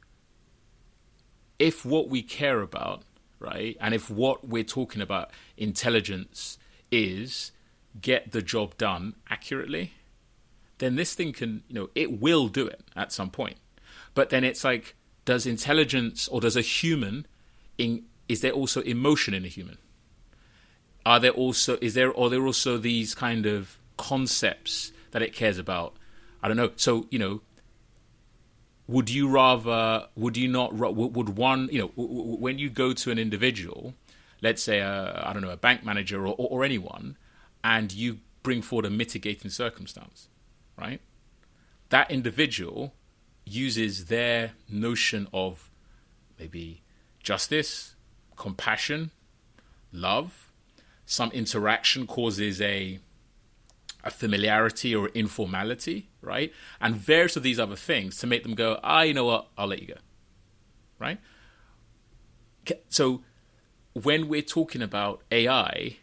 if 1.59 1.85
what 1.85 2.09
we 2.09 2.21
care 2.21 2.61
about, 2.61 3.03
right, 3.39 3.75
and 3.81 3.93
if 3.93 4.09
what 4.09 4.47
we're 4.47 4.63
talking 4.63 5.01
about 5.01 5.31
intelligence 5.57 6.57
is 6.91 7.51
get 7.99 8.31
the 8.31 8.41
job 8.41 8.77
done 8.77 9.15
accurately, 9.29 9.91
then 10.77 10.95
this 10.95 11.13
thing 11.13 11.33
can, 11.33 11.63
you 11.67 11.75
know, 11.75 11.89
it 11.95 12.21
will 12.21 12.47
do 12.47 12.65
it 12.65 12.81
at 12.95 13.11
some 13.11 13.29
point. 13.29 13.57
But 14.13 14.29
then 14.29 14.43
it's 14.43 14.63
like, 14.63 14.95
does 15.25 15.45
intelligence 15.45 16.27
or 16.27 16.41
does 16.41 16.55
a 16.55 16.61
human, 16.61 17.27
in, 17.77 18.05
is 18.27 18.41
there 18.41 18.51
also 18.51 18.81
emotion 18.81 19.33
in 19.33 19.45
a 19.45 19.49
human? 19.49 19.77
Are 21.05 21.19
there 21.19 21.31
also 21.31 21.77
is 21.81 21.93
there 21.93 22.17
are 22.17 22.29
there 22.29 22.45
also 22.45 22.77
these 22.77 23.15
kind 23.15 23.45
of 23.45 23.77
concepts 23.97 24.91
that 25.11 25.21
it 25.21 25.33
cares 25.33 25.57
about? 25.57 25.95
I 26.41 26.47
don't 26.47 26.57
know. 26.57 26.71
So 26.75 27.07
you 27.09 27.19
know, 27.19 27.41
would 28.87 29.09
you 29.09 29.29
rather? 29.29 30.07
Would 30.15 30.37
you 30.37 30.47
not? 30.47 30.73
Would 30.73 31.37
one? 31.37 31.69
You 31.71 31.79
know, 31.79 31.87
when 31.95 32.59
you 32.59 32.69
go 32.69 32.93
to 32.93 33.11
an 33.11 33.19
individual, 33.19 33.93
let's 34.41 34.63
say 34.63 34.79
a, 34.79 35.23
I 35.25 35.33
don't 35.33 35.41
know 35.41 35.51
a 35.51 35.57
bank 35.57 35.83
manager 35.83 36.25
or, 36.25 36.35
or 36.37 36.63
anyone, 36.63 37.17
and 37.63 37.91
you 37.91 38.19
bring 38.43 38.61
forward 38.61 38.85
a 38.85 38.89
mitigating 38.89 39.51
circumstance, 39.51 40.27
right? 40.77 41.01
That 41.89 42.09
individual 42.11 42.93
uses 43.45 44.05
their 44.05 44.53
notion 44.69 45.27
of 45.33 45.69
maybe 46.39 46.81
justice, 47.21 47.95
compassion, 48.35 49.11
love, 49.91 50.48
some 51.09 51.31
interaction 51.31 52.05
causes 52.05 52.61
a 52.61 52.99
a 54.03 54.11
familiarity 54.11 54.95
or 54.95 55.09
informality, 55.09 56.07
right? 56.21 56.53
And 56.79 56.95
various 56.95 57.35
of 57.35 57.41
these 57.41 57.59
other 57.59 57.75
things 57.75 58.17
to 58.19 58.27
make 58.27 58.43
them 58.43 58.53
go, 58.53 58.79
ah, 58.83 59.01
you 59.01 59.13
know 59.15 59.25
what, 59.25 59.47
I'll 59.57 59.67
let 59.67 59.81
you 59.81 59.87
go, 59.87 59.99
right? 60.99 61.17
So 62.87 63.23
when 63.93 64.29
we're 64.29 64.43
talking 64.43 64.83
about 64.83 65.23
AI 65.31 65.97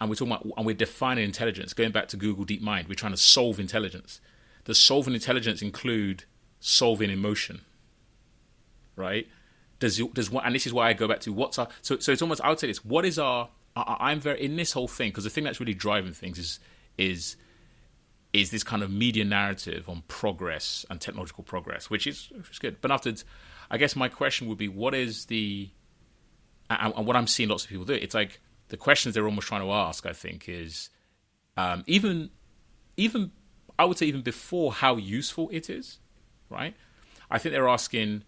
and 0.00 0.10
we're 0.10 0.16
talking 0.16 0.32
about 0.32 0.46
and 0.56 0.66
we're 0.66 0.74
defining 0.74 1.24
intelligence, 1.24 1.72
going 1.72 1.92
back 1.92 2.08
to 2.08 2.16
Google 2.16 2.44
DeepMind, 2.44 2.88
we're 2.88 2.94
trying 2.94 3.12
to 3.12 3.18
solve 3.18 3.60
intelligence. 3.60 4.20
Does 4.64 4.78
solving 4.78 5.14
intelligence 5.14 5.62
include 5.62 6.24
solving 6.58 7.10
emotion, 7.10 7.60
right? 8.96 9.28
Does 9.78 9.98
does 10.12 10.30
what? 10.30 10.44
and 10.44 10.54
this 10.54 10.66
is 10.66 10.72
why 10.72 10.88
I 10.88 10.92
go 10.94 11.06
back 11.06 11.20
to 11.20 11.32
what's 11.32 11.58
our 11.58 11.68
so 11.80 11.98
so 11.98 12.10
it's 12.10 12.22
almost 12.22 12.40
I 12.42 12.48
would 12.48 12.58
say 12.58 12.66
this: 12.66 12.84
what 12.84 13.04
is 13.04 13.18
our 13.18 13.48
I, 13.74 14.12
am 14.12 14.20
very 14.20 14.42
in 14.42 14.56
this 14.56 14.72
whole 14.72 14.88
thing 14.88 15.10
because 15.10 15.24
the 15.24 15.30
thing 15.30 15.44
that's 15.44 15.60
really 15.60 15.74
driving 15.74 16.12
things 16.12 16.38
is 16.38 16.60
is 16.98 17.36
is 18.32 18.50
this 18.50 18.64
kind 18.64 18.82
of 18.82 18.90
media 18.90 19.24
narrative 19.24 19.88
on 19.88 20.02
progress 20.08 20.86
and 20.90 21.00
technological 21.00 21.44
progress, 21.44 21.90
which 21.90 22.06
is 22.06 22.30
which 22.34 22.50
is 22.50 22.58
good. 22.58 22.80
But 22.80 22.90
afterwards, 22.90 23.24
I 23.70 23.78
guess 23.78 23.96
my 23.96 24.08
question 24.08 24.48
would 24.48 24.58
be, 24.58 24.68
what 24.68 24.94
is 24.94 25.26
the 25.26 25.70
and, 26.70 26.92
and 26.96 27.06
what 27.06 27.16
I'm 27.16 27.26
seeing 27.26 27.48
lots 27.48 27.64
of 27.64 27.70
people 27.70 27.84
do? 27.84 27.94
It's 27.94 28.14
like 28.14 28.40
the 28.68 28.76
questions 28.76 29.14
they're 29.14 29.26
almost 29.26 29.48
trying 29.48 29.62
to 29.62 29.72
ask. 29.72 30.06
I 30.06 30.12
think 30.12 30.48
is 30.48 30.90
um, 31.56 31.84
even 31.86 32.30
even 32.96 33.32
I 33.78 33.84
would 33.84 33.98
say 33.98 34.06
even 34.06 34.22
before 34.22 34.72
how 34.72 34.96
useful 34.96 35.48
it 35.52 35.70
is, 35.70 35.98
right? 36.50 36.74
I 37.30 37.38
think 37.38 37.54
they're 37.54 37.68
asking 37.68 38.24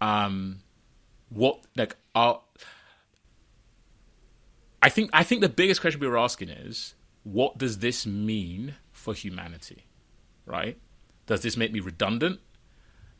um, 0.00 0.60
what 1.28 1.60
like 1.76 1.96
are 2.14 2.40
I 4.82 4.88
think 4.88 5.10
I 5.12 5.22
think 5.22 5.40
the 5.40 5.48
biggest 5.48 5.80
question 5.80 6.00
we 6.00 6.06
were 6.06 6.18
asking 6.18 6.50
is 6.50 6.94
what 7.24 7.58
does 7.58 7.78
this 7.78 8.06
mean 8.06 8.76
for 8.92 9.14
humanity? 9.14 9.86
Right? 10.46 10.78
Does 11.26 11.42
this 11.42 11.56
make 11.56 11.72
me 11.72 11.80
redundant? 11.80 12.40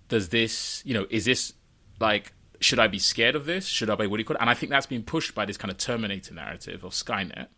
Does 0.08 0.30
this, 0.30 0.82
you 0.86 0.94
know, 0.94 1.06
is 1.10 1.24
this 1.24 1.52
like 2.00 2.32
should 2.60 2.78
I 2.78 2.88
be 2.88 2.98
scared 2.98 3.36
of 3.36 3.46
this? 3.46 3.66
Should 3.66 3.90
I 3.90 3.94
be 3.94 4.06
what 4.06 4.16
do 4.16 4.20
you 4.20 4.24
call 4.24 4.36
it? 4.36 4.40
And 4.40 4.50
I 4.50 4.54
think 4.54 4.70
that's 4.70 4.86
been 4.86 5.02
pushed 5.02 5.34
by 5.34 5.44
this 5.44 5.56
kind 5.56 5.70
of 5.70 5.78
Terminator 5.78 6.34
narrative 6.34 6.84
of 6.84 6.92
Skynet, 6.92 7.48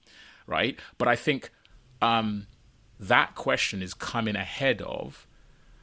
right? 0.46 0.78
But 0.98 1.08
I 1.08 1.16
think 1.16 1.50
um, 2.02 2.46
that 2.98 3.34
question 3.34 3.82
is 3.82 3.94
coming 3.94 4.36
ahead 4.36 4.82
of 4.82 5.26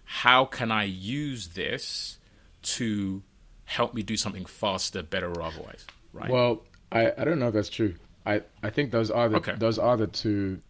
how 0.04 0.46
can 0.46 0.72
I 0.72 0.84
use 0.84 1.50
this 1.50 2.18
to 2.64 3.24
help 3.66 3.94
me 3.94 4.02
do 4.02 4.16
something 4.16 4.46
faster, 4.46 5.04
better, 5.04 5.30
or 5.30 5.42
otherwise, 5.42 5.86
right? 6.14 6.30
Well, 6.30 6.64
I, 6.92 7.12
I 7.18 7.24
don't 7.24 7.40
know 7.40 7.50
if 7.50 7.54
that's 7.54 7.70
true. 7.70 7.96
I, 8.34 8.42
I 8.62 8.70
think 8.70 8.92
those 8.92 9.10
are 9.10 9.30
the 9.30 9.38
Okay. 9.38 9.56
those 9.58 9.80
are 9.80 9.96
the 9.98 10.08
two 10.08 10.62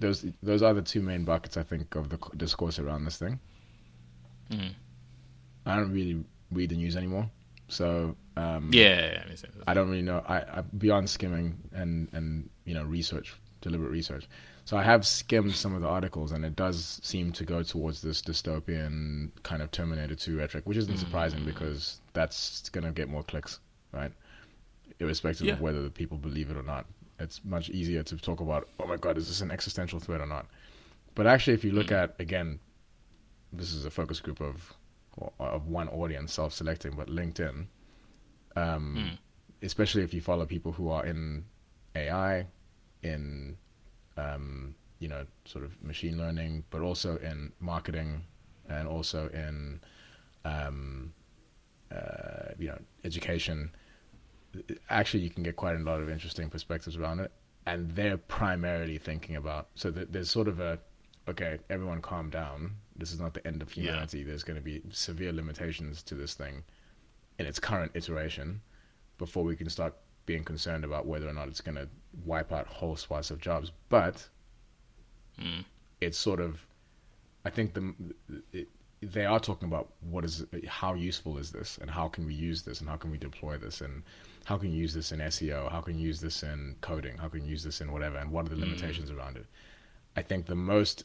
those 0.00 0.24
those 0.42 0.62
are 0.62 0.74
the 0.74 0.82
two 0.82 1.00
main 1.00 1.24
buckets 1.24 1.56
I 1.56 1.62
think 1.62 1.94
of 1.94 2.08
the 2.08 2.18
discourse 2.36 2.78
around 2.78 3.04
this 3.04 3.16
thing. 3.16 3.38
Mhm. 4.50 4.74
I 5.66 5.76
don't 5.76 5.92
really 5.92 6.24
read 6.50 6.70
the 6.70 6.76
news 6.76 6.96
anymore, 6.96 7.30
so 7.68 8.16
um, 8.36 8.70
yeah, 8.72 9.22
makes 9.28 9.40
sense. 9.42 9.56
I 9.66 9.74
don't 9.74 9.88
really 9.88 10.02
know. 10.02 10.22
I, 10.28 10.38
I 10.58 10.60
beyond 10.76 11.08
skimming 11.08 11.56
and 11.72 12.08
and 12.12 12.50
you 12.64 12.74
know 12.74 12.84
research, 12.84 13.34
deliberate 13.60 13.90
research. 13.90 14.26
So 14.66 14.76
I 14.76 14.82
have 14.82 15.06
skimmed 15.06 15.54
some 15.54 15.74
of 15.74 15.82
the 15.82 15.88
articles, 15.88 16.32
and 16.32 16.44
it 16.44 16.56
does 16.56 16.98
seem 17.02 17.32
to 17.32 17.44
go 17.44 17.62
towards 17.62 18.00
this 18.02 18.22
dystopian 18.22 19.30
kind 19.42 19.60
of 19.62 19.70
Terminator 19.70 20.14
2 20.14 20.38
rhetoric, 20.38 20.66
which 20.66 20.78
isn't 20.78 20.96
surprising 20.96 21.44
because 21.44 22.00
that's 22.14 22.70
going 22.70 22.84
to 22.84 22.90
get 22.90 23.10
more 23.10 23.22
clicks, 23.22 23.60
right? 23.92 24.10
Irrespective 25.00 25.46
Yeah. 25.46 25.52
of 25.54 25.60
whether 25.60 25.82
the 25.82 25.90
people 25.90 26.16
believe 26.16 26.50
it 26.50 26.56
or 26.56 26.62
not. 26.62 26.86
It's 27.18 27.44
much 27.44 27.70
easier 27.70 28.02
to 28.02 28.16
talk 28.16 28.40
about, 28.40 28.68
oh 28.80 28.86
my 28.86 28.96
god, 28.96 29.16
is 29.18 29.28
this 29.28 29.40
an 29.40 29.50
existential 29.50 30.00
threat 30.00 30.20
or 30.20 30.26
not? 30.26 30.46
But 31.14 31.26
actually, 31.26 31.54
if 31.54 31.64
you 31.64 31.72
look 31.72 31.92
at 31.92 32.14
again, 32.18 32.58
this 33.52 33.72
is 33.72 33.84
a 33.84 33.90
focus 33.90 34.20
group 34.20 34.40
of 34.40 34.74
of 35.38 35.68
one 35.68 35.88
audience, 35.90 36.32
self-selecting, 36.32 36.94
but 36.96 37.06
LinkedIn, 37.08 37.66
um, 38.56 38.96
especially 39.62 40.02
if 40.02 40.12
you 40.12 40.20
follow 40.20 40.44
people 40.44 40.72
who 40.72 40.88
are 40.88 41.06
in 41.06 41.44
AI, 41.94 42.46
in 43.04 43.56
um, 44.16 44.74
you 44.98 45.08
know, 45.08 45.24
sort 45.44 45.64
of 45.64 45.80
machine 45.82 46.18
learning, 46.18 46.64
but 46.70 46.80
also 46.80 47.16
in 47.18 47.52
marketing 47.60 48.24
and 48.68 48.88
also 48.88 49.28
in 49.28 49.80
um, 50.44 51.12
uh, 51.94 52.52
you 52.58 52.68
know 52.68 52.78
education. 53.04 53.70
Actually, 54.90 55.22
you 55.24 55.30
can 55.30 55.42
get 55.42 55.56
quite 55.56 55.76
a 55.76 55.78
lot 55.80 56.00
of 56.00 56.08
interesting 56.10 56.48
perspectives 56.50 56.96
around 56.96 57.20
it, 57.20 57.32
and 57.66 57.90
they're 57.90 58.16
primarily 58.18 58.98
thinking 58.98 59.36
about. 59.36 59.68
So 59.74 59.90
th- 59.90 60.08
there's 60.10 60.30
sort 60.30 60.48
of 60.48 60.60
a 60.60 60.78
okay, 61.26 61.58
everyone 61.70 62.02
calm 62.02 62.28
down. 62.28 62.72
This 62.96 63.10
is 63.12 63.18
not 63.18 63.32
the 63.34 63.46
end 63.46 63.62
of 63.62 63.74
Yeah. 63.76 63.84
humanity. 63.84 64.22
There's 64.22 64.42
going 64.44 64.58
to 64.58 64.62
be 64.64 64.82
severe 64.90 65.32
limitations 65.32 66.02
to 66.02 66.14
this 66.14 66.34
thing 66.34 66.64
in 67.38 67.46
its 67.46 67.58
current 67.58 67.92
iteration 67.94 68.60
before 69.16 69.42
we 69.42 69.56
can 69.56 69.70
start 69.70 69.94
being 70.26 70.44
concerned 70.44 70.84
about 70.84 71.06
whether 71.06 71.26
or 71.28 71.32
not 71.32 71.48
it's 71.48 71.62
going 71.62 71.76
to 71.76 71.88
wipe 72.24 72.52
out 72.52 72.66
whole 72.66 72.94
swaths 72.96 73.30
of 73.30 73.40
jobs. 73.40 73.72
But 73.88 74.28
Mm. 75.40 75.64
it's 76.00 76.18
sort 76.18 76.40
of, 76.40 76.66
I 77.44 77.50
think 77.50 77.72
the 77.74 77.94
it, 78.52 78.68
they 79.00 79.24
are 79.24 79.40
talking 79.40 79.66
about 79.68 79.92
what 80.00 80.24
is 80.24 80.44
how 80.68 80.94
useful 80.94 81.38
is 81.38 81.52
this 81.52 81.78
and 81.78 81.90
how 81.90 82.08
can 82.08 82.24
we 82.26 82.34
use 82.34 82.62
this 82.62 82.80
and 82.80 82.88
how 82.88 82.96
can 82.96 83.10
we 83.10 83.18
deploy 83.18 83.56
this 83.58 83.80
and 83.80 84.02
how 84.44 84.58
can 84.58 84.72
you 84.72 84.78
use 84.78 84.94
this 84.94 85.12
in 85.12 85.20
SEO, 85.20 85.70
how 85.70 85.80
can 85.80 85.98
you 85.98 86.06
use 86.06 86.20
this 86.20 86.42
in 86.42 86.76
coding, 86.80 87.16
how 87.18 87.28
can 87.28 87.44
you 87.44 87.50
use 87.50 87.64
this 87.64 87.80
in 87.80 87.92
whatever, 87.92 88.18
and 88.18 88.30
what 88.30 88.46
are 88.46 88.50
the 88.50 88.56
mm. 88.56 88.60
limitations 88.60 89.10
around 89.10 89.36
it. 89.36 89.46
I 90.16 90.22
think 90.22 90.46
the 90.46 90.54
most 90.54 91.04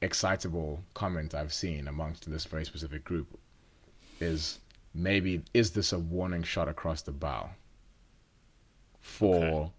excitable 0.00 0.80
comment 0.94 1.34
I've 1.34 1.52
seen 1.52 1.88
amongst 1.88 2.30
this 2.30 2.44
very 2.44 2.64
specific 2.64 3.04
group 3.04 3.38
is 4.20 4.60
maybe 4.94 5.42
is 5.52 5.72
this 5.72 5.92
a 5.92 5.98
warning 5.98 6.42
shot 6.42 6.68
across 6.68 7.02
the 7.02 7.12
bow 7.12 7.50
for 9.00 9.34
Okay. 9.44 9.72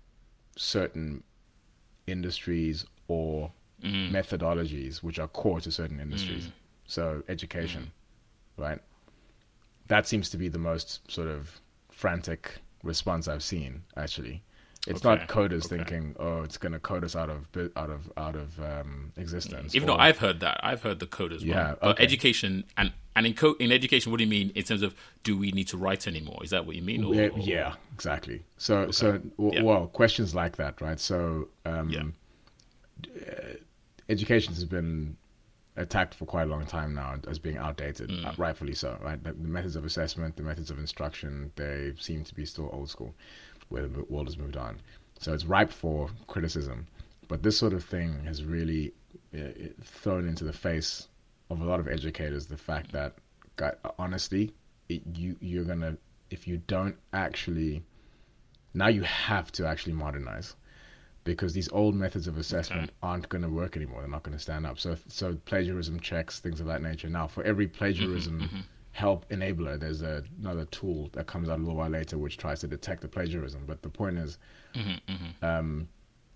certain 0.57 1.23
industries 2.07 2.85
or 3.07 3.51
Mm. 3.83 4.11
methodologies 4.11 4.97
which 4.97 5.19
are 5.19 5.27
core 5.29 5.61
to 5.61 5.71
certain 5.71 6.01
industries. 6.01 6.47
Mm. 6.47 6.51
So 6.85 7.23
education, 7.29 7.91
mm. 8.57 8.61
right? 8.61 8.79
That 9.87 10.05
seems 10.05 10.29
to 10.31 10.37
be 10.37 10.49
the 10.49 10.57
most 10.59 11.09
sort 11.09 11.29
of 11.29 11.61
frantic 11.89 12.59
response 12.83 13.27
I've 13.27 13.43
seen. 13.43 13.83
Actually, 13.97 14.41
it's 14.87 15.05
Okay, 15.05 15.19
not 15.19 15.27
coders 15.27 15.65
okay. 15.65 15.77
thinking, 15.77 16.15
"Oh, 16.19 16.41
it's 16.43 16.57
going 16.57 16.71
to 16.71 16.79
code 16.79 17.03
us 17.03 17.15
out 17.15 17.29
of 17.29 17.47
out 17.75 17.89
of 17.89 18.11
out 18.17 18.35
of 18.35 18.59
um, 18.59 19.11
existence." 19.17 19.75
Even 19.75 19.89
or- 19.89 19.97
though 19.97 20.01
I've 20.01 20.17
heard 20.19 20.39
that, 20.39 20.59
I've 20.63 20.81
heard 20.81 20.99
the 20.99 21.07
code 21.07 21.33
as 21.33 21.41
well. 21.45 21.49
Yeah, 21.49 21.75
But 21.81 21.99
education 21.99 22.63
and 22.77 22.91
and 23.15 23.25
in 23.27 23.33
co- 23.33 23.55
in 23.59 23.71
education, 23.71 24.11
what 24.11 24.17
do 24.19 24.23
you 24.23 24.29
mean 24.29 24.51
in 24.55 24.63
terms 24.63 24.81
of 24.81 24.95
do 25.23 25.37
we 25.37 25.51
need 25.51 25.67
to 25.69 25.77
write 25.77 26.07
anymore? 26.07 26.39
Is 26.43 26.51
that 26.51 26.65
what 26.65 26.75
you 26.77 26.81
mean? 26.81 27.03
Or, 27.03 27.13
yeah, 27.13 27.27
or- 27.27 27.39
yeah, 27.39 27.73
exactly. 27.93 28.43
So, 28.57 28.91
so 28.91 29.17
w- 29.37 29.55
Yeah. 29.55 29.63
well, 29.63 29.87
questions 29.87 30.33
like 30.33 30.55
that, 30.57 30.79
right? 30.79 30.99
So, 30.99 31.49
um, 31.65 31.89
Yeah. 31.89 32.03
uh, 33.27 33.53
education 34.07 34.53
has 34.53 34.63
been 34.65 35.17
attacked 35.79 36.13
for 36.13 36.25
quite 36.25 36.43
a 36.43 36.51
long 36.51 36.65
time 36.65 36.93
now 36.93 37.15
as 37.27 37.39
being 37.39 37.57
outdated, 37.57 38.09
Mm. 38.09 38.37
rightfully 38.37 38.73
so, 38.75 38.97
right? 39.01 39.21
The, 39.23 39.33
methods 39.33 39.75
of 39.75 39.85
assessment, 39.85 40.35
the 40.35 40.43
methods 40.43 40.69
of 40.69 40.77
instruction, 40.77 41.51
they 41.55 41.93
seem 41.97 42.23
to 42.25 42.35
be 42.35 42.45
still 42.45 42.69
old 42.71 42.89
school, 42.89 43.15
where 43.69 43.87
the 43.87 44.03
world 44.09 44.27
has 44.27 44.37
moved 44.37 44.57
on. 44.57 44.79
So 45.19 45.33
it's 45.33 45.45
ripe 45.45 45.71
for 45.71 46.09
criticism. 46.27 46.87
But 47.27 47.43
this 47.43 47.57
sort 47.57 47.73
of 47.73 47.83
thing 47.83 48.23
has 48.25 48.43
really 48.43 48.93
uh, 49.33 49.39
thrown 49.83 50.27
into 50.27 50.43
the 50.43 50.53
face 50.53 51.07
of 51.49 51.61
a 51.61 51.65
lot 51.65 51.79
of 51.79 51.87
educators 51.87 52.47
the 52.47 52.57
fact 52.57 52.91
that, 52.91 53.15
guy- 53.55 53.75
honestly, 53.97 54.53
it, 54.89 55.01
you 55.15 55.35
you're 55.39 55.65
gonna 55.65 55.97
if 56.31 56.47
you 56.47 56.57
don't 56.67 56.95
actually 57.13 57.83
now 58.73 58.87
you 58.87 59.03
have 59.03 59.51
to 59.53 59.67
actually 59.67 59.93
modernize 59.93 60.55
because 61.23 61.53
these 61.53 61.69
old 61.71 61.95
methods 61.95 62.27
of 62.27 62.37
assessment 62.37 62.89
Okay. 62.89 62.93
aren't 63.03 63.29
going 63.29 63.41
to 63.43 63.49
work 63.49 63.75
anymore. 63.75 64.01
They're 64.01 64.09
not 64.09 64.23
going 64.23 64.37
to 64.37 64.41
stand 64.41 64.65
up. 64.65 64.79
So, 64.79 64.95
so 65.07 65.35
plagiarism 65.45 65.99
checks, 65.99 66.39
things 66.39 66.59
of 66.59 66.67
that 66.67 66.81
nature. 66.81 67.09
Now, 67.09 67.27
for 67.27 67.43
every 67.43 67.67
plagiarism 67.67 68.41
Mm-hmm, 68.41 68.59
help 68.91 69.27
enabler, 69.29 69.79
there's 69.79 70.01
a, 70.01 70.23
another 70.41 70.65
tool 70.65 71.09
that 71.13 71.27
comes 71.27 71.49
out 71.49 71.57
a 71.57 71.61
little 71.61 71.75
while 71.75 71.89
later 71.89 72.17
which 72.17 72.37
tries 72.37 72.61
to 72.61 72.67
detect 72.67 73.01
the 73.01 73.07
plagiarism. 73.07 73.63
But 73.67 73.81
the 73.81 73.89
point 73.89 74.17
is, 74.17 74.37
Mm-hmm, 74.75 74.97
um, 75.41 75.87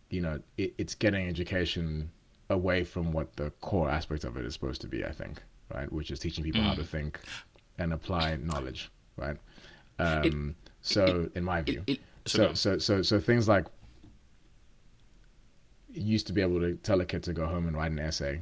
you 0.09 0.21
know, 0.21 0.39
it, 0.57 0.73
it's 0.77 0.95
getting 0.95 1.27
education 1.27 2.11
away 2.49 2.83
from 2.83 3.11
what 3.11 3.35
the 3.35 3.49
core 3.61 3.89
aspect 3.89 4.23
of 4.23 4.37
it 4.37 4.45
is 4.45 4.53
supposed 4.53 4.81
to 4.81 4.87
be. 4.87 5.05
I 5.05 5.11
think, 5.11 5.41
right, 5.73 5.91
which 5.91 6.11
is 6.11 6.19
teaching 6.19 6.43
people 6.43 6.63
Mm. 6.63 6.67
how 6.67 6.73
to 6.75 6.83
think 6.83 7.19
and 7.79 7.93
apply 7.93 8.35
knowledge, 8.37 8.91
right? 9.17 9.37
Um, 9.99 10.55
so, 10.81 11.29
in 11.35 11.43
my 11.43 11.61
view, 11.61 11.85
It, 11.87 11.89
it, 11.89 12.01
so, 12.25 12.53
so, 12.53 12.77
so, 12.77 13.01
so, 13.01 13.19
things 13.19 13.47
like 13.47 13.65
used 15.93 16.27
to 16.27 16.33
be 16.33 16.41
able 16.41 16.59
to 16.59 16.75
tell 16.75 16.99
a 17.01 17.05
kid 17.05 17.23
to 17.23 17.33
go 17.33 17.45
home 17.47 17.67
and 17.67 17.75
write 17.77 17.91
an 17.91 17.99
essay 17.99 18.41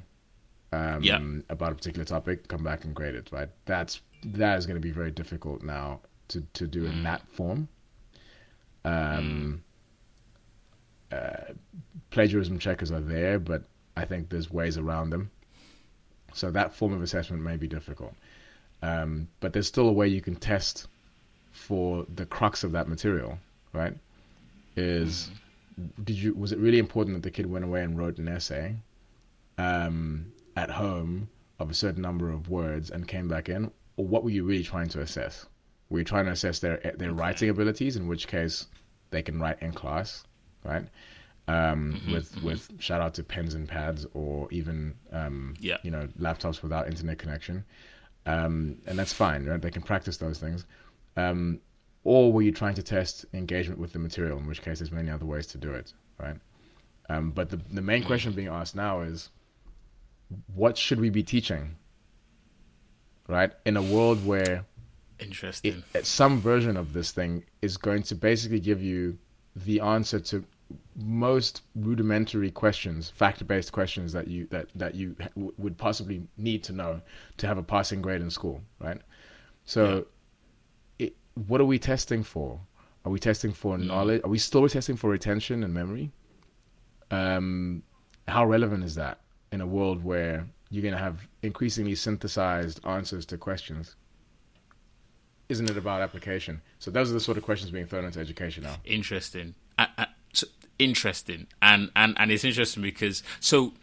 um, 0.73 1.03
Yeah. 1.03 1.19
about 1.49 1.71
a 1.71 1.75
particular 1.75 2.05
topic, 2.05 2.47
come 2.47 2.63
back 2.63 2.85
and 2.85 2.95
grade 2.95 3.15
it. 3.15 3.29
Right? 3.31 3.49
That's 3.65 4.01
that 4.23 4.57
is 4.57 4.65
going 4.65 4.75
to 4.75 4.81
be 4.81 4.91
very 4.91 5.11
difficult 5.11 5.61
now 5.63 5.99
to 6.29 6.41
to 6.53 6.67
do 6.67 6.83
Mm. 6.83 6.91
in 6.91 7.03
that 7.03 7.27
form. 7.27 7.67
Um, 8.85 9.63
uh, 11.11 11.53
plagiarism 12.09 12.57
checkers 12.57 12.91
are 12.91 13.01
there, 13.01 13.37
but 13.39 13.63
I 13.97 14.05
think 14.05 14.29
there's 14.29 14.49
ways 14.51 14.77
around 14.77 15.09
them. 15.09 15.29
So 16.33 16.49
that 16.51 16.73
form 16.73 16.93
of 16.93 17.01
assessment 17.03 17.43
may 17.43 17.57
be 17.57 17.67
difficult, 17.67 18.13
um, 18.81 19.27
but 19.41 19.51
there's 19.51 19.67
still 19.67 19.89
a 19.89 19.91
way 19.91 20.07
you 20.07 20.21
can 20.21 20.35
test 20.35 20.87
for 21.51 22.05
the 22.15 22.25
crux 22.25 22.63
of 22.63 22.71
that 22.71 22.87
material, 22.87 23.37
right? 23.73 23.93
Is 24.77 25.29
did 26.03 26.17
you 26.17 26.33
was 26.33 26.51
it 26.51 26.59
really 26.59 26.79
important 26.79 27.15
that 27.15 27.23
the 27.23 27.31
kid 27.31 27.45
went 27.45 27.65
away 27.65 27.83
and 27.83 27.97
wrote 27.97 28.17
an 28.17 28.27
essay 28.27 28.75
um, 29.57 30.31
at 30.55 30.69
home 30.69 31.29
of 31.59 31.69
a 31.69 31.73
certain 31.73 32.01
number 32.01 32.31
of 32.31 32.49
words 32.49 32.89
and 32.89 33.07
came 33.07 33.27
back 33.27 33.49
in, 33.49 33.71
or 33.97 34.05
what 34.05 34.23
were 34.23 34.29
you 34.29 34.43
really 34.43 34.63
trying 34.63 34.89
to 34.89 35.01
assess? 35.01 35.45
Were 35.89 35.99
you 35.99 36.05
trying 36.05 36.25
to 36.25 36.31
assess 36.31 36.59
their 36.59 36.77
their 36.97 37.13
writing 37.13 37.49
abilities, 37.49 37.95
in 37.95 38.07
which 38.07 38.27
case 38.27 38.67
they 39.11 39.21
can 39.21 39.39
write 39.39 39.61
in 39.61 39.71
class, 39.73 40.23
right? 40.63 40.85
Um, 41.47 41.99
with 42.11 42.41
with 42.43 42.71
shout 42.79 43.01
out 43.01 43.13
to 43.15 43.23
pens 43.23 43.53
and 43.55 43.67
pads, 43.67 44.05
or 44.13 44.47
even 44.51 44.95
um, 45.11 45.53
Yeah. 45.59 45.77
you 45.83 45.91
know 45.91 46.07
laptops 46.19 46.61
without 46.63 46.87
internet 46.87 47.17
connection, 47.17 47.65
um, 48.25 48.77
and 48.87 48.97
that's 48.97 49.11
fine, 49.13 49.45
right? 49.45 49.61
They 49.61 49.71
can 49.71 49.81
practice 49.81 50.17
those 50.17 50.39
things. 50.39 50.65
Or 52.03 52.31
were 52.33 52.41
you 52.41 52.51
trying 52.51 52.75
to 52.75 52.83
test 52.83 53.25
engagement 53.33 53.79
with 53.79 53.93
the 53.93 53.99
material? 53.99 54.39
In 54.39 54.47
which 54.47 54.61
case, 54.61 54.79
there's 54.79 54.91
many 54.91 55.09
other 55.09 55.25
ways 55.25 55.47
to 55.47 55.57
do 55.57 55.71
it, 55.73 55.93
right? 56.17 56.37
Um, 57.09 57.31
but 57.31 57.49
the 57.49 57.59
the 57.71 57.81
main 57.81 58.03
question 58.03 58.31
being 58.33 58.47
asked 58.47 58.75
now 58.75 59.01
is, 59.01 59.29
what 60.53 60.77
should 60.77 60.99
we 60.99 61.09
be 61.09 61.23
teaching? 61.23 61.75
Right, 63.27 63.51
in 63.65 63.77
a 63.77 63.81
world 63.81 64.25
where 64.25 64.65
interesting. 65.19 65.83
it, 65.93 66.05
some 66.05 66.41
version 66.41 66.75
of 66.75 66.93
this 66.93 67.11
thing 67.11 67.43
is 67.61 67.77
going 67.77 68.03
to 68.03 68.15
basically 68.15 68.59
give 68.59 68.81
you 68.81 69.17
the 69.55 69.79
answer 69.79 70.19
to 70.19 70.43
most 70.95 71.61
rudimentary 71.75 72.51
questions, 72.51 73.09
factor-based 73.09 73.71
questions 73.71 74.13
that 74.13 74.27
you 74.27 74.47
that 74.51 74.67
that 74.75 74.95
you 74.95 75.15
w- 75.35 75.53
would 75.57 75.77
possibly 75.77 76.23
need 76.37 76.63
to 76.63 76.73
know 76.73 77.01
to 77.37 77.47
have 77.47 77.57
a 77.57 77.63
passing 77.63 78.01
grade 78.01 78.21
in 78.21 78.29
school, 78.29 78.61
right? 78.79 79.01
So, 79.65 80.07
what 81.35 81.61
are 81.61 81.65
we 81.65 81.79
testing 81.79 82.23
for? 82.23 82.59
Are 83.05 83.11
we 83.11 83.19
testing 83.19 83.51
for 83.51 83.77
mm. 83.77 83.87
knowledge? 83.87 84.21
Are 84.23 84.29
we 84.29 84.37
still 84.37 84.67
testing 84.69 84.95
for 84.95 85.09
retention 85.09 85.63
and 85.63 85.73
memory? 85.73 86.11
Um, 87.09 87.83
how 88.27 88.45
relevant 88.45 88.83
is 88.83 88.95
that 88.95 89.19
in 89.51 89.61
a 89.61 89.67
world 89.67 90.03
where 90.03 90.47
you're 90.69 90.83
going 90.83 90.93
to 90.93 90.99
have 90.99 91.27
increasingly 91.41 91.95
synthesized 91.95 92.85
answers 92.85 93.25
to 93.27 93.37
questions? 93.37 93.95
Isn't 95.49 95.69
it 95.69 95.77
about 95.77 96.01
application? 96.01 96.61
So 96.79 96.91
those 96.91 97.09
are 97.09 97.13
the 97.13 97.19
sort 97.19 97.37
of 97.37 97.43
questions 97.43 97.71
being 97.71 97.85
thrown 97.85 98.05
into 98.05 98.19
education 98.19 98.63
now. 98.63 98.75
Interesting. 98.85 99.55
Uh, 99.77 99.87
uh, 99.97 100.05
so 100.33 100.47
interesting, 100.79 101.47
and 101.61 101.91
and 101.95 102.15
and 102.17 102.31
it's 102.31 102.45
interesting 102.45 102.81
because 102.81 103.21
so 103.41 103.73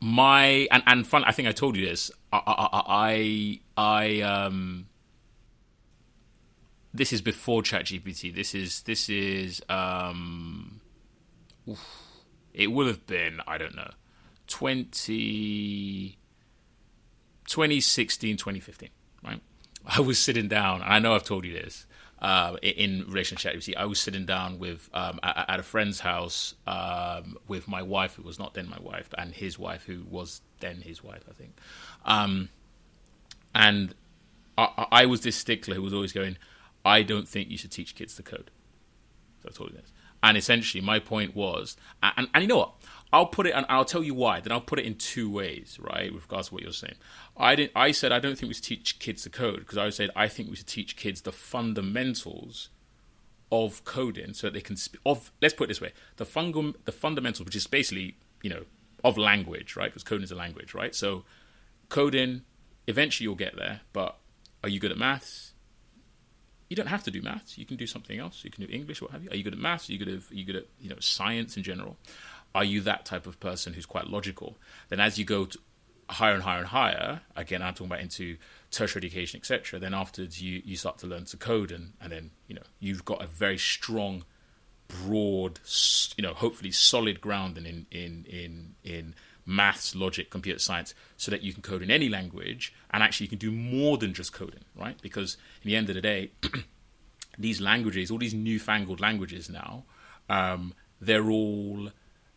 my 0.00 0.66
and 0.70 0.82
and 0.86 1.06
fun. 1.06 1.24
I 1.24 1.32
think 1.32 1.48
I 1.48 1.52
told 1.52 1.76
you 1.76 1.84
this. 1.84 2.10
I 2.32 2.40
I 2.46 2.82
I, 2.86 3.60
I 3.76 4.20
um. 4.22 4.86
This 6.94 7.12
is 7.12 7.20
before 7.20 7.62
ChatGPT. 7.62 8.34
This 8.34 8.54
is 8.54 8.82
this 8.82 9.08
is 9.08 9.60
um. 9.68 10.80
Oof, 11.68 11.80
it 12.54 12.68
would 12.68 12.86
have 12.86 13.06
been 13.06 13.40
I 13.46 13.58
don't 13.58 13.74
know 13.74 13.90
20, 14.46 16.18
2016 17.46 18.36
2015 18.36 18.90
right 19.24 19.40
I 19.86 20.00
was 20.00 20.18
sitting 20.18 20.46
down 20.46 20.82
I 20.84 20.98
know 20.98 21.14
I've 21.14 21.24
told 21.24 21.46
you 21.46 21.54
this 21.54 21.86
uh, 22.24 22.56
in 22.62 23.04
relation 23.06 23.36
to 23.36 23.48
ChatGPT, 23.48 23.76
I 23.76 23.84
was 23.84 24.00
sitting 24.00 24.24
down 24.24 24.58
with 24.58 24.88
um, 24.94 25.20
at, 25.22 25.44
at, 25.46 25.60
a 25.60 25.62
friend's 25.62 26.00
house 26.00 26.54
um, 26.66 27.36
with 27.48 27.68
my 27.68 27.82
wife, 27.82 28.14
who 28.14 28.22
was 28.22 28.38
not 28.38 28.54
then 28.54 28.66
my 28.66 28.78
wife, 28.80 29.10
and 29.18 29.34
his 29.34 29.58
wife, 29.58 29.84
who 29.84 30.04
was 30.08 30.40
then 30.60 30.80
his 30.80 31.04
wife, 31.04 31.22
I 31.28 31.34
think. 31.34 31.52
Um, 32.06 32.48
and 33.54 33.94
I, 34.56 34.86
I, 34.90 35.06
was 35.06 35.20
this 35.20 35.36
stickler 35.36 35.74
who 35.74 35.82
was 35.82 35.92
always 35.92 36.14
going, 36.14 36.38
"I 36.84 37.02
don't 37.02 37.28
think 37.28 37.50
you 37.50 37.58
should 37.58 37.72
teach 37.72 37.94
kids 37.94 38.14
to 38.16 38.22
code." 38.22 38.50
So 39.42 39.48
I 39.50 39.52
told 39.52 39.70
you 39.70 39.76
this. 39.76 39.92
And 40.22 40.38
essentially, 40.38 40.80
my 40.80 41.00
point 41.00 41.36
was, 41.36 41.76
and, 42.02 42.28
and, 42.32 42.42
you 42.42 42.48
know 42.48 42.56
what? 42.56 42.72
I'll 43.12 43.26
put 43.26 43.46
it, 43.46 43.50
and 43.54 43.66
I'll 43.68 43.84
tell 43.84 44.02
you 44.02 44.14
why. 44.14 44.40
Then 44.40 44.52
I'll 44.52 44.60
put 44.60 44.78
it 44.78 44.86
in 44.86 44.94
two 44.94 45.30
ways, 45.30 45.78
right? 45.80 46.12
With 46.12 46.22
regards 46.22 46.48
to 46.48 46.54
what 46.54 46.62
you're 46.62 46.72
saying, 46.72 46.96
I 47.36 47.54
didn't. 47.54 47.72
I 47.76 47.92
said 47.92 48.10
I 48.10 48.18
don't 48.18 48.36
think 48.36 48.48
we 48.48 48.54
should 48.54 48.64
teach 48.64 48.98
kids 48.98 49.22
to 49.22 49.30
code 49.30 49.60
because 49.60 49.78
I 49.78 49.90
said 49.90 50.10
I 50.16 50.28
think 50.28 50.48
we 50.48 50.56
should 50.56 50.66
teach 50.66 50.96
kids 50.96 51.20
the 51.20 51.30
fundamentals 51.30 52.70
of 53.52 53.84
coding 53.84 54.32
so 54.32 54.46
that 54.46 54.54
they 54.54 54.60
can 54.60 54.76
sp- 54.80 54.98
of. 55.06 55.30
Let's 55.40 55.54
put 55.54 55.64
it 55.64 55.68
this 55.68 55.80
way: 55.80 55.92
the 56.16 56.24
fungum, 56.24 56.74
the 56.86 56.92
fundamentals, 56.92 57.44
which 57.44 57.56
is 57.56 57.66
basically 57.66 58.16
you 58.42 58.50
know 58.50 58.64
of 59.04 59.18
language, 59.18 59.76
right? 59.76 59.90
Because 59.90 60.02
coding 60.02 60.24
is 60.24 60.32
a 60.32 60.36
language, 60.36 60.74
right? 60.74 60.94
So 60.94 61.24
coding, 61.88 62.42
eventually 62.86 63.24
you'll 63.24 63.36
get 63.36 63.56
there, 63.56 63.82
but 63.92 64.18
are 64.62 64.68
you 64.68 64.80
good 64.80 64.90
at 64.90 64.98
maths? 64.98 65.53
You 66.68 66.76
don't 66.76 66.86
have 66.86 67.04
to 67.04 67.10
do 67.10 67.20
maths. 67.20 67.58
You 67.58 67.66
can 67.66 67.76
do 67.76 67.86
something 67.86 68.18
else. 68.18 68.42
You 68.42 68.50
can 68.50 68.64
do 68.64 68.72
English, 68.72 69.02
what 69.02 69.10
have 69.10 69.22
you. 69.22 69.30
Are 69.30 69.36
you 69.36 69.44
good 69.44 69.52
at 69.52 69.58
maths? 69.58 69.88
Are 69.88 69.92
you 69.92 69.98
good 69.98 70.08
at 70.08 70.30
are 70.30 70.34
you 70.34 70.44
good 70.44 70.56
at 70.56 70.66
you 70.80 70.88
know 70.88 70.96
science 70.98 71.56
in 71.56 71.62
general? 71.62 71.96
are 72.54 72.64
you 72.64 72.80
that 72.82 73.04
type 73.04 73.26
of 73.26 73.40
person 73.40 73.72
who's 73.72 73.86
quite 73.86 74.06
logical? 74.06 74.56
Then 74.88 75.00
as 75.00 75.18
you 75.18 75.24
go 75.24 75.48
higher 76.08 76.34
and 76.34 76.42
higher 76.42 76.58
and 76.58 76.68
higher, 76.68 77.20
again, 77.34 77.62
I'm 77.62 77.74
talking 77.74 77.88
about 77.88 78.00
into 78.00 78.36
tertiary 78.70 79.06
education, 79.06 79.40
etc. 79.40 79.80
Then 79.80 79.94
afterwards, 79.94 80.40
you 80.40 80.62
you 80.64 80.76
start 80.76 80.98
to 80.98 81.06
learn 81.06 81.24
to 81.26 81.36
code, 81.36 81.72
and 81.72 81.94
and 82.00 82.12
then 82.12 82.30
you 82.46 82.54
know 82.54 82.62
you've 82.78 83.04
got 83.04 83.22
a 83.22 83.26
very 83.26 83.58
strong, 83.58 84.24
broad, 84.86 85.58
you 86.16 86.22
know, 86.22 86.34
hopefully 86.34 86.70
solid 86.70 87.20
ground 87.20 87.58
in 87.58 87.86
in 87.90 88.24
in 88.28 88.74
in 88.84 89.14
maths, 89.46 89.94
logic, 89.94 90.30
computer 90.30 90.60
science, 90.60 90.94
so 91.16 91.30
that 91.30 91.42
you 91.42 91.52
can 91.52 91.62
code 91.62 91.82
in 91.82 91.90
any 91.90 92.08
language, 92.08 92.72
and 92.94 93.02
actually 93.02 93.24
you 93.24 93.28
can 93.28 93.38
do 93.38 93.50
more 93.50 93.98
than 93.98 94.14
just 94.14 94.32
coding, 94.32 94.64
right? 94.76 94.96
Because 95.02 95.36
in 95.62 95.68
the 95.68 95.74
end 95.74 95.88
of 95.88 95.96
the 95.96 96.00
day, 96.00 96.30
these 97.38 97.60
languages, 97.60 98.08
all 98.08 98.18
these 98.18 98.32
newfangled 98.32 99.00
languages 99.00 99.50
now, 99.50 99.82
um, 100.30 100.72
they're 101.00 101.28
all 101.28 101.90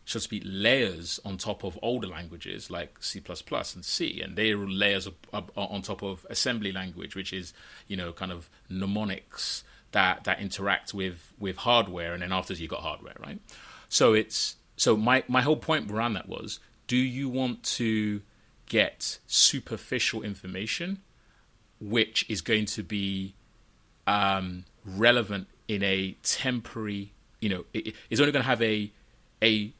so 0.04 0.18
to 0.18 0.20
speak, 0.20 0.42
layers 0.44 1.20
on 1.24 1.36
top 1.36 1.64
of 1.64 1.78
older 1.80 2.08
languages 2.08 2.70
like 2.70 2.96
C++ 3.00 3.22
and 3.28 3.84
C, 3.84 4.20
and 4.20 4.36
they 4.36 4.50
are 4.50 4.66
layers 4.66 5.06
on 5.32 5.82
top 5.82 6.02
of 6.02 6.26
assembly 6.28 6.72
language, 6.72 7.14
which 7.14 7.32
is 7.32 7.52
you 7.86 7.96
know 7.96 8.12
kind 8.12 8.32
of 8.32 8.50
mnemonics 8.68 9.62
that 9.92 10.24
that 10.24 10.40
interact 10.40 10.92
with 10.92 11.32
with 11.38 11.58
hardware, 11.58 12.14
and 12.14 12.22
then 12.22 12.32
after 12.32 12.54
you've 12.54 12.70
got 12.70 12.80
hardware, 12.80 13.16
right? 13.20 13.38
So 13.88 14.12
it's 14.14 14.56
so 14.76 14.96
my 14.96 15.22
my 15.28 15.42
whole 15.42 15.56
point 15.56 15.88
around 15.88 16.14
that 16.14 16.28
was: 16.28 16.58
Do 16.88 16.96
you 16.96 17.28
want 17.28 17.62
to 17.76 18.22
get 18.68 19.18
superficial 19.26 20.22
information, 20.22 21.02
which 21.80 22.24
is 22.28 22.40
going 22.40 22.66
to 22.66 22.82
be 22.82 23.34
um, 24.06 24.64
relevant 24.84 25.48
in 25.66 25.82
a 25.82 26.16
temporary, 26.22 27.12
you 27.40 27.48
know, 27.48 27.64
it, 27.72 27.94
it's 28.10 28.20
only 28.20 28.32
going 28.32 28.42
to 28.42 28.48
have 28.48 28.62
a 28.62 28.90
a 29.42 29.72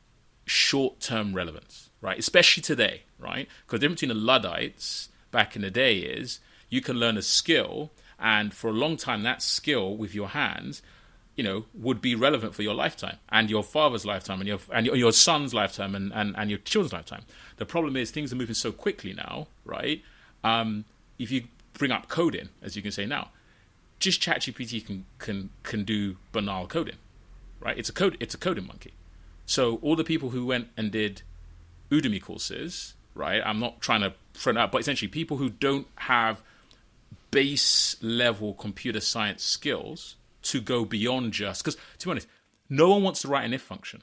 short 0.47 1.01
term 1.01 1.35
relevance, 1.35 1.91
right? 2.01 2.19
Especially 2.19 2.63
today, 2.63 3.03
right? 3.19 3.49
Because 3.67 3.81
the 3.81 3.89
difference 3.89 4.01
between 4.01 4.17
the 4.17 4.25
Luddites 4.25 5.09
back 5.31 5.57
in 5.57 5.63
the 5.63 5.71
day 5.71 5.99
is 5.99 6.41
you 6.69 6.81
can 6.81 6.97
learn 6.97 7.17
a 7.17 7.23
skill, 7.23 7.91
and 8.19 8.53
for 8.53 8.69
a 8.69 8.73
long 8.73 8.97
time, 8.97 9.23
that 9.23 9.43
skill 9.43 9.97
with 9.97 10.15
your 10.15 10.29
hands, 10.29 10.83
you 11.39 11.45
know, 11.45 11.65
would 11.73 12.03
be 12.03 12.17
relevant 12.17 12.53
for 12.53 12.63
your 12.63 12.75
lifetime 12.75 13.17
and 13.29 13.49
your 13.49 13.63
father's 13.63 14.05
lifetime 14.05 14.41
and 14.41 14.49
your 14.49 14.59
and 14.73 14.85
your, 14.85 14.97
your 14.97 15.13
son's 15.13 15.55
lifetime 15.55 15.95
and, 15.95 16.13
and, 16.13 16.35
and 16.37 16.51
your 16.51 16.59
children's 16.59 16.93
lifetime. 16.93 17.23
The 17.59 17.65
problem 17.65 17.97
is 17.97 18.11
things 18.11 18.33
are 18.33 18.37
moving 18.37 18.57
so 18.57 18.73
quickly 18.73 19.15
now, 19.15 19.47
right? 19.65 20.03
Um, 20.43 20.85
if 21.17 21.31
you 21.31 21.45
bring 21.75 21.93
up 21.93 22.09
coding, 22.09 22.49
as 22.61 22.75
you 22.75 22.83
can 22.83 22.91
say 22.91 23.07
now, 23.07 23.29
just 24.01 24.21
ChatGPT 24.21 24.85
can 24.85 25.05
can 25.19 25.51
can 25.63 25.85
do 25.85 26.17
banal 26.33 26.67
coding, 26.67 26.97
right? 27.61 27.79
It's 27.79 27.89
a 27.89 27.93
code 27.93 28.17
it's 28.19 28.35
a 28.35 28.39
coding 28.39 28.67
monkey. 28.67 28.95
So 29.47 29.79
all 29.81 29.95
the 29.95 30.03
people 30.03 30.31
who 30.31 30.45
went 30.45 30.67
and 30.77 30.91
did 30.91 31.23
Udemy 31.89 32.21
courses, 32.21 32.95
right? 33.15 33.41
I'm 33.47 33.61
not 33.61 33.81
trying 33.81 34.01
to 34.01 34.13
front 34.35 34.59
out, 34.59 34.73
but 34.73 34.81
essentially 34.81 35.09
people 35.09 35.37
who 35.37 35.51
don't 35.51 35.87
have 35.95 36.43
base 37.31 37.97
level 38.03 38.55
computer 38.55 39.01
science 39.01 39.45
skills 39.45 40.17
to 40.49 40.61
go 40.61 40.85
beyond 40.85 41.33
just 41.33 41.63
because 41.63 41.77
to 41.99 42.07
be 42.07 42.11
honest, 42.11 42.29
no 42.69 42.91
one 42.91 43.03
wants 43.03 43.23
to 43.23 43.29
write 43.29 43.45
an 43.45 43.55
if 43.55 43.63
function, 43.63 44.03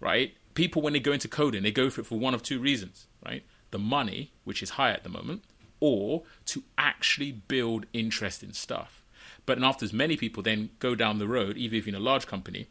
right? 0.00 0.34
People 0.54 0.82
when 0.82 0.92
they 0.92 1.00
go 1.00 1.12
into 1.12 1.28
coding, 1.28 1.62
they 1.62 1.72
go 1.72 1.90
for 1.90 2.00
it 2.02 2.06
for 2.06 2.18
one 2.18 2.34
of 2.34 2.42
two 2.42 2.60
reasons, 2.60 3.06
right? 3.24 3.44
The 3.70 3.78
money, 3.78 4.32
which 4.44 4.62
is 4.62 4.70
high 4.70 4.92
at 4.92 5.02
the 5.02 5.08
moment, 5.08 5.42
or 5.80 6.22
to 6.46 6.62
actually 6.78 7.32
build 7.32 7.86
interesting 7.92 8.52
stuff. 8.52 9.04
But 9.46 9.58
and 9.58 9.64
after 9.64 9.84
as 9.84 9.92
many 9.92 10.16
people 10.16 10.42
then 10.42 10.70
go 10.78 10.94
down 10.94 11.18
the 11.18 11.28
road, 11.28 11.56
even 11.56 11.78
if 11.78 11.86
you're 11.86 11.96
in 11.96 12.00
a 12.00 12.04
large 12.04 12.26
company, 12.26 12.68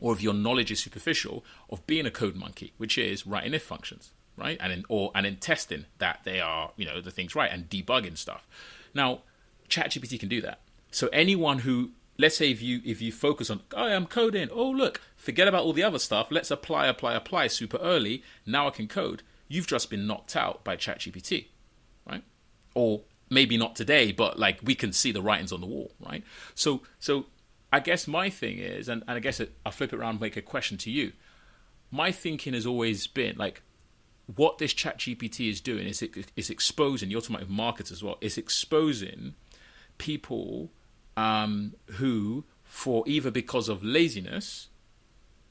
or 0.00 0.12
if 0.12 0.22
your 0.22 0.34
knowledge 0.34 0.70
is 0.70 0.80
superficial 0.80 1.44
of 1.70 1.86
being 1.86 2.06
a 2.06 2.10
code 2.10 2.36
monkey, 2.36 2.72
which 2.76 2.98
is 2.98 3.26
writing 3.26 3.54
if 3.54 3.62
functions, 3.62 4.12
right? 4.36 4.56
And 4.60 4.72
in, 4.72 4.84
or 4.88 5.10
and 5.14 5.26
in 5.26 5.36
testing 5.36 5.86
that 5.98 6.20
they 6.24 6.40
are, 6.40 6.72
you 6.76 6.86
know, 6.86 7.00
the 7.00 7.10
things 7.10 7.34
right 7.34 7.50
and 7.50 7.68
debugging 7.68 8.16
stuff. 8.16 8.46
Now, 8.94 9.22
ChatGPT 9.68 10.18
can 10.20 10.28
do 10.28 10.40
that. 10.42 10.60
So 10.90 11.08
anyone 11.08 11.60
who 11.60 11.90
let's 12.18 12.36
say 12.36 12.50
if 12.50 12.60
you 12.60 12.80
if 12.84 13.00
you 13.00 13.12
focus 13.12 13.48
on 13.48 13.60
oh 13.74 13.86
I'm 13.86 14.06
coding, 14.06 14.48
oh 14.52 14.70
look, 14.70 15.00
forget 15.16 15.48
about 15.48 15.62
all 15.62 15.72
the 15.72 15.84
other 15.84 15.98
stuff, 15.98 16.28
let's 16.30 16.50
apply, 16.50 16.86
apply, 16.86 17.14
apply 17.14 17.46
super 17.46 17.78
early, 17.78 18.22
now 18.44 18.66
I 18.66 18.70
can 18.70 18.88
code. 18.88 19.22
You've 19.46 19.66
just 19.66 19.88
been 19.88 20.06
knocked 20.06 20.36
out 20.36 20.62
by 20.64 20.76
ChatGPT, 20.76 21.46
right? 22.06 22.22
Or 22.74 23.02
maybe 23.30 23.56
not 23.56 23.76
today, 23.76 24.12
but 24.12 24.38
like 24.38 24.60
we 24.62 24.74
can 24.74 24.92
see 24.92 25.12
the 25.12 25.22
writings 25.22 25.52
on 25.52 25.60
the 25.60 25.66
wall, 25.66 25.92
right? 26.04 26.24
So 26.54 26.82
so 26.98 27.26
I 27.72 27.80
guess 27.80 28.08
my 28.08 28.30
thing 28.30 28.58
is, 28.58 28.88
and, 28.88 29.02
and 29.06 29.16
I 29.16 29.20
guess 29.20 29.40
I'll 29.64 29.72
flip 29.72 29.92
it 29.92 29.98
around 29.98 30.12
and 30.12 30.20
make 30.20 30.36
a 30.36 30.42
question 30.42 30.78
to 30.78 30.90
you. 30.90 31.12
My 31.90 32.12
thinking 32.12 32.54
has 32.54 32.66
always 32.66 33.06
been 33.06 33.36
like, 33.36 33.62
what 34.34 34.58
this 34.58 34.72
chat 34.74 34.98
GPT 34.98 35.50
is 35.50 35.60
doing 35.60 35.86
is 35.86 36.02
it 36.02 36.32
is 36.36 36.50
exposing, 36.50 37.10
you're 37.10 37.20
talking 37.20 37.36
about 37.36 37.48
markets 37.48 37.90
as 37.90 38.02
well, 38.02 38.18
it's 38.20 38.36
exposing 38.36 39.34
people 39.96 40.70
um, 41.18 41.74
who, 41.94 42.44
for 42.62 43.02
either 43.08 43.32
because 43.32 43.68
of 43.68 43.82
laziness, 43.82 44.68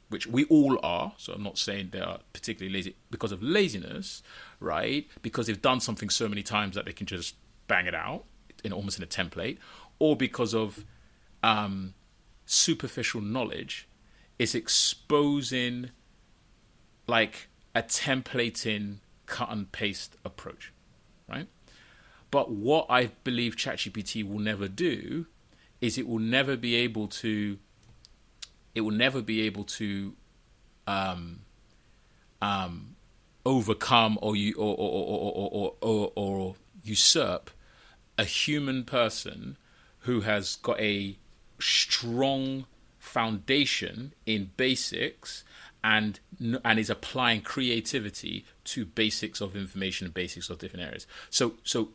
which 0.08 0.26
we 0.26 0.46
all 0.46 0.80
are, 0.82 1.12
so 1.18 1.34
I'm 1.34 1.44
not 1.44 1.58
saying 1.58 1.90
they 1.92 2.00
are 2.00 2.20
particularly 2.32 2.74
lazy, 2.74 2.96
because 3.12 3.34
of 3.34 3.44
laziness, 3.44 4.24
right? 4.62 5.06
Because 5.22 5.48
they've 5.48 5.62
done 5.62 5.82
something 5.82 6.10
so 6.10 6.30
many 6.30 6.42
times 6.42 6.76
that 6.76 6.86
they 6.86 6.94
can 6.94 7.06
just 7.06 7.36
bang 7.68 7.86
it 7.86 7.94
out 7.94 8.24
in 8.64 8.72
almost 8.72 8.98
in 8.98 9.04
a 9.04 9.08
template, 9.08 9.58
or 10.00 10.16
because 10.16 10.56
of 10.56 10.86
um, 11.44 11.94
superficial 12.46 13.20
knowledge 13.20 13.90
is 14.40 14.56
exposing 14.56 15.90
like 17.08 17.50
a 17.76 17.84
templating 17.84 19.00
cut 19.26 19.52
and 19.52 19.70
paste 19.74 20.16
approach, 20.24 20.72
right? 21.28 21.48
But 22.32 22.52
what 22.52 22.86
I 22.90 23.08
believe 23.26 23.58
ChatGPT 23.58 24.26
will 24.26 24.40
never 24.40 24.70
do 24.70 25.26
is 25.82 25.98
it 25.98 26.08
will 26.08 26.20
never 26.20 26.56
be 26.58 26.76
able 26.76 27.08
to 27.08 27.58
it 28.76 28.82
will 28.82 28.92
never 28.92 29.22
be 29.22 29.42
able 29.42 29.64
to 29.64 30.14
um, 30.86 31.40
um, 32.42 32.96
overcome 33.46 34.20
or 34.22 34.36
you 34.36 34.54
or 34.56 34.76
or, 34.76 35.04
or, 35.06 35.52
or, 35.52 35.74
or, 35.82 36.12
or 36.16 36.56
usurp 36.84 37.50
a 38.18 38.24
human 38.24 38.84
person 38.84 39.58
who 40.00 40.22
has 40.22 40.56
got 40.58 40.80
a 40.80 41.18
strong 41.60 42.66
foundation 43.00 44.14
in 44.26 44.52
basics 44.58 45.44
and 45.84 46.20
and 46.64 46.80
is 46.80 46.90
applying 46.90 47.42
creativity 47.42 48.46
to 48.64 48.86
basics 48.86 49.42
of 49.42 49.56
information 49.56 50.06
and 50.06 50.14
basics 50.14 50.50
of 50.50 50.60
different 50.60 50.86
areas. 50.86 51.08
So 51.30 51.54
so 51.64 51.90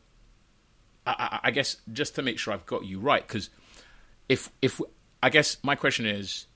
I, 1.07 1.41
I 1.45 1.51
guess 1.51 1.77
just 1.93 2.15
to 2.15 2.23
make 2.23 2.39
sure 2.39 2.55
I've 2.55 2.67
got 2.67 2.85
you 2.85 2.99
right, 2.99 3.27
because 3.27 3.51
if 4.29 4.51
if 4.61 4.81
I 5.23 5.31
guess 5.31 5.59
my 5.63 5.75
question 5.75 6.07
is, 6.07 6.47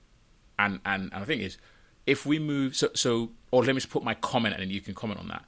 and 0.59 0.81
and, 0.85 1.13
and 1.13 1.23
I 1.23 1.25
think 1.25 1.43
is, 1.43 1.59
if 2.07 2.27
we 2.27 2.39
move 2.39 2.77
so 2.77 2.91
so 2.95 3.31
or 3.51 3.65
let 3.65 3.75
me 3.75 3.81
just 3.81 3.91
put 3.91 4.05
my 4.05 4.15
comment 4.15 4.57
and 4.59 4.71
you 4.71 4.81
can 4.81 4.95
comment 4.95 5.21
on 5.21 5.29
that. 5.29 5.45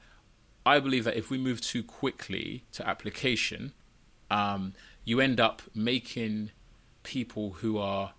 I 0.64 0.81
believe 0.81 1.05
that 1.05 1.16
if 1.16 1.31
we 1.31 1.39
move 1.39 1.61
too 1.61 1.83
quickly 1.83 2.64
to 2.73 2.87
application, 2.87 3.73
um, 4.31 4.75
you 5.05 5.21
end 5.21 5.41
up 5.41 5.62
making 5.75 6.51
people 7.03 7.53
who 7.53 7.79
are 7.79 8.12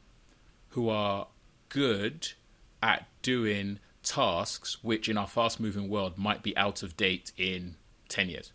who 0.70 0.90
are 0.90 1.28
good 1.70 2.30
at 2.82 3.08
doing 3.22 3.80
tasks 4.02 4.84
which 4.84 5.10
in 5.10 5.18
our 5.18 5.28
fast 5.28 5.60
moving 5.60 5.90
world 5.90 6.18
might 6.18 6.42
be 6.42 6.56
out 6.58 6.82
of 6.82 6.96
date 6.98 7.32
in 7.38 7.76
10 8.08 8.30
years. 8.30 8.52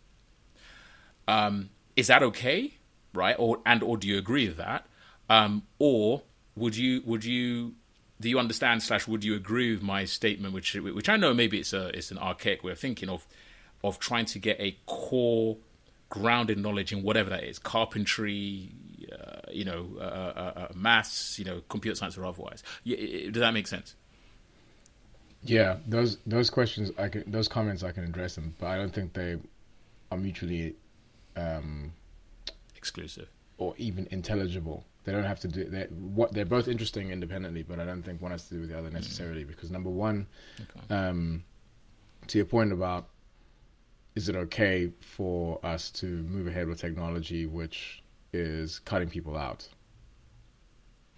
Um, 1.27 1.69
is 1.95 2.07
that 2.07 2.23
okay? 2.23 2.73
Right? 3.13 3.35
Or 3.39 3.59
and 3.65 3.81
or 3.81 3.97
do 3.97 4.07
you 4.07 4.17
agree 4.17 4.47
with 4.47 4.57
that 4.57 4.85
um, 5.29 5.63
or 5.79 6.21
would 6.55 6.75
you 6.75 7.01
would 7.05 7.25
you 7.25 7.73
do 8.19 8.29
you 8.29 8.39
understand 8.39 8.81
slash 8.81 9.07
would 9.07 9.23
you 9.23 9.35
agree 9.35 9.71
with 9.71 9.81
my 9.81 10.05
statement 10.05 10.53
which 10.53 10.73
which 10.75 11.09
i 11.09 11.17
know 11.17 11.33
maybe 11.33 11.59
it's 11.59 11.73
a 11.73 11.87
it's 11.89 12.11
an 12.11 12.17
archaic 12.17 12.63
way 12.63 12.71
of 12.71 12.79
thinking 12.79 13.09
of 13.09 13.27
of 13.83 13.99
trying 13.99 14.25
to 14.25 14.39
get 14.39 14.59
a 14.59 14.77
core 14.85 15.57
grounded 16.09 16.57
knowledge 16.57 16.93
in 16.93 17.03
whatever 17.03 17.29
that 17.29 17.43
is 17.43 17.59
carpentry 17.59 18.71
uh, 19.11 19.41
you 19.51 19.65
know 19.65 19.87
uh, 19.97 20.01
uh, 20.01 20.53
uh 20.57 20.67
maths 20.73 21.37
you 21.39 21.45
know 21.45 21.61
computer 21.69 21.95
science 21.95 22.17
or 22.17 22.25
otherwise. 22.25 22.63
Does 22.85 23.33
that 23.33 23.53
make 23.53 23.67
sense? 23.67 23.95
Yeah 25.43 25.77
those 25.87 26.17
those 26.25 26.49
questions 26.49 26.91
i 26.97 27.07
can 27.07 27.29
those 27.29 27.47
comments 27.47 27.83
i 27.83 27.91
can 27.91 28.03
address 28.03 28.35
them 28.35 28.55
but 28.59 28.67
i 28.67 28.77
don't 28.77 28.93
think 28.93 29.13
they 29.13 29.37
are 30.11 30.17
mutually 30.17 30.75
um, 31.35 31.91
exclusive. 32.75 33.27
or 33.57 33.75
even 33.77 34.07
intelligible 34.09 34.85
they 35.05 35.11
don't 35.11 35.23
have 35.23 35.39
to 35.39 35.47
do 35.47 35.63
they 35.65 35.83
what 35.83 36.33
they're 36.33 36.45
both 36.45 36.67
interesting 36.67 37.11
independently 37.11 37.63
but 37.63 37.79
i 37.79 37.85
don't 37.85 38.03
think 38.03 38.21
one 38.21 38.31
has 38.31 38.47
to 38.47 38.55
do 38.55 38.59
with 38.61 38.69
the 38.69 38.77
other 38.77 38.89
necessarily 38.89 39.43
mm. 39.43 39.47
because 39.47 39.71
number 39.71 39.89
one 39.89 40.27
okay. 40.59 40.93
um, 40.93 41.43
to 42.27 42.37
your 42.37 42.45
point 42.45 42.71
about 42.73 43.07
is 44.15 44.29
it 44.29 44.35
okay 44.35 44.91
for 44.99 45.59
us 45.63 45.89
to 45.91 46.05
move 46.05 46.47
ahead 46.47 46.67
with 46.67 46.79
technology 46.79 47.45
which 47.45 48.01
is 48.35 48.79
cutting 48.79 49.09
people 49.09 49.37
out? 49.37 49.67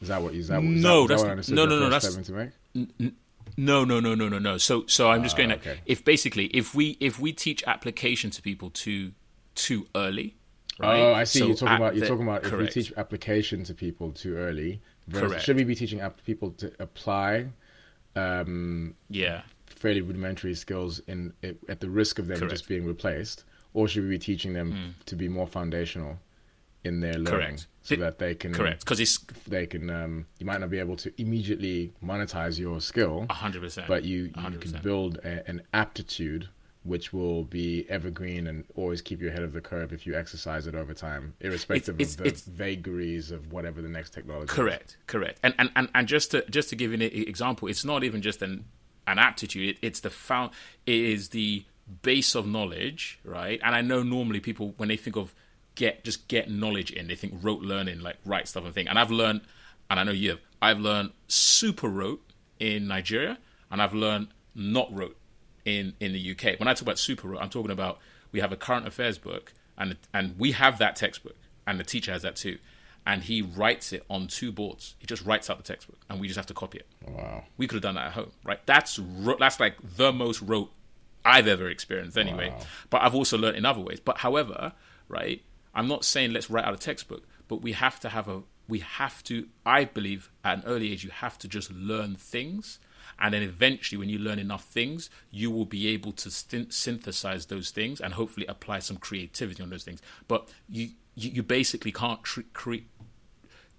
Is 0.02 0.10
that 0.10 0.22
what 0.22 0.34
is 0.34 0.48
that? 0.50 0.64
Is 0.64 0.84
no, 0.84 1.08
that, 1.08 1.36
that's 1.36 1.50
no, 1.50 1.66
no, 1.66 1.80
no. 1.80 1.90
That's 1.90 2.16
to 2.16 2.32
make. 2.32 2.50
N- 2.76 3.16
no, 3.56 3.84
no, 3.84 4.00
no, 4.00 4.14
no, 4.14 4.30
no, 4.30 4.38
no. 4.38 4.58
So, 4.58 4.86
so 4.86 5.10
I'm 5.10 5.24
just 5.24 5.36
uh, 5.36 5.38
going 5.38 5.50
to. 5.50 5.56
Okay. 5.56 5.80
If 5.86 6.06
basically, 6.06 6.46
if 6.48 6.76
we 6.76 6.98
if 7.00 7.20
we 7.20 7.34
teach 7.34 7.64
application 7.66 8.30
to 8.32 8.42
people 8.42 8.70
too 8.70 9.14
too 9.56 9.88
early, 9.96 10.37
right? 10.80 11.00
Oh, 11.00 11.14
I 11.14 11.24
see. 11.24 11.40
So 11.40 11.48
you're 11.48 11.56
talking 11.56 11.76
about 11.76 11.96
you're 11.96 12.02
the, 12.02 12.08
talking 12.08 12.28
about 12.28 12.44
correct. 12.44 12.70
if 12.70 12.76
we 12.76 12.82
teach 12.82 12.94
application 12.98 13.64
to 13.66 13.74
people 13.74 14.12
too 14.12 14.36
early. 14.36 14.82
Correct. 15.12 15.44
Should 15.44 15.56
we 15.56 15.64
be 15.64 15.76
teaching 15.76 16.02
people 16.26 16.52
to 16.52 16.72
apply? 16.80 17.48
Um, 18.16 18.96
yeah. 19.10 19.42
Fairly 19.66 20.02
rudimentary 20.02 20.56
skills 20.56 21.00
in 21.08 21.34
at 21.70 21.80
the 21.80 21.90
risk 21.90 22.20
of 22.20 22.28
them 22.28 22.40
correct. 22.40 22.52
just 22.52 22.68
being 22.68 22.86
replaced, 22.86 23.44
or 23.74 23.88
should 23.88 24.04
we 24.04 24.10
be 24.10 24.20
teaching 24.20 24.54
them 24.54 24.74
mm. 24.74 25.06
to 25.06 25.16
be 25.16 25.28
more 25.28 25.48
foundational? 25.48 26.20
in 26.84 27.00
their 27.02 27.14
learning 27.14 27.26
correct. 27.26 27.68
so 27.82 27.94
it, 27.94 28.00
that 28.00 28.20
they 28.20 28.34
can 28.34 28.54
correct 28.54 28.80
because 28.80 29.00
it's 29.00 29.18
they 29.48 29.66
can 29.66 29.90
um, 29.90 30.26
you 30.40 30.46
might 30.46 30.60
not 30.60 30.70
be 30.70 30.80
able 30.80 30.96
to 30.96 31.12
immediately 31.22 31.92
monetize 32.04 32.58
your 32.58 32.80
skill 32.80 33.26
100% 33.30 33.88
but 33.88 34.04
you, 34.04 34.24
you 34.24 34.30
100%. 34.32 34.62
can 34.62 34.82
build 34.82 35.18
a, 35.18 35.48
an 35.50 35.62
aptitude 35.74 36.48
which 36.84 37.12
will 37.12 37.44
be 37.44 37.86
evergreen 37.90 38.48
and 38.48 38.64
always 38.76 39.02
keep 39.02 39.22
you 39.22 39.28
ahead 39.28 39.44
of 39.44 39.54
the 39.54 39.62
curve 39.62 39.92
if 39.92 40.08
you 40.08 40.16
exercise 40.16 40.68
it 40.68 40.76
over 40.76 40.94
time, 40.94 41.34
irrespective 41.42 42.00
it's, 42.00 42.18
it's, 42.24 42.42
of 42.42 42.46
the 42.46 42.52
vagaries 42.52 43.32
of 43.32 43.52
whatever 43.52 43.82
the 43.82 43.90
next 43.90 44.12
technology. 44.12 44.48
Correct, 44.48 44.92
is. 44.92 44.98
correct. 45.08 45.40
And, 45.44 45.54
and 45.58 45.70
and 45.76 45.90
and 45.94 46.08
just 46.08 46.32
to 46.32 46.50
just 46.50 46.70
to 46.70 46.76
give 46.76 46.94
an 46.94 47.02
example, 47.02 47.68
it's 47.68 47.86
not 47.86 48.04
even 48.04 48.22
just 48.22 48.42
an 48.42 48.66
an 49.06 49.20
aptitude. 49.20 49.76
It, 49.76 49.86
it's 49.86 50.00
the 50.00 50.10
found. 50.10 50.52
It 50.86 50.96
is 50.96 51.30
the 51.30 51.66
base 52.02 52.36
of 52.36 52.48
knowledge, 52.48 53.20
right? 53.24 53.60
And 53.64 53.76
I 53.76 53.82
know 53.82 54.04
normally 54.04 54.40
people 54.40 54.74
when 54.78 54.90
they 54.90 54.98
think 54.98 55.16
of 55.16 55.34
get 55.76 56.04
just 56.04 56.28
get 56.28 56.50
knowledge 56.50 56.92
in. 56.92 57.08
They 57.08 57.16
think 57.16 57.36
rote 57.42 57.62
learning, 57.62 58.02
like 58.02 58.18
write 58.26 58.48
stuff 58.48 58.66
and 58.66 58.74
thing. 58.74 58.88
And 58.88 59.00
I've 59.00 59.12
learned, 59.12 59.42
and 59.90 60.00
I 60.00 60.04
know 60.04 60.12
you 60.12 60.32
have. 60.32 60.40
I've 60.62 60.80
learned 60.80 61.12
super 61.28 61.88
rote 61.88 62.24
in 62.60 62.88
Nigeria, 62.88 63.38
and 63.72 63.82
I've 63.82 63.94
learned 63.94 64.30
not 64.56 64.94
rote 64.94 65.18
in 65.68 65.94
in 66.00 66.14
the 66.14 66.32
UK. 66.32 66.60
When 66.60 66.68
I 66.68 66.74
talk 66.74 66.84
about 66.84 66.98
super 66.98 67.28
rote, 67.28 67.42
I'm 67.42 67.50
talking 67.50 67.72
about 67.72 68.00
we 68.32 68.40
have 68.40 68.52
a 68.52 68.56
current 68.56 68.88
affairs 68.88 69.18
book, 69.18 69.54
and 69.78 69.98
and 70.14 70.40
we 70.40 70.54
have 70.54 70.80
that 70.80 70.96
textbook, 70.96 71.36
and 71.68 71.80
the 71.80 71.84
teacher 71.84 72.12
has 72.12 72.24
that 72.24 72.38
too. 72.38 72.58
And 73.06 73.24
he 73.24 73.42
writes 73.42 73.94
it 73.94 74.04
on 74.10 74.28
two 74.28 74.52
boards. 74.52 74.96
He 75.00 75.06
just 75.06 75.26
writes 75.26 75.50
out 75.50 75.58
the 75.58 75.64
textbook, 75.64 76.00
and 76.10 76.20
we 76.20 76.28
just 76.28 76.38
have 76.38 76.48
to 76.48 76.54
copy 76.54 76.80
it. 76.80 76.88
Wow! 77.08 77.44
We 77.58 77.68
could 77.68 77.76
have 77.76 77.84
done 77.84 77.96
that 77.96 78.08
at 78.08 78.12
home, 78.14 78.32
right? 78.44 78.66
That's 78.66 79.00
that's 79.40 79.60
like 79.60 79.76
the 79.96 80.12
most 80.12 80.42
rote 80.42 80.72
I've 81.24 81.48
ever 81.48 81.70
experienced, 81.70 82.18
anyway. 82.18 82.50
Wow. 82.50 82.60
But 82.90 83.02
I've 83.04 83.16
also 83.16 83.38
learned 83.38 83.58
in 83.58 83.66
other 83.66 83.82
ways. 83.82 84.00
But 84.00 84.20
however, 84.20 84.74
right? 85.10 85.42
I'm 85.76 85.88
not 85.88 86.06
saying 86.06 86.32
let's 86.32 86.50
write 86.50 86.66
out 86.66 86.74
a 86.74 86.78
textbook, 86.78 87.24
but 87.48 87.62
we 87.62 87.74
have 87.74 88.00
to 88.00 88.10
have 88.10 88.28
a 88.28 88.44
we 88.68 88.80
have 88.80 89.24
to 89.26 89.48
I 89.66 89.86
believe 89.86 90.32
at 90.44 90.58
an 90.58 90.64
early 90.66 90.92
age 90.92 91.04
you 91.04 91.12
have 91.12 91.38
to 91.40 91.48
just 91.48 91.72
learn 91.72 92.16
things 92.16 92.80
and 93.20 93.34
then 93.34 93.42
eventually 93.42 93.98
when 93.98 94.10
you 94.10 94.20
learn 94.20 94.40
enough 94.40 94.66
things 94.66 95.10
you 95.32 95.50
will 95.50 95.66
be 95.66 95.88
able 95.88 96.12
to 96.12 96.30
synthesize 96.30 97.48
those 97.48 97.72
things 97.72 98.00
and 98.00 98.14
hopefully 98.14 98.46
apply 98.48 98.80
some 98.80 98.98
creativity 98.98 99.62
on 99.62 99.70
those 99.70 99.84
things. 99.84 100.02
But 100.28 100.50
you 100.70 100.90
you, 101.16 101.32
you 101.32 101.44
basically 101.44 101.92
can't 101.92 102.24
tr- 102.24 102.42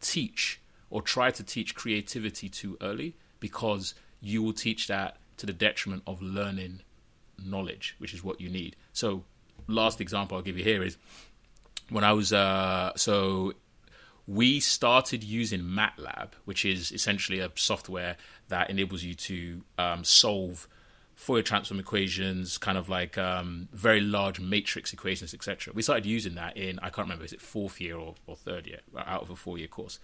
teach 0.01 0.61
or 0.91 1.03
try 1.03 1.31
to 1.31 1.43
teach 1.43 1.75
creativity 1.75 2.49
too 2.49 2.77
early 2.81 3.15
because 3.41 3.95
you 4.21 4.43
will 4.43 4.53
teach 4.53 4.89
that 4.89 5.19
to 5.37 5.47
the 5.47 5.53
detriment 5.53 6.03
of 6.07 6.21
learning 6.21 6.81
knowledge 7.39 7.95
which 7.99 8.13
is 8.13 8.25
what 8.25 8.41
you 8.41 8.49
need. 8.49 8.77
So 8.93 9.25
last 9.67 10.01
example 10.01 10.37
i'll 10.37 10.43
give 10.43 10.57
you 10.57 10.65
here 10.65 10.83
is 10.83 10.97
when 11.91 12.05
I 12.05 12.13
was 12.13 12.33
uh, 12.33 12.93
so 12.97 13.55
we 14.27 14.61
started 14.61 15.25
using 15.25 15.61
MATLAB, 15.61 16.33
which 16.45 16.65
is 16.65 16.93
essentially 16.93 17.41
a 17.41 17.51
software 17.55 18.17
that 18.49 18.71
enables 18.71 19.03
you 19.03 19.15
to 19.15 19.63
um, 19.79 20.05
solve 20.05 20.69
Fourier 21.15 21.43
transform 21.43 21.81
equations, 21.81 22.59
kind 22.59 22.79
of 22.79 22.89
like 22.89 23.19
um, 23.19 23.69
very 23.73 24.01
large 24.01 24.39
matrix 24.39 24.93
equations, 24.93 25.35
etc. 25.35 25.73
We 25.75 25.83
started 25.83 26.07
using 26.07 26.37
that 26.37 26.57
in 26.57 26.79
I 26.79 26.91
can't 26.91 27.07
remember 27.07 27.25
is 27.25 27.33
it 27.33 27.41
fourth 27.41 27.81
year 27.81 27.97
or, 27.97 28.15
or 28.27 28.37
third 28.37 28.69
year 28.69 28.81
out 28.97 29.23
of 29.23 29.31
a 29.31 29.37
four 29.37 29.59
year 29.59 29.67
course. 29.67 29.99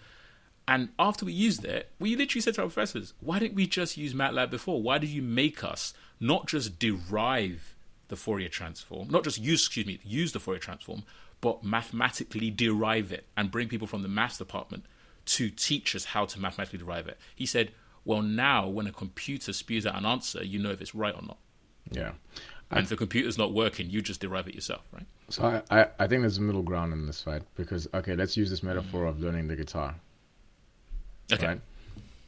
And 0.67 0.89
after 0.99 1.25
we 1.25 1.33
used 1.33 1.65
it, 1.65 1.91
we 2.01 2.17
literally 2.17 2.41
said 2.41 2.55
to 2.55 2.63
our 2.63 2.67
professors, 2.67 3.15
"Why 3.21 3.39
didn't 3.39 3.55
we 3.55 3.67
just 3.67 3.97
use 3.97 4.13
MATLAB 4.13 4.51
before? 4.51 4.83
Why 4.83 4.99
did 4.99 5.11
you 5.11 5.23
make 5.23 5.63
us 5.63 5.95
not 6.19 6.49
just 6.49 6.79
derive 6.81 7.77
the 8.09 8.17
Fourier 8.17 8.49
transform, 8.49 9.09
not 9.09 9.25
just 9.25 9.39
use 9.39 9.67
excuse 9.67 9.87
me, 9.87 10.01
use 10.05 10.33
the 10.33 10.41
Fourier 10.41 10.61
transform, 10.61 11.05
but 11.41 11.63
mathematically 11.63 12.51
derive 12.51 13.13
it 13.13 13.27
and 13.37 13.51
bring 13.51 13.69
people 13.69 13.87
from 13.87 14.03
the 14.03 14.09
maths 14.09 14.39
department 14.39 14.85
to 15.27 15.51
teach 15.51 15.95
us 15.95 16.07
how 16.07 16.25
to 16.27 16.41
mathematically 16.41 16.79
derive 16.79 17.07
it. 17.07 17.19
He 17.35 17.47
said, 17.47 17.73
well, 18.05 18.23
now 18.23 18.69
when 18.69 18.87
a 18.87 18.93
computer 18.93 19.53
spews 19.53 19.87
out 19.87 19.97
an 19.97 20.07
answer, 20.07 20.45
you 20.45 20.59
know 20.59 20.71
if 20.71 20.81
it's 20.81 20.95
right 20.95 21.15
or 21.15 21.23
not. 21.23 21.39
Yeah. 21.91 22.13
And 22.71 22.81
I, 22.81 22.83
if 22.83 22.89
the 22.89 22.97
computer's 22.97 23.39
not 23.39 23.53
working, 23.53 23.91
you 23.91 24.01
just 24.03 24.21
derive 24.21 24.49
it 24.49 24.55
yourself, 24.55 24.83
right? 24.93 25.07
So 25.29 25.45
I, 25.45 25.81
I, 25.81 25.87
I 25.99 26.07
think 26.07 26.23
there's 26.23 26.39
a 26.39 26.43
middle 26.43 26.63
ground 26.63 26.93
in 26.93 27.07
this 27.07 27.23
fight 27.23 27.43
because, 27.57 27.89
okay, 27.95 28.17
let's 28.17 28.37
use 28.37 28.51
this 28.51 28.63
metaphor 28.63 29.07
of 29.07 29.21
learning 29.21 29.49
the 29.49 29.57
guitar. 29.57 29.95
Okay. 31.33 31.47
Right? 31.47 31.61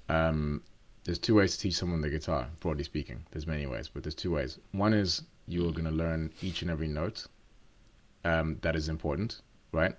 Um, 0.08 0.62
there's 1.04 1.18
two 1.18 1.34
ways 1.34 1.56
to 1.56 1.62
teach 1.62 1.74
someone 1.74 2.00
the 2.00 2.10
guitar, 2.10 2.48
broadly 2.60 2.84
speaking. 2.84 3.24
There's 3.30 3.46
many 3.46 3.66
ways, 3.66 3.88
but 3.92 4.02
there's 4.02 4.14
two 4.14 4.32
ways. 4.32 4.58
One 4.72 4.92
is 4.92 5.22
you 5.46 5.68
are 5.68 5.72
going 5.72 5.84
to 5.84 5.90
learn 5.90 6.32
each 6.42 6.62
and 6.62 6.70
every 6.70 6.88
note 6.88 7.26
um, 8.26 8.58
that 8.62 8.74
is 8.76 8.88
important, 8.88 9.40
right? 9.72 9.94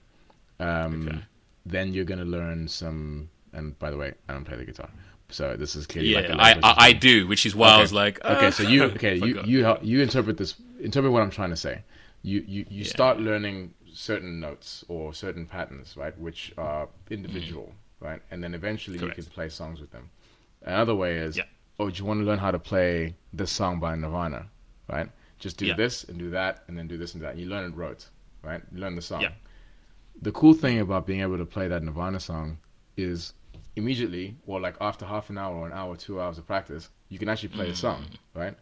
Um, 0.60 1.08
okay. 1.08 1.20
Then 1.66 1.94
you're 1.94 2.06
gonna 2.06 2.26
learn 2.26 2.68
some. 2.68 3.30
And 3.54 3.78
by 3.80 3.90
the 3.90 3.98
way, 3.98 4.14
I 4.28 4.34
don't 4.34 4.46
play 4.46 4.58
the 4.58 4.66
guitar, 4.66 4.90
so 5.30 5.56
this 5.58 5.76
is 5.76 5.86
clearly 5.86 6.12
yeah. 6.12 6.36
Like 6.36 6.58
I, 6.64 6.70
I, 6.70 6.76
I 6.88 6.94
do, 6.94 7.28
which 7.28 7.46
is 7.46 7.56
why 7.56 7.70
okay. 7.70 7.78
I 7.78 7.82
was 7.82 7.94
like, 7.94 8.24
okay, 8.24 8.52
so 8.52 8.64
you 8.64 8.84
okay 8.96 9.16
you 9.16 9.42
you 9.44 9.78
you 9.82 10.02
interpret 10.02 10.38
this 10.38 10.56
interpret 10.80 11.12
what 11.12 11.22
I'm 11.22 11.32
trying 11.32 11.50
to 11.50 11.58
say. 11.58 11.84
You 12.22 12.44
you 12.48 12.66
you 12.70 12.84
yeah. 12.84 12.90
start 12.90 13.20
learning 13.20 13.74
certain 13.98 14.40
notes 14.40 14.86
or 14.88 15.14
certain 15.14 15.46
patterns, 15.46 15.98
right, 15.98 16.18
which 16.20 16.54
are 16.58 16.88
individual, 17.10 17.74
mm. 18.02 18.08
right, 18.08 18.22
and 18.32 18.44
then 18.44 18.54
eventually 18.54 19.00
Correct. 19.00 19.18
you 19.18 19.24
can 19.24 19.32
play 19.32 19.50
songs 19.50 19.82
with 19.82 19.92
them. 19.92 20.10
Another 20.62 20.96
way 20.96 21.18
is, 21.18 21.38
Yeah. 21.38 21.44
oh, 21.80 21.90
do 21.90 21.98
you 21.98 22.06
want 22.06 22.20
to 22.20 22.26
learn 22.26 22.38
how 22.38 22.52
to 22.52 22.60
play 22.60 23.16
this 23.34 23.52
song 23.52 23.80
by 23.80 23.96
Nirvana, 23.96 24.48
right? 24.88 25.10
Just 25.40 25.58
do 25.58 25.66
Yeah. 25.66 25.76
this 25.76 26.04
and 26.04 26.20
do 26.20 26.30
that, 26.30 26.64
and 26.68 26.78
then 26.78 26.88
do 26.88 26.98
this 26.98 27.16
and 27.16 27.24
that. 27.24 27.38
You 27.38 27.48
learn 27.48 27.72
it 27.72 27.76
rote, 27.76 28.08
right? 28.44 28.62
You 28.72 28.80
learn 28.80 28.96
the 28.96 29.02
song. 29.02 29.22
Yeah. 29.22 29.32
The 30.22 30.32
cool 30.32 30.54
thing 30.54 30.80
about 30.80 31.08
being 31.08 31.22
able 31.22 31.38
to 31.38 31.46
play 31.46 31.68
that 31.68 31.84
Nirvana 31.84 32.20
song 32.20 32.60
is 32.98 33.34
immediately, 33.78 34.36
or 34.46 34.60
like 34.60 34.76
after 34.82 35.06
half 35.06 35.30
an 35.30 35.38
hour 35.38 35.56
or 35.56 35.66
an 35.68 35.74
hour, 35.74 35.96
two 35.96 36.20
hours 36.20 36.38
of 36.38 36.46
practice, 36.48 36.90
you 37.10 37.18
can 37.20 37.30
actually 37.30 37.50
play 37.50 37.70
a 37.70 37.76
song, 37.76 38.04
Mm-hmm. 38.06 38.40
right? 38.40 38.56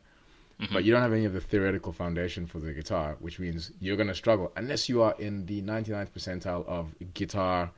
But 0.71 0.83
you 0.83 0.91
don't 0.91 1.01
have 1.01 1.13
any 1.13 1.25
of 1.25 1.33
the 1.33 1.41
theoretical 1.41 1.91
foundation 1.93 2.45
for 2.47 2.59
the 2.59 2.73
guitar, 2.73 3.17
which 3.19 3.39
means 3.39 3.71
you're 3.79 3.97
going 3.97 4.07
to 4.07 4.15
struggle 4.15 4.51
unless 4.55 4.87
you 4.89 5.01
are 5.01 5.15
in 5.19 5.45
the 5.45 5.61
99th 5.61 6.11
percentile 6.11 6.65
of 6.67 6.93
guitar 7.13 7.71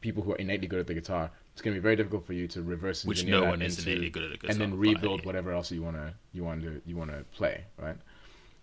people 0.00 0.22
who 0.22 0.32
are 0.32 0.36
innately 0.36 0.68
good 0.68 0.78
at 0.80 0.86
the 0.86 0.94
guitar. 0.94 1.30
It's 1.52 1.60
going 1.62 1.74
to 1.74 1.80
be 1.80 1.82
very 1.82 1.96
difficult 1.96 2.24
for 2.24 2.32
you 2.32 2.46
to 2.48 2.62
reverse 2.62 3.04
Which 3.04 3.18
engineer 3.20 3.34
no 3.40 3.40
that 3.42 3.50
one 3.50 3.62
is 3.62 3.84
innately 3.84 4.10
good 4.10 4.22
at 4.24 4.30
a 4.30 4.38
guitar, 4.38 4.50
and 4.50 4.60
then 4.60 4.78
rebuild 4.78 5.24
whatever 5.26 5.52
else 5.52 5.72
you 5.72 5.82
want 5.82 5.96
to 5.96 6.14
you 6.32 6.44
want 6.44 6.62
to 6.62 6.80
you 6.86 6.96
want 6.96 7.10
to 7.10 7.24
play, 7.36 7.64
right? 7.76 7.96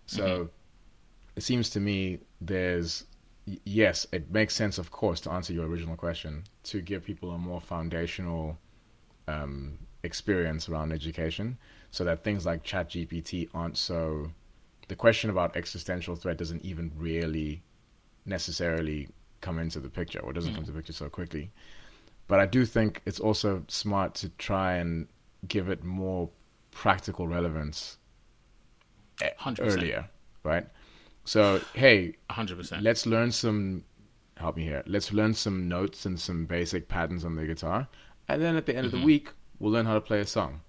So 0.06 0.22
Mm-hmm. 0.22 0.44
it 1.36 1.42
seems 1.42 1.68
to 1.70 1.80
me 1.80 2.20
there's 2.40 3.04
yes, 3.64 4.06
it 4.12 4.30
makes 4.30 4.54
sense, 4.54 4.78
of 4.78 4.90
course, 4.90 5.20
to 5.20 5.30
answer 5.30 5.52
your 5.52 5.66
original 5.66 5.96
question 5.96 6.44
to 6.64 6.80
give 6.80 7.04
people 7.04 7.30
a 7.32 7.38
more 7.38 7.60
foundational 7.60 8.58
um, 9.28 9.78
experience 10.02 10.68
around 10.68 10.92
education, 10.92 11.58
so 11.90 12.04
that 12.04 12.22
things 12.24 12.44
like 12.46 12.62
ChatGPT 12.64 13.48
aren't 13.54 13.76
so. 13.76 14.30
The 14.88 14.96
question 14.96 15.30
about 15.30 15.56
existential 15.56 16.14
threat 16.16 16.36
doesn't 16.38 16.64
even 16.64 16.92
really 16.96 17.62
necessarily 18.24 19.08
come 19.40 19.58
into 19.58 19.80
the 19.80 19.88
picture, 19.88 20.20
or 20.20 20.32
doesn't 20.32 20.52
come 20.54 20.62
Mm. 20.62 20.66
into 20.68 20.72
the 20.72 20.78
picture 20.78 20.92
so 20.92 21.08
quickly. 21.08 21.50
But 22.28 22.40
I 22.40 22.46
do 22.46 22.64
think 22.64 23.02
it's 23.06 23.20
also 23.20 23.64
smart 23.68 24.14
to 24.16 24.28
try 24.30 24.74
and 24.76 25.06
give 25.46 25.68
it 25.68 25.84
more 25.84 26.30
practical 26.72 27.28
relevance 27.28 27.98
e- 29.22 29.26
100%. 29.38 29.60
earlier, 29.60 30.08
right? 30.42 30.66
So, 31.26 31.60
hey, 31.74 32.16
hundred 32.30 32.56
percent. 32.58 32.82
let's 32.82 33.04
learn 33.04 33.30
some 33.32 33.84
help 34.38 34.56
me 34.56 34.64
here 34.64 34.82
let's 34.86 35.12
learn 35.14 35.32
some 35.32 35.66
notes 35.66 36.04
and 36.04 36.20
some 36.20 36.44
basic 36.44 36.88
patterns 36.88 37.24
on 37.24 37.36
the 37.36 37.46
guitar 37.46 37.88
and 38.28 38.42
then 38.42 38.54
at 38.54 38.66
the 38.66 38.76
end 38.76 38.84
of 38.84 38.92
the 38.92 39.00
week 39.02 39.30
we'll 39.58 39.72
learn 39.72 39.86
how 39.86 39.94
to 39.94 40.00
play 40.00 40.20
a 40.20 40.26
song 40.26 40.60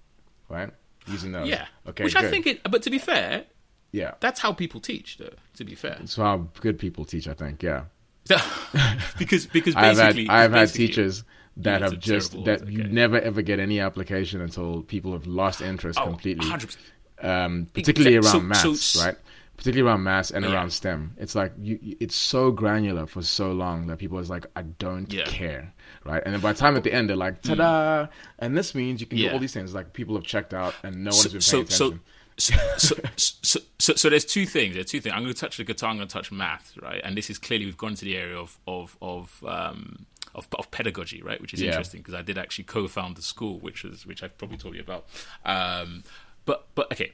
right 0.48 0.70
using 1.06 1.32
those 1.32 1.46
Yeah. 1.46 1.66
okay 1.86 2.04
Which 2.04 2.14
good. 2.14 2.24
I 2.24 2.30
think 2.30 2.46
it. 2.46 2.62
But 2.70 2.82
to 2.84 2.90
be 2.90 2.98
fair, 2.98 3.44
yeah 3.92 4.14
that's 4.20 4.40
how 4.40 4.52
people 4.52 4.80
teach. 4.80 5.18
Though. 5.18 5.34
To 5.56 5.64
be 5.64 5.74
fair, 5.74 5.96
that's 5.98 6.16
how 6.16 6.48
good 6.60 6.78
people 6.78 7.04
teach 7.04 7.28
i 7.28 7.34
think 7.34 7.62
yeah 7.62 7.84
because 9.18 9.46
because 9.46 9.74
i've 9.76 9.98
had 9.98 10.18
i've 10.28 10.52
had 10.52 10.72
teachers 10.72 11.24
that 11.58 11.82
have 11.82 11.98
just 11.98 12.32
that 12.44 12.62
okay. 12.62 12.70
you 12.70 12.84
never 12.84 13.20
ever 13.20 13.42
get 13.42 13.58
any 13.60 13.80
application 13.80 14.40
until 14.40 14.82
people 14.82 15.12
have 15.12 15.26
lost 15.26 15.60
interest 15.60 15.98
Oh, 16.00 16.06
completely 16.06 16.48
100%. 16.48 16.76
um, 17.22 17.66
particularly 17.74 18.16
Exact- 18.16 18.34
around 18.34 18.54
so- 18.56 18.68
maths, 18.70 18.82
so- 18.82 19.04
right? 19.04 19.16
Particularly 19.58 19.86
around 19.90 20.04
maths 20.04 20.30
and 20.30 20.44
Yeah. 20.44 20.52
around 20.52 20.70
STEM. 20.72 21.14
It's 21.18 21.34
like 21.34 21.52
you, 21.60 21.78
it's 22.00 22.14
so 22.14 22.50
granular 22.50 23.06
for 23.06 23.22
so 23.22 23.52
long 23.52 23.88
that 23.88 23.98
people 23.98 24.18
is 24.20 24.30
like, 24.30 24.46
I 24.56 24.62
don't 24.62 25.12
Yeah. 25.12 25.24
care, 25.24 25.74
right? 26.04 26.22
And 26.24 26.32
then 26.32 26.40
by 26.40 26.52
the 26.54 26.58
time 26.58 26.76
at 26.76 26.84
the 26.84 26.92
end, 26.92 27.10
they're 27.10 27.16
like, 27.16 27.42
ta-da! 27.42 28.06
And 28.38 28.56
this 28.56 28.74
means 28.74 29.00
you 29.00 29.06
can 29.06 29.18
do 29.18 29.28
all 29.30 29.38
these 29.40 29.52
things. 29.52 29.74
Like 29.74 29.92
people 29.92 30.14
have 30.14 30.24
checked 30.24 30.54
out 30.54 30.74
and 30.84 31.02
no 31.04 31.10
one 31.10 31.22
has 31.24 31.32
been 31.32 31.42
paying 31.42 31.66
so, 31.66 31.86
attention. 31.86 32.00
so, 32.38 32.54
so, 32.76 32.94
so, 33.42 33.60
so, 33.80 33.94
so 33.94 34.08
there's 34.08 34.24
two 34.24 34.46
things. 34.46 34.74
There's 34.74 34.86
two 34.86 35.00
things. 35.00 35.12
I'm 35.12 35.22
going 35.24 35.34
to 35.34 35.40
touch 35.40 35.56
the 35.56 35.64
guitar. 35.64 35.90
I'm 35.90 35.96
going 35.96 36.06
to 36.08 36.12
touch 36.12 36.30
math, 36.30 36.74
right? 36.80 37.00
And 37.02 37.16
this 37.16 37.28
is 37.28 37.36
clearly 37.36 37.64
we've 37.64 37.76
gone 37.76 37.96
to 37.96 38.04
the 38.04 38.16
area 38.16 38.38
of 38.38 38.56
of 38.68 38.96
of 39.02 39.42
um, 39.44 40.06
of, 40.36 40.46
of 40.56 40.70
pedagogy, 40.70 41.20
right? 41.20 41.40
Which 41.40 41.52
is 41.52 41.60
Yeah. 41.60 41.70
interesting 41.70 42.00
because 42.00 42.14
I 42.14 42.22
did 42.22 42.38
actually 42.38 42.64
co-found 42.64 43.16
the 43.16 43.22
school, 43.22 43.58
which 43.58 43.82
was 43.82 44.06
which 44.06 44.22
I've 44.22 44.38
probably 44.38 44.56
told 44.56 44.76
you 44.76 44.82
about. 44.82 45.06
Um, 45.44 46.04
but 46.44 46.68
but 46.76 46.92
okay, 46.92 47.10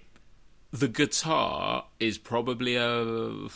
the 0.75 0.89
guitar 0.89 1.85
is 2.01 2.18
probably 2.18 2.75
a. 2.75 3.49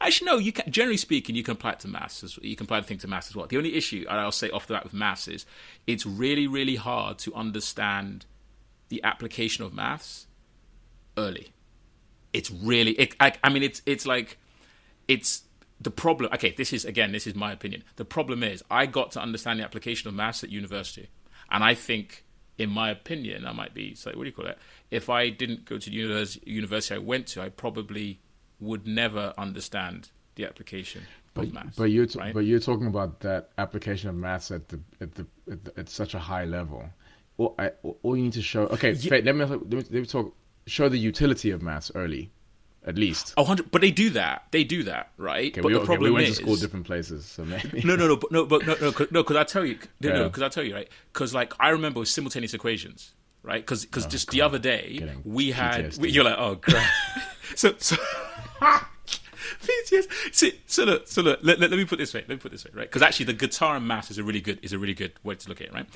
Actually, 0.00 0.26
no. 0.26 0.36
You 0.36 0.52
can, 0.52 0.70
generally 0.70 0.98
speaking, 0.98 1.34
you 1.34 1.42
can 1.42 1.52
apply 1.52 1.72
it 1.72 1.80
to 1.80 1.88
maths. 1.88 2.22
As, 2.22 2.38
you 2.42 2.54
can 2.54 2.64
apply 2.64 2.80
the 2.80 2.86
thing 2.86 2.98
to 2.98 3.08
maths 3.08 3.28
as 3.28 3.34
well. 3.34 3.46
The 3.46 3.56
only 3.56 3.74
issue, 3.74 4.04
and 4.08 4.20
I'll 4.20 4.30
say 4.30 4.50
off 4.50 4.66
the 4.66 4.74
bat 4.74 4.84
with 4.84 4.92
maths, 4.92 5.26
is 5.26 5.46
it's 5.86 6.04
really, 6.04 6.46
really 6.46 6.76
hard 6.76 7.18
to 7.20 7.34
understand 7.34 8.26
the 8.90 9.02
application 9.02 9.64
of 9.64 9.72
maths 9.72 10.26
early. 11.16 11.52
It's 12.32 12.50
really, 12.50 12.92
it, 12.92 13.16
I, 13.18 13.32
I 13.42 13.48
mean, 13.48 13.62
it's 13.62 13.80
it's 13.86 14.06
like, 14.06 14.36
it's 15.08 15.42
the 15.80 15.90
problem. 15.90 16.30
Okay, 16.34 16.52
this 16.52 16.74
is 16.74 16.84
again, 16.84 17.10
this 17.12 17.26
is 17.26 17.34
my 17.34 17.52
opinion. 17.52 17.84
The 17.96 18.04
problem 18.04 18.42
is, 18.42 18.62
I 18.70 18.84
got 18.84 19.12
to 19.12 19.20
understand 19.20 19.60
the 19.60 19.64
application 19.64 20.08
of 20.08 20.14
maths 20.14 20.44
at 20.44 20.50
university, 20.50 21.08
and 21.50 21.64
I 21.64 21.74
think, 21.74 22.24
in 22.60 22.68
my 22.68 22.90
opinion, 22.90 23.46
I 23.46 23.52
might 23.52 23.72
be 23.72 23.94
so. 23.94 24.10
What 24.10 24.24
do 24.24 24.26
you 24.26 24.32
call 24.32 24.46
it? 24.46 24.58
If 24.90 25.08
I 25.08 25.30
didn't 25.30 25.64
go 25.64 25.78
to 25.78 25.90
the 25.90 25.96
univers- 25.96 26.38
university 26.44 26.94
I 26.94 26.98
went 26.98 27.26
to, 27.28 27.42
I 27.42 27.48
probably 27.48 28.20
would 28.60 28.86
never 28.86 29.32
understand 29.38 30.10
the 30.34 30.44
application 30.44 31.02
of 31.34 31.52
maths. 31.54 31.76
But 31.76 31.84
you're 31.84 32.04
t- 32.04 32.18
right? 32.18 32.34
but 32.34 32.40
you're 32.40 32.60
talking 32.60 32.86
about 32.86 33.20
that 33.20 33.50
application 33.56 34.10
of 34.10 34.14
maths 34.14 34.50
at 34.50 34.68
the 34.68 34.78
at 35.00 35.14
the 35.14 35.26
at, 35.50 35.64
the, 35.64 35.80
at 35.80 35.88
such 35.88 36.12
a 36.14 36.18
high 36.18 36.44
level. 36.44 36.84
All, 37.38 37.54
I, 37.58 37.70
all 38.02 38.14
you 38.14 38.24
need 38.24 38.34
to 38.34 38.42
show. 38.42 38.64
Okay, 38.66 38.92
Faith, 38.94 39.24
let 39.24 39.34
me 39.34 39.44
let 39.46 39.62
me, 39.62 39.76
let 39.76 39.92
me 39.92 40.04
talk. 40.04 40.36
Show 40.66 40.90
the 40.90 40.98
utility 40.98 41.50
of 41.50 41.62
maths 41.62 41.90
early, 41.94 42.30
at 42.86 42.96
least. 42.96 43.34
Oh, 43.36 43.42
100 43.42 43.70
but 43.70 43.80
they 43.80 43.90
do 43.90 44.10
that. 44.10 44.46
They 44.50 44.64
do 44.64 44.82
that, 44.84 45.10
right? 45.16 45.52
Okay, 45.52 45.60
but 45.60 45.68
we, 45.68 45.72
the 45.74 45.80
okay, 45.80 45.86
problem 45.86 46.12
we 46.12 46.14
went 46.14 46.28
is, 46.28 46.38
to 46.38 46.42
school 46.42 46.56
different 46.56 46.86
places, 46.86 47.26
so 47.26 47.44
maybe. 47.44 47.82
no, 47.84 47.96
no, 47.96 48.08
no, 48.08 48.16
but 48.16 48.32
no, 48.32 48.46
but 48.46 48.66
no, 48.66 48.74
no, 48.74 48.90
no, 48.90 49.22
because 49.22 49.36
I 49.36 49.44
tell 49.44 49.64
you, 49.64 49.78
no, 50.00 50.10
no, 50.10 50.24
because 50.24 50.42
I 50.42 50.48
tell 50.48 50.64
you, 50.64 50.74
right? 50.74 50.88
Because 51.12 51.34
like 51.34 51.52
I 51.60 51.70
remember 51.70 52.04
simultaneous 52.04 52.54
equations, 52.54 53.12
right? 53.42 53.62
Because 53.62 53.84
because 53.84 54.06
oh, 54.06 54.08
just 54.08 54.30
the 54.30 54.42
other 54.42 54.58
day 54.58 54.92
Oh, 54.96 55.06
Getting 55.06 55.22
we 55.24 55.50
had, 55.50 55.96
we, 55.98 56.10
you're 56.10 56.24
like, 56.24 56.38
oh 56.38 56.56
crap. 56.56 56.90
so 57.54 57.74
so. 57.78 57.96
PTS. 59.60 60.34
So, 60.34 60.46
so 60.66 60.84
look, 60.84 61.08
so 61.08 61.22
look. 61.22 61.40
Let, 61.42 61.60
let, 61.60 61.70
let 61.70 61.76
me 61.76 61.84
put 61.84 61.98
this 61.98 62.14
way. 62.14 62.20
Let 62.20 62.30
me 62.30 62.36
put 62.36 62.52
this 62.52 62.64
way, 62.64 62.70
right? 62.74 62.88
Because 62.88 63.02
actually, 63.02 63.26
the 63.26 63.34
guitar 63.34 63.76
and 63.76 63.86
maths 63.86 64.10
is 64.10 64.18
a 64.18 64.24
really 64.24 64.40
good 64.40 64.58
is 64.62 64.72
a 64.72 64.78
really 64.78 64.94
good 64.94 65.12
way 65.22 65.34
to 65.34 65.48
look 65.48 65.60
at 65.60 65.66
it, 65.66 65.74
right? 65.74 65.86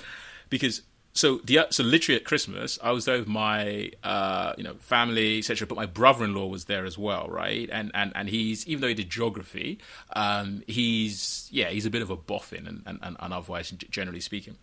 Because 0.51 0.83
so 1.15 1.39
the 1.45 1.67
so 1.71 1.85
literally 1.85 2.21
at 2.21 2.25
Christmas, 2.25 2.79
I 2.83 2.91
was 2.91 3.05
there 3.05 3.19
with 3.19 3.29
my 3.29 3.93
uh, 4.03 4.53
you 4.59 4.65
know 4.65 4.75
family, 4.75 5.39
etc. 5.39 5.67
But 5.67 5.77
my 5.77 5.87
brother-in-law 5.87 6.49
was 6.49 6.65
there 6.65 6.85
as 6.85 6.99
well, 6.99 7.29
right? 7.29 7.69
And 7.73 7.93
and 7.95 8.13
and 8.17 8.29
he's 8.29 8.67
even 8.67 8.83
though 8.83 8.89
he 8.89 8.95
did 8.95 9.11
geography, 9.11 9.79
um, 10.17 10.65
he's 10.67 11.49
yeah, 11.53 11.71
he's 11.71 11.87
a 11.87 11.91
bit 11.91 12.03
of 12.03 12.11
a 12.11 12.17
boffin, 12.17 12.67
and 12.67 12.83
and, 12.85 13.17
and, 13.19 13.33
otherwise, 13.33 13.71
generally 13.71 14.21
speaking. 14.21 14.57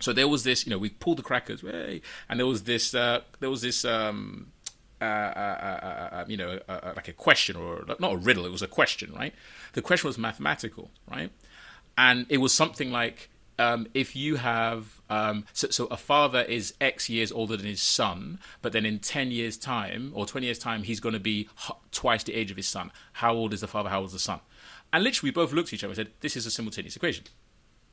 So 0.00 0.12
there 0.12 0.28
was 0.28 0.44
this, 0.44 0.66
you 0.66 0.70
know, 0.70 0.78
we 0.78 0.90
pulled 0.90 1.18
the 1.18 1.22
crackers, 1.22 1.62
and 1.62 2.38
there 2.38 2.46
was 2.46 2.62
this, 2.64 2.94
uh, 2.94 3.22
there 3.40 3.50
was 3.50 3.62
this, 3.62 3.84
um, 3.84 4.52
uh, 5.00 5.04
uh, 5.04 5.08
uh, 5.08 6.14
uh, 6.14 6.24
you 6.28 6.36
know, 6.36 6.60
uh, 6.68 6.72
uh, 6.72 6.92
like 6.94 7.08
a 7.08 7.12
question 7.12 7.56
or 7.56 7.84
not 7.98 8.12
a 8.12 8.16
riddle. 8.16 8.46
It 8.46 8.52
was 8.52 8.62
a 8.62 8.68
question, 8.68 9.12
right? 9.12 9.34
The 9.72 9.82
question 9.82 10.06
was 10.06 10.16
mathematical, 10.16 10.90
right? 11.10 11.30
And 11.96 12.26
it 12.28 12.38
was 12.38 12.52
something 12.52 12.92
like, 12.92 13.28
um, 13.58 13.86
if 13.94 14.14
you 14.16 14.36
have, 14.36 15.00
um, 15.10 15.44
so, 15.52 15.68
so 15.70 15.86
a 15.86 15.96
father 15.96 16.42
is 16.42 16.74
X 16.80 17.08
years 17.08 17.32
older 17.32 17.56
than 17.56 17.66
his 17.66 17.82
son, 17.82 18.38
but 18.62 18.72
then 18.72 18.86
in 18.86 18.98
ten 18.98 19.30
years' 19.30 19.56
time 19.56 20.12
or 20.14 20.26
twenty 20.26 20.46
years' 20.46 20.58
time, 20.58 20.82
he's 20.82 21.00
going 21.00 21.14
to 21.14 21.20
be 21.20 21.48
twice 21.92 22.22
the 22.22 22.34
age 22.34 22.50
of 22.50 22.56
his 22.56 22.68
son. 22.68 22.90
How 23.14 23.34
old 23.34 23.52
is 23.52 23.60
the 23.60 23.68
father? 23.68 23.88
How 23.88 23.98
old 24.00 24.08
is 24.08 24.12
the 24.12 24.18
son? 24.18 24.40
And 24.92 25.04
literally, 25.04 25.30
we 25.30 25.34
both 25.34 25.52
looked 25.52 25.68
at 25.70 25.74
each 25.74 25.84
other 25.84 25.90
and 25.90 25.96
said, 25.96 26.12
"This 26.20 26.36
is 26.36 26.46
a 26.46 26.50
simultaneous 26.50 26.96
equation." 26.96 27.24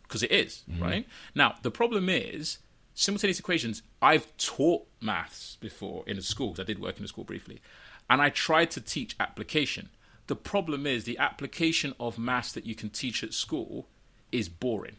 because 0.04 0.22
it 0.22 0.32
is, 0.32 0.64
right? 0.80 1.08
Now, 1.34 1.56
the 1.64 1.72
problem 1.72 2.10
is 2.10 2.60
simultaneous 2.94 3.40
equations. 3.40 3.82
I've 4.04 4.28
taught 4.38 4.88
maths 5.02 5.58
before 5.60 6.04
in 6.08 6.18
a 6.20 6.22
school. 6.22 6.52
'cause 6.52 6.60
I 6.60 6.64
did 6.64 6.78
work 6.80 7.00
in 7.00 7.04
a 7.04 7.08
school 7.08 7.24
briefly, 7.24 7.60
and 8.08 8.22
I 8.22 8.30
tried 8.30 8.70
to 8.72 8.82
teach 8.82 9.16
application. 9.20 9.90
The 10.28 10.36
problem 10.36 10.86
is 10.86 11.04
the 11.06 11.18
application 11.18 11.94
of 12.00 12.20
maths 12.20 12.52
that 12.54 12.66
you 12.68 12.76
can 12.76 12.90
teach 12.92 13.24
at 13.24 13.34
school 13.34 13.90
is 14.32 14.48
boring. 14.48 14.98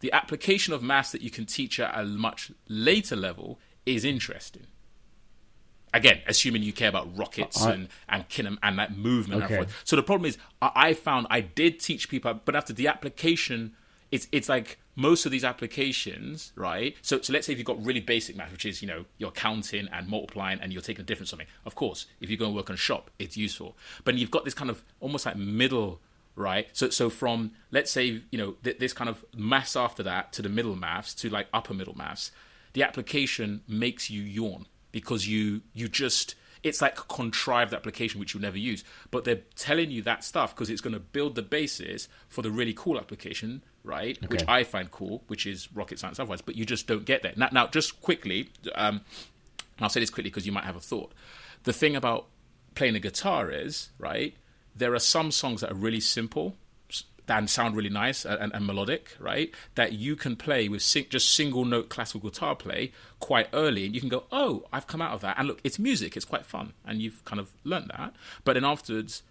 The 0.00 0.12
application 0.12 0.72
of 0.72 0.82
maths 0.82 1.12
that 1.12 1.22
you 1.22 1.30
can 1.30 1.46
teach 1.46 1.78
at 1.78 1.98
a 1.98 2.04
much 2.04 2.50
later 2.68 3.16
level 3.16 3.58
is 3.86 4.04
interesting. 4.04 4.66
Again, 5.92 6.20
assuming 6.26 6.62
you 6.62 6.72
care 6.72 6.88
about 6.88 7.16
rockets 7.16 7.62
I- 7.62 7.72
and 7.72 7.88
and 8.08 8.28
kinem, 8.28 8.58
and 8.62 8.78
that 8.78 8.96
movement. 8.96 9.44
Okay. 9.44 9.58
And. 9.58 9.66
So 9.84 9.96
the 9.96 10.02
problem 10.02 10.26
is, 10.28 10.38
I, 10.62 10.70
I 10.74 10.94
found 10.94 11.26
I 11.30 11.40
did 11.40 11.80
teach 11.80 12.08
people, 12.08 12.32
but 12.44 12.54
after 12.54 12.72
the 12.72 12.86
application, 12.86 13.74
it's 14.10 14.28
it's 14.30 14.48
like 14.48 14.78
most 14.94 15.26
of 15.26 15.32
these 15.32 15.44
applications, 15.44 16.52
right? 16.54 16.94
So 17.02 17.20
so 17.20 17.32
let's 17.32 17.46
say 17.46 17.52
if 17.52 17.58
you've 17.58 17.66
got 17.66 17.84
really 17.84 18.00
basic 18.00 18.36
math, 18.36 18.52
which 18.52 18.64
is 18.66 18.82
you 18.82 18.88
know 18.88 19.04
you're 19.18 19.32
counting 19.32 19.88
and 19.92 20.06
multiplying, 20.08 20.60
and 20.60 20.72
you're 20.72 20.82
taking 20.82 21.02
a 21.02 21.04
difference 21.04 21.30
something. 21.30 21.48
Of 21.66 21.74
course, 21.74 22.06
if 22.20 22.30
you 22.30 22.36
go 22.36 22.46
and 22.46 22.54
work 22.54 22.70
on 22.70 22.74
a 22.74 22.78
shop, 22.78 23.10
it's 23.18 23.36
useful. 23.36 23.76
But 24.04 24.14
you've 24.14 24.30
got 24.30 24.44
this 24.44 24.54
kind 24.54 24.70
of 24.70 24.84
almost 25.00 25.26
like 25.26 25.36
middle 25.36 26.00
right? 26.36 26.68
So 26.72 26.90
so 26.90 27.10
from 27.10 27.52
let's 27.70 27.90
say 27.90 28.22
you 28.30 28.38
know 28.38 28.52
th- 28.64 28.78
this 28.78 28.92
kind 28.92 29.10
of 29.10 29.24
maths 29.36 29.76
after 29.76 30.02
that 30.04 30.32
to 30.34 30.42
the 30.42 30.48
middle 30.48 30.76
maths 30.76 31.14
to 31.16 31.28
like 31.28 31.48
upper 31.52 31.74
middle 31.74 31.96
maths, 31.96 32.30
the 32.72 32.82
application 32.82 33.62
makes 33.68 34.10
you 34.10 34.22
yawn 34.22 34.66
because 34.92 35.26
you 35.26 35.62
you 35.74 35.88
just 35.88 36.34
it's 36.62 36.82
like 36.82 36.98
a 36.98 37.02
contrived 37.04 37.72
application 37.72 38.20
which 38.20 38.34
you'll 38.34 38.42
never 38.42 38.58
use. 38.58 38.84
But 39.10 39.24
they're 39.24 39.42
telling 39.56 39.90
you 39.90 40.02
that 40.02 40.24
stuff 40.24 40.54
because 40.54 40.70
it's 40.70 40.80
going 40.80 40.92
to 40.92 41.00
build 41.00 41.34
the 41.34 41.42
basis 41.42 42.08
for 42.28 42.42
the 42.42 42.50
really 42.50 42.74
cool 42.74 42.98
application, 42.98 43.62
right? 43.82 44.18
Okay. 44.18 44.26
Which 44.26 44.44
I 44.46 44.64
find 44.64 44.90
cool, 44.90 45.22
which 45.28 45.46
is 45.46 45.72
rocket 45.72 45.98
science 45.98 46.18
otherwise. 46.18 46.42
But 46.42 46.56
you 46.56 46.66
just 46.66 46.86
don't 46.86 47.04
get 47.04 47.22
there. 47.22 47.32
Now, 47.36 47.48
now 47.50 47.66
just 47.66 48.00
quickly, 48.00 48.50
um, 48.74 49.00
I'll 49.80 49.88
say 49.88 50.00
this 50.00 50.10
quickly 50.10 50.30
because 50.30 50.46
you 50.46 50.52
might 50.52 50.64
have 50.64 50.76
a 50.76 50.80
thought. 50.80 51.12
The 51.64 51.72
thing 51.72 51.96
about 51.96 52.26
playing 52.74 52.94
a 52.94 53.00
guitar 53.00 53.50
is, 53.50 53.90
right? 53.98 54.34
There 54.80 54.94
are 54.94 54.98
some 54.98 55.30
songs 55.30 55.60
that 55.60 55.70
are 55.70 55.76
really 55.76 56.00
simple 56.00 56.56
and 57.28 57.48
sound 57.48 57.76
really 57.76 57.90
nice 57.90 58.24
and, 58.24 58.52
and, 58.52 58.66
melodic, 58.66 59.14
right? 59.20 59.54
That 59.76 59.92
you 59.92 60.16
can 60.16 60.34
play 60.34 60.68
with 60.68 60.82
sing- 60.82 61.06
just 61.08 61.32
single 61.32 61.64
note 61.64 61.88
classical 61.88 62.28
guitar 62.28 62.56
play 62.56 62.90
quite 63.20 63.48
early, 63.52 63.86
and 63.86 63.94
you 63.94 64.00
can 64.00 64.08
go, 64.08 64.24
"Oh, 64.32 64.64
I've 64.72 64.88
come 64.88 65.00
out 65.00 65.12
of 65.12 65.20
that." 65.20 65.38
And 65.38 65.46
look, 65.46 65.60
it's 65.62 65.78
music; 65.78 66.16
it's 66.16 66.24
quite 66.24 66.44
fun, 66.44 66.72
and 66.84 67.00
you've 67.00 67.24
kind 67.24 67.38
of 67.38 67.52
learned 67.62 67.92
that. 67.96 68.14
But 68.44 68.54
then 68.54 68.64
afterwards, 68.64 69.22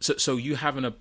so 0.00 0.16
so 0.18 0.36
you 0.36 0.56
having 0.56 0.84
a 0.84 0.94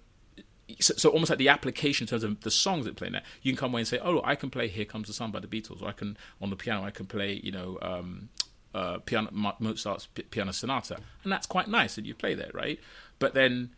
so, 0.80 0.96
so, 0.98 1.10
almost 1.10 1.30
like 1.30 1.40
the 1.40 1.50
application 1.50 2.06
in 2.06 2.08
terms 2.08 2.24
of 2.24 2.42
the 2.42 2.50
songs 2.50 2.86
that 2.86 2.96
play 2.96 3.08
in 3.08 3.14
there, 3.14 3.24
you 3.42 3.52
can 3.52 3.58
come 3.58 3.72
away 3.72 3.82
and 3.82 3.88
say, 3.88 4.00
"Oh, 4.02 4.22
I 4.24 4.36
can 4.36 4.50
play 4.50 4.68
Here 4.68 4.86
Comes 4.86 5.08
the 5.08 5.14
Sun 5.14 5.32
by 5.32 5.40
the 5.40 5.48
Beatles," 5.48 5.82
or 5.82 5.88
I 5.88 5.92
can 5.92 6.18
on 6.42 6.50
the 6.50 6.56
piano, 6.56 6.84
I 6.84 6.92
can 6.92 7.06
play, 7.06 7.40
you 7.44 7.52
know, 7.52 7.78
um, 7.82 8.30
uh, 8.74 8.98
piano, 9.00 9.30
Mozart's 9.60 10.08
piano 10.08 10.54
sonata, 10.54 10.98
and 11.24 11.32
that's 11.32 11.46
quite 11.46 11.68
nice, 11.68 11.98
and 11.98 12.08
you 12.08 12.16
play 12.16 12.34
that, 12.34 12.56
right? 12.56 12.80
But 13.20 13.34
then 13.34 13.72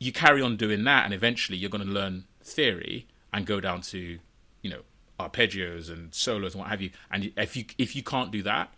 you 0.00 0.12
carry 0.12 0.42
on 0.42 0.56
doing 0.56 0.82
that, 0.84 1.04
and 1.04 1.14
eventually 1.14 1.56
you're 1.56 1.70
going 1.70 1.86
to 1.86 1.92
learn 1.92 2.24
theory 2.42 3.06
and 3.32 3.46
go 3.46 3.60
down 3.60 3.82
to, 3.82 4.18
you 4.62 4.70
know, 4.70 4.80
arpeggios 5.20 5.90
and 5.90 6.12
solos 6.12 6.54
and 6.54 6.60
what 6.60 6.70
have 6.70 6.80
you. 6.80 6.90
And 7.12 7.30
if 7.36 7.54
you 7.54 7.66
if 7.78 7.94
you 7.94 8.02
can't 8.02 8.32
do 8.32 8.42
that, 8.42 8.72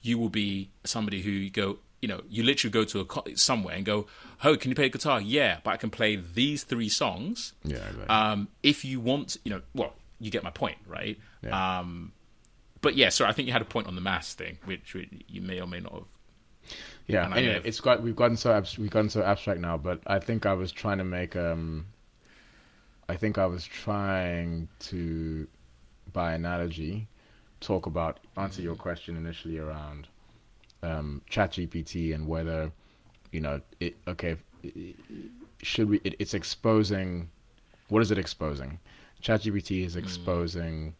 you 0.00 0.18
will 0.18 0.30
be 0.30 0.70
somebody 0.84 1.20
who 1.20 1.30
you 1.30 1.50
go, 1.50 1.78
you 2.00 2.08
know, 2.08 2.22
you 2.30 2.44
literally 2.44 2.70
go 2.70 2.84
to 2.84 3.00
a 3.00 3.36
somewhere 3.36 3.74
and 3.74 3.84
go, 3.84 4.06
"Oh, 4.44 4.56
can 4.56 4.70
you 4.70 4.76
play 4.76 4.88
guitar? 4.88 5.20
Yeah, 5.20 5.58
but 5.64 5.72
I 5.72 5.76
can 5.76 5.90
play 5.90 6.16
these 6.16 6.62
three 6.62 6.88
songs." 6.88 7.52
Yeah. 7.64 7.78
Right. 7.98 8.08
Um, 8.08 8.48
if 8.62 8.84
you 8.84 9.00
want, 9.00 9.36
you 9.44 9.50
know, 9.50 9.62
well, 9.74 9.92
you 10.20 10.30
get 10.30 10.44
my 10.44 10.50
point, 10.50 10.78
right? 10.86 11.18
Yeah. 11.42 11.80
Um, 11.80 12.12
but 12.80 12.96
yeah, 12.96 13.08
so 13.08 13.26
I 13.26 13.32
think 13.32 13.46
you 13.46 13.52
had 13.52 13.62
a 13.62 13.66
point 13.66 13.88
on 13.88 13.96
the 13.96 14.00
mass 14.00 14.34
thing, 14.34 14.58
which 14.64 14.94
you 15.26 15.40
may 15.40 15.60
or 15.60 15.66
may 15.66 15.80
not 15.80 15.92
have 15.92 16.04
yeah, 17.06 17.34
anyway, 17.34 17.54
have... 17.54 17.66
it's 17.66 17.80
got 17.80 18.02
we've 18.02 18.16
gotten 18.16 18.36
so 18.36 18.62
we've 18.78 18.90
gotten 18.90 19.10
so 19.10 19.22
abstract 19.22 19.60
now, 19.60 19.76
but 19.76 20.00
I 20.06 20.18
think 20.18 20.46
I 20.46 20.52
was 20.52 20.72
trying 20.72 20.98
to 20.98 21.04
make 21.04 21.36
um. 21.36 21.86
I 23.10 23.16
think 23.16 23.38
I 23.38 23.46
was 23.46 23.64
trying 23.64 24.68
to, 24.80 25.48
by 26.12 26.34
analogy, 26.34 27.08
talk 27.60 27.86
about 27.86 28.20
answer 28.36 28.60
your 28.60 28.74
question 28.74 29.16
initially 29.16 29.58
around 29.58 30.08
um, 30.82 31.22
ChatGPT 31.30 32.14
and 32.14 32.28
whether, 32.28 32.70
you 33.32 33.40
know, 33.40 33.62
it 33.80 33.96
okay, 34.06 34.36
should 35.62 35.88
we? 35.88 36.00
It, 36.04 36.16
it's 36.18 36.34
exposing. 36.34 37.30
What 37.88 38.02
is 38.02 38.10
it 38.10 38.18
exposing? 38.18 38.78
ChatGPT 39.22 39.86
is 39.86 39.94
hmm. 39.94 40.00
exposing 40.00 40.94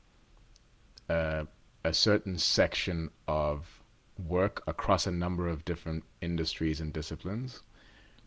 mm. 1.11 1.43
uh, 1.43 1.45
a 1.85 1.93
certain 1.93 2.39
section 2.39 3.11
of 3.29 3.78
work 4.27 4.63
across 4.67 5.07
a 5.07 5.11
number 5.11 5.49
of 5.49 5.65
different 5.65 6.05
industries 6.21 6.81
and 6.81 6.93
disciplines 6.93 7.63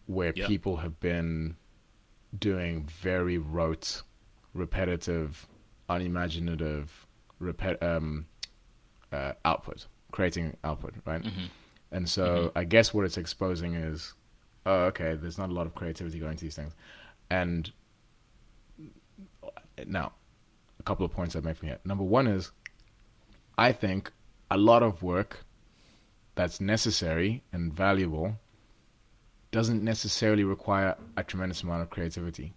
where 0.06 0.34
yep. 0.36 0.48
people 0.48 0.78
have 0.78 1.00
been 1.00 1.56
doing 2.38 2.86
very 2.86 3.38
rote, 3.38 4.02
repetitive, 4.54 5.48
unimaginative 5.89 7.06
repet- 7.42 7.82
um, 7.84 8.26
uh, 9.12 9.34
output, 9.44 9.88
creating 10.12 10.56
output, 10.64 10.94
right? 11.06 11.22
Mm-hmm. 11.22 11.46
And 11.92 12.08
so 12.08 12.26
mm-hmm. 12.26 12.58
I 12.58 12.64
guess 12.64 12.94
what 12.94 13.06
it's 13.06 13.18
exposing 13.18 13.76
is, 13.76 14.14
oh, 14.66 14.84
okay, 14.86 15.16
there's 15.16 15.38
not 15.38 15.50
a 15.50 15.54
lot 15.54 15.66
of 15.66 15.76
creativity 15.76 16.20
going 16.20 16.38
to 16.38 16.44
these 16.44 16.56
things. 16.56 16.74
And 17.30 17.72
now, 19.86 20.14
a 20.80 20.84
couple 20.84 21.06
of 21.06 21.12
points 21.12 21.36
I'd 21.36 21.44
make 21.44 21.58
from 21.58 21.70
here. 21.70 21.80
Number 21.86 22.04
one 22.04 22.28
is, 22.28 22.52
I 23.58 23.72
think 23.72 24.12
a 24.50 24.58
lot 24.58 24.84
of 24.84 25.04
work 25.04 25.46
that's 26.42 26.60
necessary 26.60 27.44
and 27.54 27.72
valuable 27.72 28.36
doesn't 29.52 29.84
necessarily 29.84 30.44
require 30.44 30.96
a 31.16 31.24
tremendous 31.24 31.62
amount 31.62 31.84
of 31.84 31.92
creativity. 31.92 32.52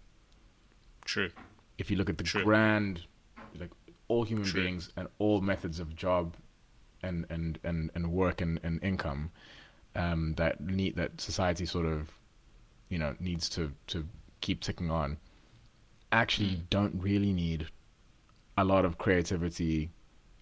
True. 1.03 1.29
If 1.77 1.91
you 1.91 1.97
look 1.97 2.09
at 2.09 2.17
the 2.17 2.23
True. 2.23 2.43
grand, 2.43 3.01
like 3.59 3.69
all 4.07 4.23
human 4.23 4.45
True. 4.45 4.63
beings 4.63 4.91
and 4.97 5.07
all 5.19 5.39
methods 5.39 5.79
of 5.79 5.95
job 5.95 6.35
and 7.03 7.27
and 7.29 7.59
and, 7.63 7.91
and 7.93 8.11
work 8.11 8.41
and, 8.41 8.59
and 8.63 8.83
income 8.83 9.29
um, 9.95 10.33
that 10.37 10.59
need 10.59 10.95
that 10.95 11.21
society 11.21 11.67
sort 11.67 11.85
of 11.85 12.11
you 12.89 12.97
know 12.97 13.13
needs 13.19 13.47
to 13.49 13.71
to 13.85 14.07
keep 14.41 14.61
ticking 14.61 14.89
on 14.89 15.17
actually 16.11 16.55
mm. 16.55 16.69
don't 16.71 16.99
really 16.99 17.33
need 17.33 17.67
a 18.57 18.63
lot 18.63 18.83
of 18.83 18.97
creativity 18.97 19.91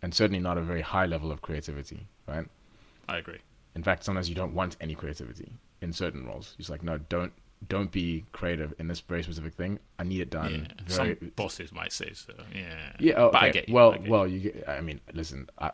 and 0.02 0.14
certainly 0.14 0.40
not 0.40 0.58
a 0.58 0.62
very 0.62 0.82
high 0.82 1.06
level 1.06 1.32
of 1.32 1.42
creativity 1.42 2.08
right 2.28 2.48
I 3.08 3.18
agree. 3.18 3.40
In 3.76 3.84
fact, 3.84 4.04
sometimes 4.04 4.30
you 4.30 4.36
don't 4.36 4.54
want 4.54 4.78
any 4.82 4.96
creativity 4.96 5.54
in 5.82 5.94
certain 5.94 6.26
roles. 6.26 6.56
It's 6.60 6.70
like, 6.70 6.84
no, 6.84 6.98
don't 6.98 7.34
don't 7.68 7.92
be 7.92 8.26
creative 8.32 8.74
in 8.80 8.88
this 8.88 9.00
very 9.00 9.24
specific 9.24 9.54
thing. 9.54 9.80
I 10.00 10.04
need 10.04 10.22
it 10.22 10.30
done. 10.30 10.68
Yeah. 10.70 10.84
Very, 10.86 11.18
Some 11.20 11.32
bosses 11.36 11.72
might 11.72 11.92
say 11.92 12.12
so. 12.14 12.34
Yeah. 12.54 12.94
Yeah. 13.00 13.14
Oh, 13.16 13.26
okay. 13.26 13.32
But 13.32 13.44
I 13.44 13.50
get 13.50 13.70
you. 13.70 13.76
Well, 13.76 13.98
well, 14.08 14.28
you. 14.28 14.40
Get, 14.40 14.68
I 14.68 14.82
mean, 14.82 15.00
listen. 15.14 15.50
I, 15.60 15.72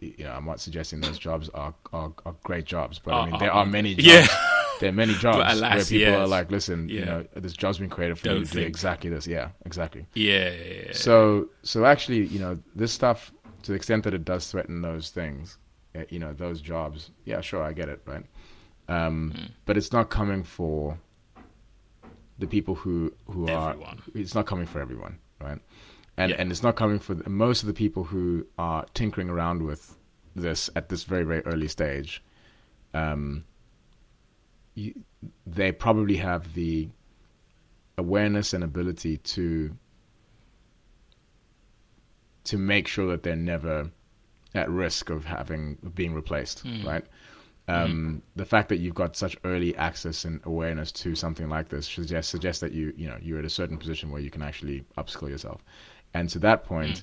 you 0.00 0.24
know, 0.24 0.32
I'm 0.32 0.44
not 0.44 0.60
suggesting 0.60 1.00
those 1.00 1.18
jobs 1.18 1.48
are 1.50 1.74
are, 1.92 2.12
are 2.24 2.34
great 2.42 2.64
jobs, 2.64 2.98
but 2.98 3.14
I 3.14 3.30
mean, 3.30 3.38
there 3.40 3.52
are 3.52 3.66
many. 3.66 3.94
Jobs, 3.98 4.06
yeah. 4.06 4.26
There 4.80 4.90
are 4.90 4.92
many 4.92 5.14
jobs 5.14 5.38
alas, 5.38 5.74
where 5.74 5.84
people 5.84 5.98
yes. 5.98 6.18
are 6.18 6.28
like, 6.28 6.52
listen, 6.52 6.88
yeah. 6.88 6.94
you 6.94 7.04
know, 7.04 7.26
this 7.34 7.52
job's 7.52 7.78
been 7.78 7.90
created 7.90 8.16
for 8.16 8.26
Don't 8.26 8.38
you 8.40 8.44
to 8.44 8.52
do 8.52 8.60
exactly 8.60 9.10
this. 9.10 9.26
Yeah, 9.26 9.48
exactly. 9.66 10.06
Yeah, 10.14 10.50
yeah, 10.50 10.82
yeah. 10.86 10.92
So, 10.92 11.48
so 11.64 11.84
actually, 11.84 12.26
you 12.26 12.38
know, 12.38 12.58
this 12.76 12.92
stuff, 12.92 13.32
to 13.62 13.72
the 13.72 13.76
extent 13.76 14.04
that 14.04 14.14
it 14.14 14.24
does 14.24 14.48
threaten 14.48 14.80
those 14.80 15.10
things, 15.10 15.58
uh, 15.58 15.67
you 16.08 16.18
know 16.18 16.32
those 16.32 16.60
jobs 16.60 17.10
yeah 17.24 17.40
sure 17.40 17.62
i 17.62 17.72
get 17.72 17.88
it 17.88 18.00
right 18.06 18.24
um, 18.88 19.34
mm. 19.36 19.50
but 19.66 19.76
it's 19.76 19.92
not 19.92 20.08
coming 20.08 20.42
for 20.42 20.98
the 22.38 22.46
people 22.46 22.74
who 22.74 23.12
who 23.26 23.48
everyone. 23.48 23.98
are 23.98 24.02
it's 24.14 24.34
not 24.34 24.46
coming 24.46 24.66
for 24.66 24.80
everyone 24.80 25.18
right 25.40 25.58
and 26.16 26.30
yeah. 26.30 26.36
and 26.38 26.50
it's 26.50 26.62
not 26.62 26.76
coming 26.76 26.98
for 26.98 27.14
the, 27.14 27.28
most 27.28 27.62
of 27.62 27.66
the 27.66 27.74
people 27.74 28.04
who 28.04 28.46
are 28.58 28.84
tinkering 28.94 29.28
around 29.28 29.62
with 29.62 29.96
this 30.34 30.70
at 30.76 30.88
this 30.88 31.04
very 31.04 31.24
very 31.24 31.44
early 31.44 31.68
stage 31.68 32.22
um, 32.94 33.44
you, 34.74 34.94
they 35.46 35.72
probably 35.72 36.16
have 36.16 36.54
the 36.54 36.88
awareness 37.98 38.52
and 38.52 38.62
ability 38.62 39.18
to 39.18 39.76
to 42.44 42.56
make 42.56 42.88
sure 42.88 43.08
that 43.08 43.22
they're 43.24 43.36
never 43.36 43.90
at 44.54 44.68
risk 44.70 45.10
of 45.10 45.24
having 45.24 45.76
being 45.94 46.14
replaced, 46.14 46.64
mm. 46.64 46.84
right? 46.84 47.04
Um, 47.68 48.22
mm. 48.22 48.36
The 48.36 48.46
fact 48.46 48.70
that 48.70 48.78
you've 48.78 48.94
got 48.94 49.14
such 49.16 49.36
early 49.44 49.76
access 49.76 50.24
and 50.24 50.40
awareness 50.44 50.90
to 50.92 51.14
something 51.14 51.48
like 51.48 51.68
this 51.68 51.86
suggests 51.86 52.30
suggests 52.30 52.60
that 52.60 52.72
you 52.72 52.92
you 52.96 53.06
know 53.08 53.18
you're 53.20 53.38
at 53.38 53.44
a 53.44 53.50
certain 53.50 53.76
position 53.76 54.10
where 54.10 54.22
you 54.22 54.30
can 54.30 54.42
actually 54.42 54.84
upskill 54.96 55.28
yourself, 55.28 55.62
and 56.14 56.28
to 56.30 56.38
that 56.38 56.64
point, 56.64 57.02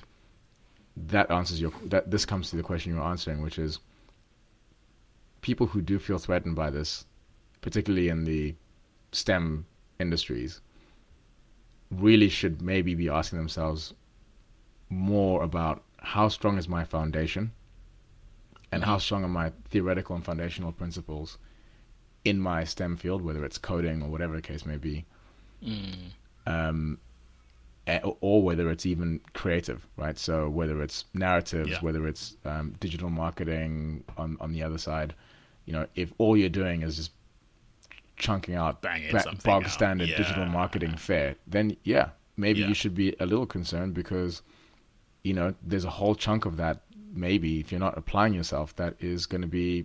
that 1.08 1.30
answers 1.30 1.60
your 1.60 1.72
that 1.84 2.10
this 2.10 2.24
comes 2.24 2.50
to 2.50 2.56
the 2.56 2.62
question 2.62 2.92
you're 2.92 3.04
answering, 3.04 3.42
which 3.42 3.58
is 3.58 3.78
people 5.40 5.68
who 5.68 5.80
do 5.80 6.00
feel 6.00 6.18
threatened 6.18 6.56
by 6.56 6.70
this, 6.70 7.06
particularly 7.60 8.08
in 8.08 8.24
the 8.24 8.52
STEM 9.12 9.64
industries, 10.00 10.60
really 11.92 12.28
should 12.28 12.60
maybe 12.60 12.96
be 12.96 13.08
asking 13.08 13.38
themselves 13.38 13.94
more 14.88 15.42
about 15.44 15.84
how 16.06 16.28
strong 16.28 16.56
is 16.56 16.68
my 16.68 16.84
foundation 16.84 17.50
and 18.70 18.84
how 18.84 18.96
strong 18.96 19.24
are 19.24 19.28
my 19.28 19.50
theoretical 19.70 20.14
and 20.14 20.24
foundational 20.24 20.70
principles 20.70 21.36
in 22.24 22.38
my 22.38 22.62
STEM 22.62 22.96
field, 22.96 23.22
whether 23.22 23.44
it's 23.44 23.58
coding 23.58 24.02
or 24.02 24.08
whatever 24.08 24.36
the 24.36 24.42
case 24.42 24.64
may 24.64 24.76
be, 24.76 25.04
mm. 25.60 26.12
um, 26.46 26.98
or 28.20 28.40
whether 28.40 28.70
it's 28.70 28.86
even 28.86 29.20
creative, 29.34 29.84
right? 29.96 30.16
So 30.16 30.48
whether 30.48 30.80
it's 30.80 31.06
narratives, 31.12 31.70
yeah. 31.70 31.80
whether 31.80 32.06
it's 32.06 32.36
um, 32.44 32.74
digital 32.78 33.10
marketing 33.10 34.04
on 34.16 34.36
on 34.40 34.52
the 34.52 34.62
other 34.62 34.78
side, 34.78 35.12
you 35.64 35.72
know, 35.72 35.88
if 35.96 36.12
all 36.18 36.36
you're 36.36 36.48
doing 36.48 36.82
is 36.82 36.96
just 36.96 37.10
chunking 38.16 38.54
out 38.54 38.80
ba- 38.80 39.36
bog 39.44 39.66
standard 39.66 40.08
yeah. 40.08 40.18
digital 40.18 40.46
marketing 40.46 40.96
fare, 40.96 41.34
then 41.48 41.76
yeah, 41.82 42.10
maybe 42.36 42.60
yeah. 42.60 42.68
you 42.68 42.74
should 42.74 42.94
be 42.94 43.16
a 43.18 43.26
little 43.26 43.46
concerned 43.46 43.92
because 43.92 44.42
you 45.26 45.34
know, 45.34 45.52
there's 45.60 45.84
a 45.84 45.90
whole 45.90 46.14
chunk 46.14 46.44
of 46.44 46.56
that, 46.56 46.82
maybe, 47.12 47.58
if 47.58 47.72
you're 47.72 47.80
not 47.80 47.98
applying 47.98 48.32
yourself, 48.32 48.76
that 48.76 48.94
is 49.00 49.26
going 49.26 49.42
to 49.42 49.48
be 49.48 49.84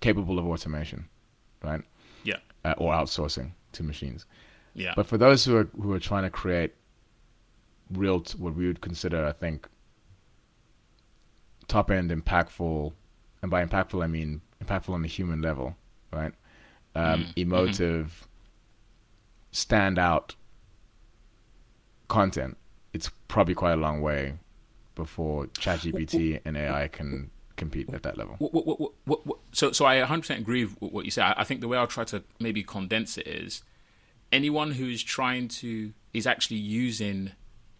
capable 0.00 0.40
of 0.40 0.46
automation, 0.46 1.08
right? 1.62 1.80
Yeah. 2.24 2.38
Uh, 2.64 2.74
or 2.78 2.92
outsourcing 2.92 3.52
to 3.72 3.84
machines. 3.84 4.26
Yeah. 4.74 4.92
But 4.96 5.06
for 5.06 5.16
those 5.18 5.44
who 5.44 5.56
are 5.56 5.68
who 5.80 5.92
are 5.92 6.00
trying 6.00 6.24
to 6.24 6.30
create 6.30 6.74
real, 7.92 8.22
t- 8.22 8.36
what 8.36 8.56
we 8.56 8.66
would 8.66 8.80
consider, 8.80 9.24
I 9.24 9.30
think, 9.32 9.68
top 11.68 11.92
end 11.92 12.10
impactful, 12.10 12.92
and 13.40 13.50
by 13.52 13.64
impactful 13.64 14.02
I 14.02 14.08
mean 14.08 14.40
impactful 14.64 14.90
on 14.90 15.02
the 15.02 15.08
human 15.08 15.40
level, 15.42 15.76
right? 16.12 16.32
Um, 16.96 17.26
mm. 17.26 17.32
Emotive, 17.36 18.06
mm-hmm. 18.06 18.26
stand 19.52 19.96
out 19.96 20.34
content. 22.08 22.56
It's 22.94 23.10
probably 23.28 23.54
quite 23.54 23.72
a 23.72 23.76
long 23.76 24.00
way 24.00 24.34
before 24.94 25.46
ChatGPT 25.46 26.40
and 26.44 26.56
AI 26.56 26.88
can 26.88 27.30
compete 27.56 27.92
at 27.92 28.02
that 28.04 28.16
level. 28.16 28.36
What, 28.38 28.66
what, 29.04 29.26
what, 29.26 29.38
so, 29.52 29.72
so 29.72 29.84
I 29.84 30.00
100% 30.00 30.38
agree 30.38 30.64
with 30.64 30.92
what 30.92 31.04
you 31.04 31.10
say. 31.10 31.22
I, 31.22 31.40
I 31.40 31.44
think 31.44 31.60
the 31.60 31.68
way 31.68 31.76
I'll 31.76 31.86
try 31.86 32.04
to 32.04 32.22
maybe 32.40 32.62
condense 32.62 33.18
it 33.18 33.26
is 33.26 33.62
anyone 34.32 34.72
who 34.72 34.88
is 34.88 35.02
trying 35.02 35.48
to 35.48 35.92
is 36.12 36.26
actually 36.26 36.58
using 36.58 37.32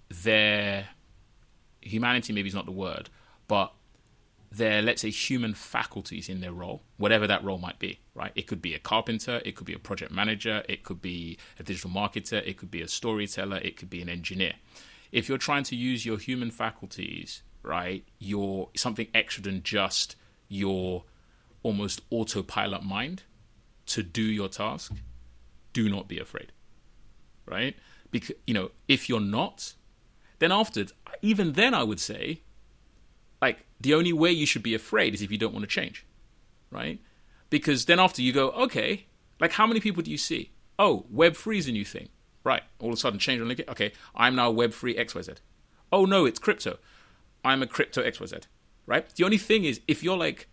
their 0.08 0.88
humanity. 1.80 2.32
Maybe 2.32 2.48
is 2.48 2.54
not 2.54 2.66
the 2.66 2.72
word, 2.72 3.10
but 3.48 3.72
their 4.50 4.82
let's 4.82 5.02
say 5.02 5.10
human 5.10 5.54
faculties 5.54 6.28
in 6.28 6.40
their 6.40 6.52
role, 6.52 6.82
whatever 6.96 7.26
that 7.26 7.42
role 7.42 7.58
might 7.58 7.78
be. 7.78 7.98
Right? 8.14 8.32
It 8.34 8.46
could 8.46 8.62
be 8.62 8.74
a 8.74 8.78
carpenter, 8.78 9.42
it 9.44 9.56
could 9.56 9.66
be 9.66 9.74
a 9.74 9.78
project 9.78 10.12
manager, 10.12 10.62
it 10.68 10.84
could 10.84 11.02
be 11.02 11.38
a 11.58 11.62
digital 11.62 11.90
marketer, 11.90 12.46
it 12.46 12.56
could 12.56 12.70
be 12.70 12.82
a 12.82 12.88
storyteller, 12.88 13.58
it 13.58 13.76
could 13.76 13.90
be 13.90 14.00
an 14.00 14.08
engineer. 14.08 14.54
If 15.14 15.28
you're 15.28 15.38
trying 15.38 15.64
to 15.64 15.76
use 15.76 16.04
your 16.04 16.18
human 16.18 16.50
faculties 16.50 17.42
right? 17.64 18.04
You're 18.18 18.68
something 18.76 19.08
extra 19.12 19.42
than 19.42 19.62
just 19.62 20.14
your 20.48 21.04
almost 21.62 22.02
autopilot 22.10 22.84
mind 22.84 23.24
to 23.86 24.02
do 24.02 24.22
your 24.22 24.48
task. 24.48 24.92
Do 25.72 25.88
not 25.88 26.06
be 26.06 26.20
afraid, 26.20 26.52
right? 27.46 27.74
Because 28.12 28.36
you 28.46 28.54
know 28.54 28.70
if 28.86 29.08
you're 29.08 29.18
not, 29.18 29.74
then 30.38 30.52
after 30.52 30.84
even 31.22 31.54
then 31.54 31.74
I 31.74 31.82
would 31.82 31.98
say, 31.98 32.42
like 33.42 33.66
the 33.80 33.94
only 33.94 34.12
way 34.12 34.30
you 34.30 34.46
should 34.46 34.62
be 34.62 34.74
afraid 34.74 35.14
is 35.14 35.22
if 35.22 35.32
you 35.32 35.38
don't 35.38 35.52
want 35.52 35.64
to 35.64 35.68
change, 35.68 36.06
right? 36.70 37.00
Because 37.50 37.86
then 37.86 37.98
after 37.98 38.22
you 38.22 38.32
go, 38.32 38.50
okay, 38.50 39.06
like 39.40 39.52
how 39.52 39.66
many 39.66 39.80
people 39.80 40.02
do 40.02 40.10
you 40.10 40.18
see? 40.18 40.52
Oh, 40.78 41.06
Web 41.10 41.34
three 41.34 41.58
is 41.58 41.66
a 41.66 41.72
new 41.72 41.84
thing, 41.84 42.08
right? 42.44 42.62
All 42.78 42.90
of 42.90 42.94
a 42.94 42.96
sudden 42.96 43.18
change 43.18 43.40
on 43.40 43.48
LinkedIn. 43.48 43.68
Okay, 43.68 43.92
I'm 44.14 44.36
now 44.36 44.50
Web 44.50 44.72
three 44.72 44.96
X 44.96 45.14
Y 45.14 45.22
Z. 45.22 45.32
Oh 45.90 46.04
no, 46.04 46.26
it's 46.26 46.38
crypto. 46.38 46.78
I'm 47.44 47.62
a 47.62 47.66
crypto 47.66 48.02
XYZ, 48.02 48.44
right? 48.86 49.08
The 49.14 49.24
only 49.24 49.38
thing 49.38 49.64
is, 49.64 49.80
if 49.86 50.02
you're 50.02 50.16
like, 50.16 50.48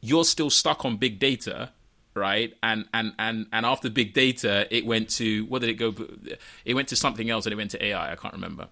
you're 0.00 0.24
still 0.24 0.50
stuck 0.50 0.84
on 0.84 0.96
big 0.96 1.18
data, 1.18 1.72
right? 2.14 2.54
And 2.62 2.86
and 2.94 3.12
and 3.18 3.46
and 3.52 3.66
after 3.66 3.90
big 3.90 4.14
data, 4.14 4.66
it 4.70 4.86
went 4.86 5.10
to 5.10 5.44
what 5.46 5.60
did 5.60 5.70
it 5.70 5.74
go? 5.74 5.94
It 6.64 6.74
went 6.74 6.88
to 6.88 6.96
something 6.96 7.28
else, 7.30 7.46
and 7.46 7.52
it 7.52 7.56
went 7.56 7.72
to 7.72 7.84
AI. 7.84 8.12
I 8.12 8.16
can't 8.16 8.34
remember, 8.34 8.68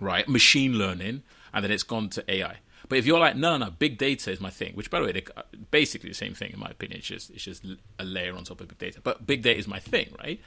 right? 0.00 0.28
Machine 0.28 0.74
learning, 0.74 1.22
and 1.54 1.64
then 1.64 1.70
it's 1.70 1.84
gone 1.84 2.08
to 2.10 2.24
AI. 2.28 2.56
But 2.90 2.98
if 2.98 3.06
you're 3.06 3.18
like, 3.18 3.36
no, 3.36 3.56
no, 3.56 3.64
no, 3.64 3.70
big 3.70 3.96
data 3.96 4.30
is 4.30 4.40
my 4.40 4.50
thing, 4.50 4.74
which 4.74 4.90
by 4.90 5.00
the 5.00 5.06
way, 5.06 5.12
they're 5.12 5.44
basically 5.70 6.10
the 6.10 6.14
same 6.14 6.34
thing 6.34 6.50
in 6.52 6.60
my 6.60 6.68
opinion. 6.68 6.98
It's 6.98 7.08
just 7.08 7.30
it's 7.30 7.44
just 7.44 7.64
a 7.98 8.04
layer 8.04 8.36
on 8.36 8.44
top 8.44 8.60
of 8.60 8.68
big 8.68 8.78
data. 8.78 9.00
But 9.02 9.26
big 9.26 9.40
data 9.40 9.58
is 9.58 9.66
my 9.66 9.78
thing, 9.78 10.14
right? 10.22 10.38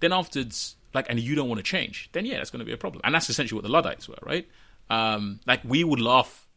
Then 0.00 0.12
afterwards, 0.12 0.74
like, 0.94 1.06
and 1.08 1.20
you 1.20 1.36
don't 1.36 1.48
want 1.48 1.60
to 1.60 1.62
change, 1.62 2.08
then 2.10 2.26
yeah, 2.26 2.38
that's 2.38 2.50
going 2.50 2.58
to 2.58 2.66
be 2.66 2.72
a 2.72 2.76
problem. 2.76 3.02
And 3.04 3.14
that's 3.14 3.30
essentially 3.30 3.56
what 3.56 3.64
the 3.64 3.70
Luddites 3.70 4.08
were, 4.08 4.18
right? 4.22 4.48
um, 4.90 5.40
like 5.46 5.60
we 5.64 5.84
would 5.84 6.00
laugh 6.00 6.48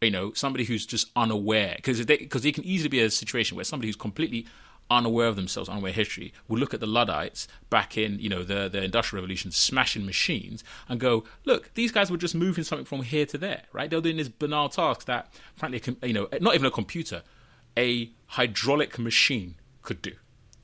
you 0.00 0.10
know 0.10 0.32
somebody 0.32 0.64
who's 0.64 0.86
just 0.86 1.10
unaware 1.16 1.74
because 1.76 2.04
because 2.04 2.44
it 2.44 2.54
can 2.54 2.64
easily 2.64 2.88
be 2.88 3.00
a 3.00 3.10
situation 3.10 3.56
where 3.56 3.64
somebody 3.64 3.88
who's 3.88 3.96
completely 3.96 4.46
unaware 4.90 5.26
of 5.26 5.36
themselves 5.36 5.68
unaware 5.68 5.90
of 5.90 5.96
history 5.96 6.32
will 6.48 6.58
look 6.58 6.72
at 6.72 6.80
the 6.80 6.86
luddites 6.86 7.48
back 7.70 7.98
in 7.98 8.18
you 8.18 8.28
know 8.28 8.42
the 8.42 8.68
the 8.68 8.82
industrial 8.82 9.20
revolution 9.20 9.50
smashing 9.50 10.06
machines 10.06 10.62
and 10.88 11.00
go 11.00 11.24
look 11.44 11.72
these 11.74 11.90
guys 11.90 12.10
were 12.10 12.16
just 12.16 12.34
moving 12.34 12.64
something 12.64 12.84
from 12.84 13.02
here 13.02 13.26
to 13.26 13.36
there 13.38 13.62
right? 13.72 13.90
They 13.90 13.96
were 13.96 14.02
doing 14.02 14.16
this 14.16 14.28
banal 14.28 14.68
task 14.68 15.06
that 15.06 15.32
frankly 15.56 15.82
you 16.02 16.12
know 16.12 16.28
not 16.40 16.54
even 16.54 16.66
a 16.66 16.70
computer 16.70 17.22
a 17.76 18.10
hydraulic 18.26 18.98
machine 18.98 19.56
could 19.82 20.02
do 20.02 20.12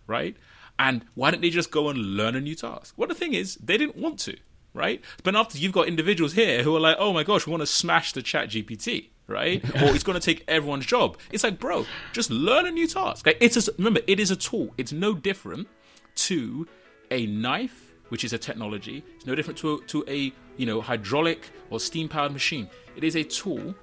right? 0.07 0.37
And 0.79 1.05
why 1.15 1.31
didn't 1.31 1.43
they 1.43 1.51
just 1.51 1.71
go 1.71 1.89
and 1.89 1.99
learn 1.99 2.35
a 2.35 2.41
new 2.41 2.55
task? 2.55 2.95
Well 2.97 3.09
the 3.09 3.15
thing 3.15 3.35
is 3.35 3.57
they 3.57 3.77
didn't 3.77 3.97
want 3.97 4.19
to 4.21 4.37
right? 4.75 5.03
But 5.23 5.37
after 5.37 5.59
you've 5.59 5.73
got 5.73 5.89
individuals 5.89 6.33
here 6.33 6.63
who 6.63 6.75
are 6.75 6.81
like, 6.81 6.97
oh 6.99 7.13
my 7.13 7.25
gosh, 7.25 7.47
we 7.47 7.51
want 7.51 7.61
to 7.63 7.67
smash 7.67 8.13
the 8.13 8.23
chat 8.23 8.49
GPT, 8.49 9.11
right? 9.27 9.65
or 9.83 9.95
it's 9.95 10.05
going 10.05 10.19
to 10.19 10.25
take 10.25 10.45
everyone's 10.49 10.87
job. 10.87 11.19
It's 11.31 11.45
like, 11.45 11.59
bro, 11.59 11.87
just 12.13 12.31
learn 12.31 12.67
a 12.67 12.71
new 12.71 12.87
task. 12.87 13.27
Like, 13.27 13.39
it's 13.41 13.57
a, 13.57 13.73
remember, 13.79 14.01
it 14.07 14.21
is 14.21 14.31
a 14.31 14.37
tool. 14.37 14.73
It's 14.77 14.93
no 14.93 15.15
different 15.15 15.69
to 16.15 16.67
a 17.11 17.27
knife, 17.27 17.95
which 18.09 18.25
is 18.25 18.33
a 18.33 18.39
technology. 18.39 19.05
It's 19.17 19.27
no 19.27 19.35
different 19.35 19.59
to 19.61 19.75
a, 19.75 19.81
to 19.87 20.05
a 20.09 20.33
you 20.57 20.67
know 20.67 20.81
hydraulic 20.81 21.51
or 21.71 21.81
steam 21.81 22.09
powered 22.09 22.33
machine. 22.33 22.69
It 22.97 23.05
is 23.05 23.17
a 23.17 23.25
tool 23.25 23.75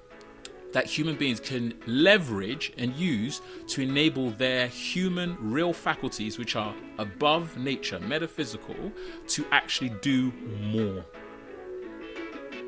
that 0.72 0.86
human 0.86 1.16
beings 1.16 1.40
can 1.40 1.74
leverage 1.86 2.72
and 2.78 2.94
use 2.94 3.40
to 3.66 3.82
enable 3.82 4.30
their 4.30 4.68
human 4.68 5.36
real 5.40 5.72
faculties, 5.72 6.38
which 6.38 6.54
are 6.54 6.74
above 6.98 7.56
nature, 7.56 7.98
metaphysical, 7.98 8.92
to 9.26 9.44
actually 9.50 9.90
do 10.00 10.32
more. 10.72 11.04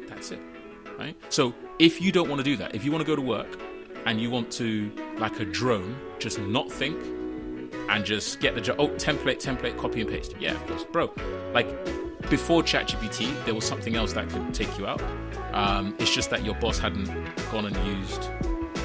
That's 0.08 0.32
it. 0.32 0.40
Right? 0.99 1.16
So 1.28 1.55
if 1.78 2.01
you 2.01 2.12
don't 2.12 2.28
want 2.28 2.38
to 2.38 2.45
do 2.45 2.57
that, 2.57 2.74
if 2.74 2.84
you 2.84 2.93
want 2.93 3.03
to 3.03 3.07
go 3.07 3.16
to 3.16 3.22
work 3.22 3.59
and 4.07 4.20
you 4.20 4.30
want 4.30 4.51
to, 4.53 4.90
like 5.18 5.40
a 5.40 5.45
drone, 5.45 5.97
just 6.18 6.38
not 6.38 6.70
think 6.70 6.97
and 7.88 8.05
just 8.05 8.40
get 8.40 8.55
the 8.55 8.61
job, 8.61 8.76
oh, 8.78 8.88
template, 8.88 9.43
template, 9.43 9.76
copy 9.76 10.01
and 10.01 10.11
paste. 10.11 10.34
Yeah, 10.38 10.53
of 10.53 10.66
course. 10.66 10.84
Bro, 10.84 11.12
like 11.53 11.68
before 12.30 12.62
ChatGPT, 12.62 13.45
there 13.45 13.55
was 13.55 13.64
something 13.64 13.97
else 13.97 14.12
that 14.14 14.28
could 14.30 14.55
take 14.55 14.78
you 14.78 14.86
out. 14.86 15.03
Um, 15.53 15.95
it's 15.99 16.14
just 16.14 16.30
that 16.30 16.45
your 16.45 16.55
boss 16.55 16.78
hadn't 16.78 17.07
gone 17.51 17.66
and 17.66 17.76
used 17.86 18.22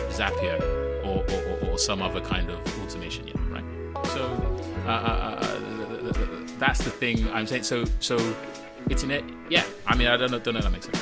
Zapier 0.09 0.59
or, 1.05 1.23
or, 1.31 1.69
or, 1.69 1.77
some 1.77 2.01
other 2.01 2.19
kind 2.19 2.49
of 2.49 2.59
automation 2.83 3.27
yet, 3.27 3.39
right? 3.49 3.63
So 4.07 4.25
uh, 4.85 4.89
uh, 4.89 5.39
uh, 5.41 5.59
that's 6.59 6.83
the 6.83 6.89
thing 6.89 7.29
I'm 7.29 7.47
saying. 7.47 7.63
So 7.63 7.85
so 7.99 8.17
it's 8.89 9.03
in 9.03 9.11
it. 9.11 9.23
Yeah, 9.49 9.63
I 9.85 9.95
mean, 9.95 10.07
I 10.07 10.17
don't 10.17 10.31
know, 10.31 10.39
don't 10.39 10.55
know 10.55 10.61
that 10.61 10.71
makes 10.71 10.85
sense. 10.85 11.01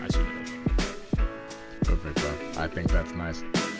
I 0.00 0.06
Perfect. 0.08 0.43
I 2.64 2.66
think 2.66 2.90
that's 2.90 3.12
nice. 3.12 3.73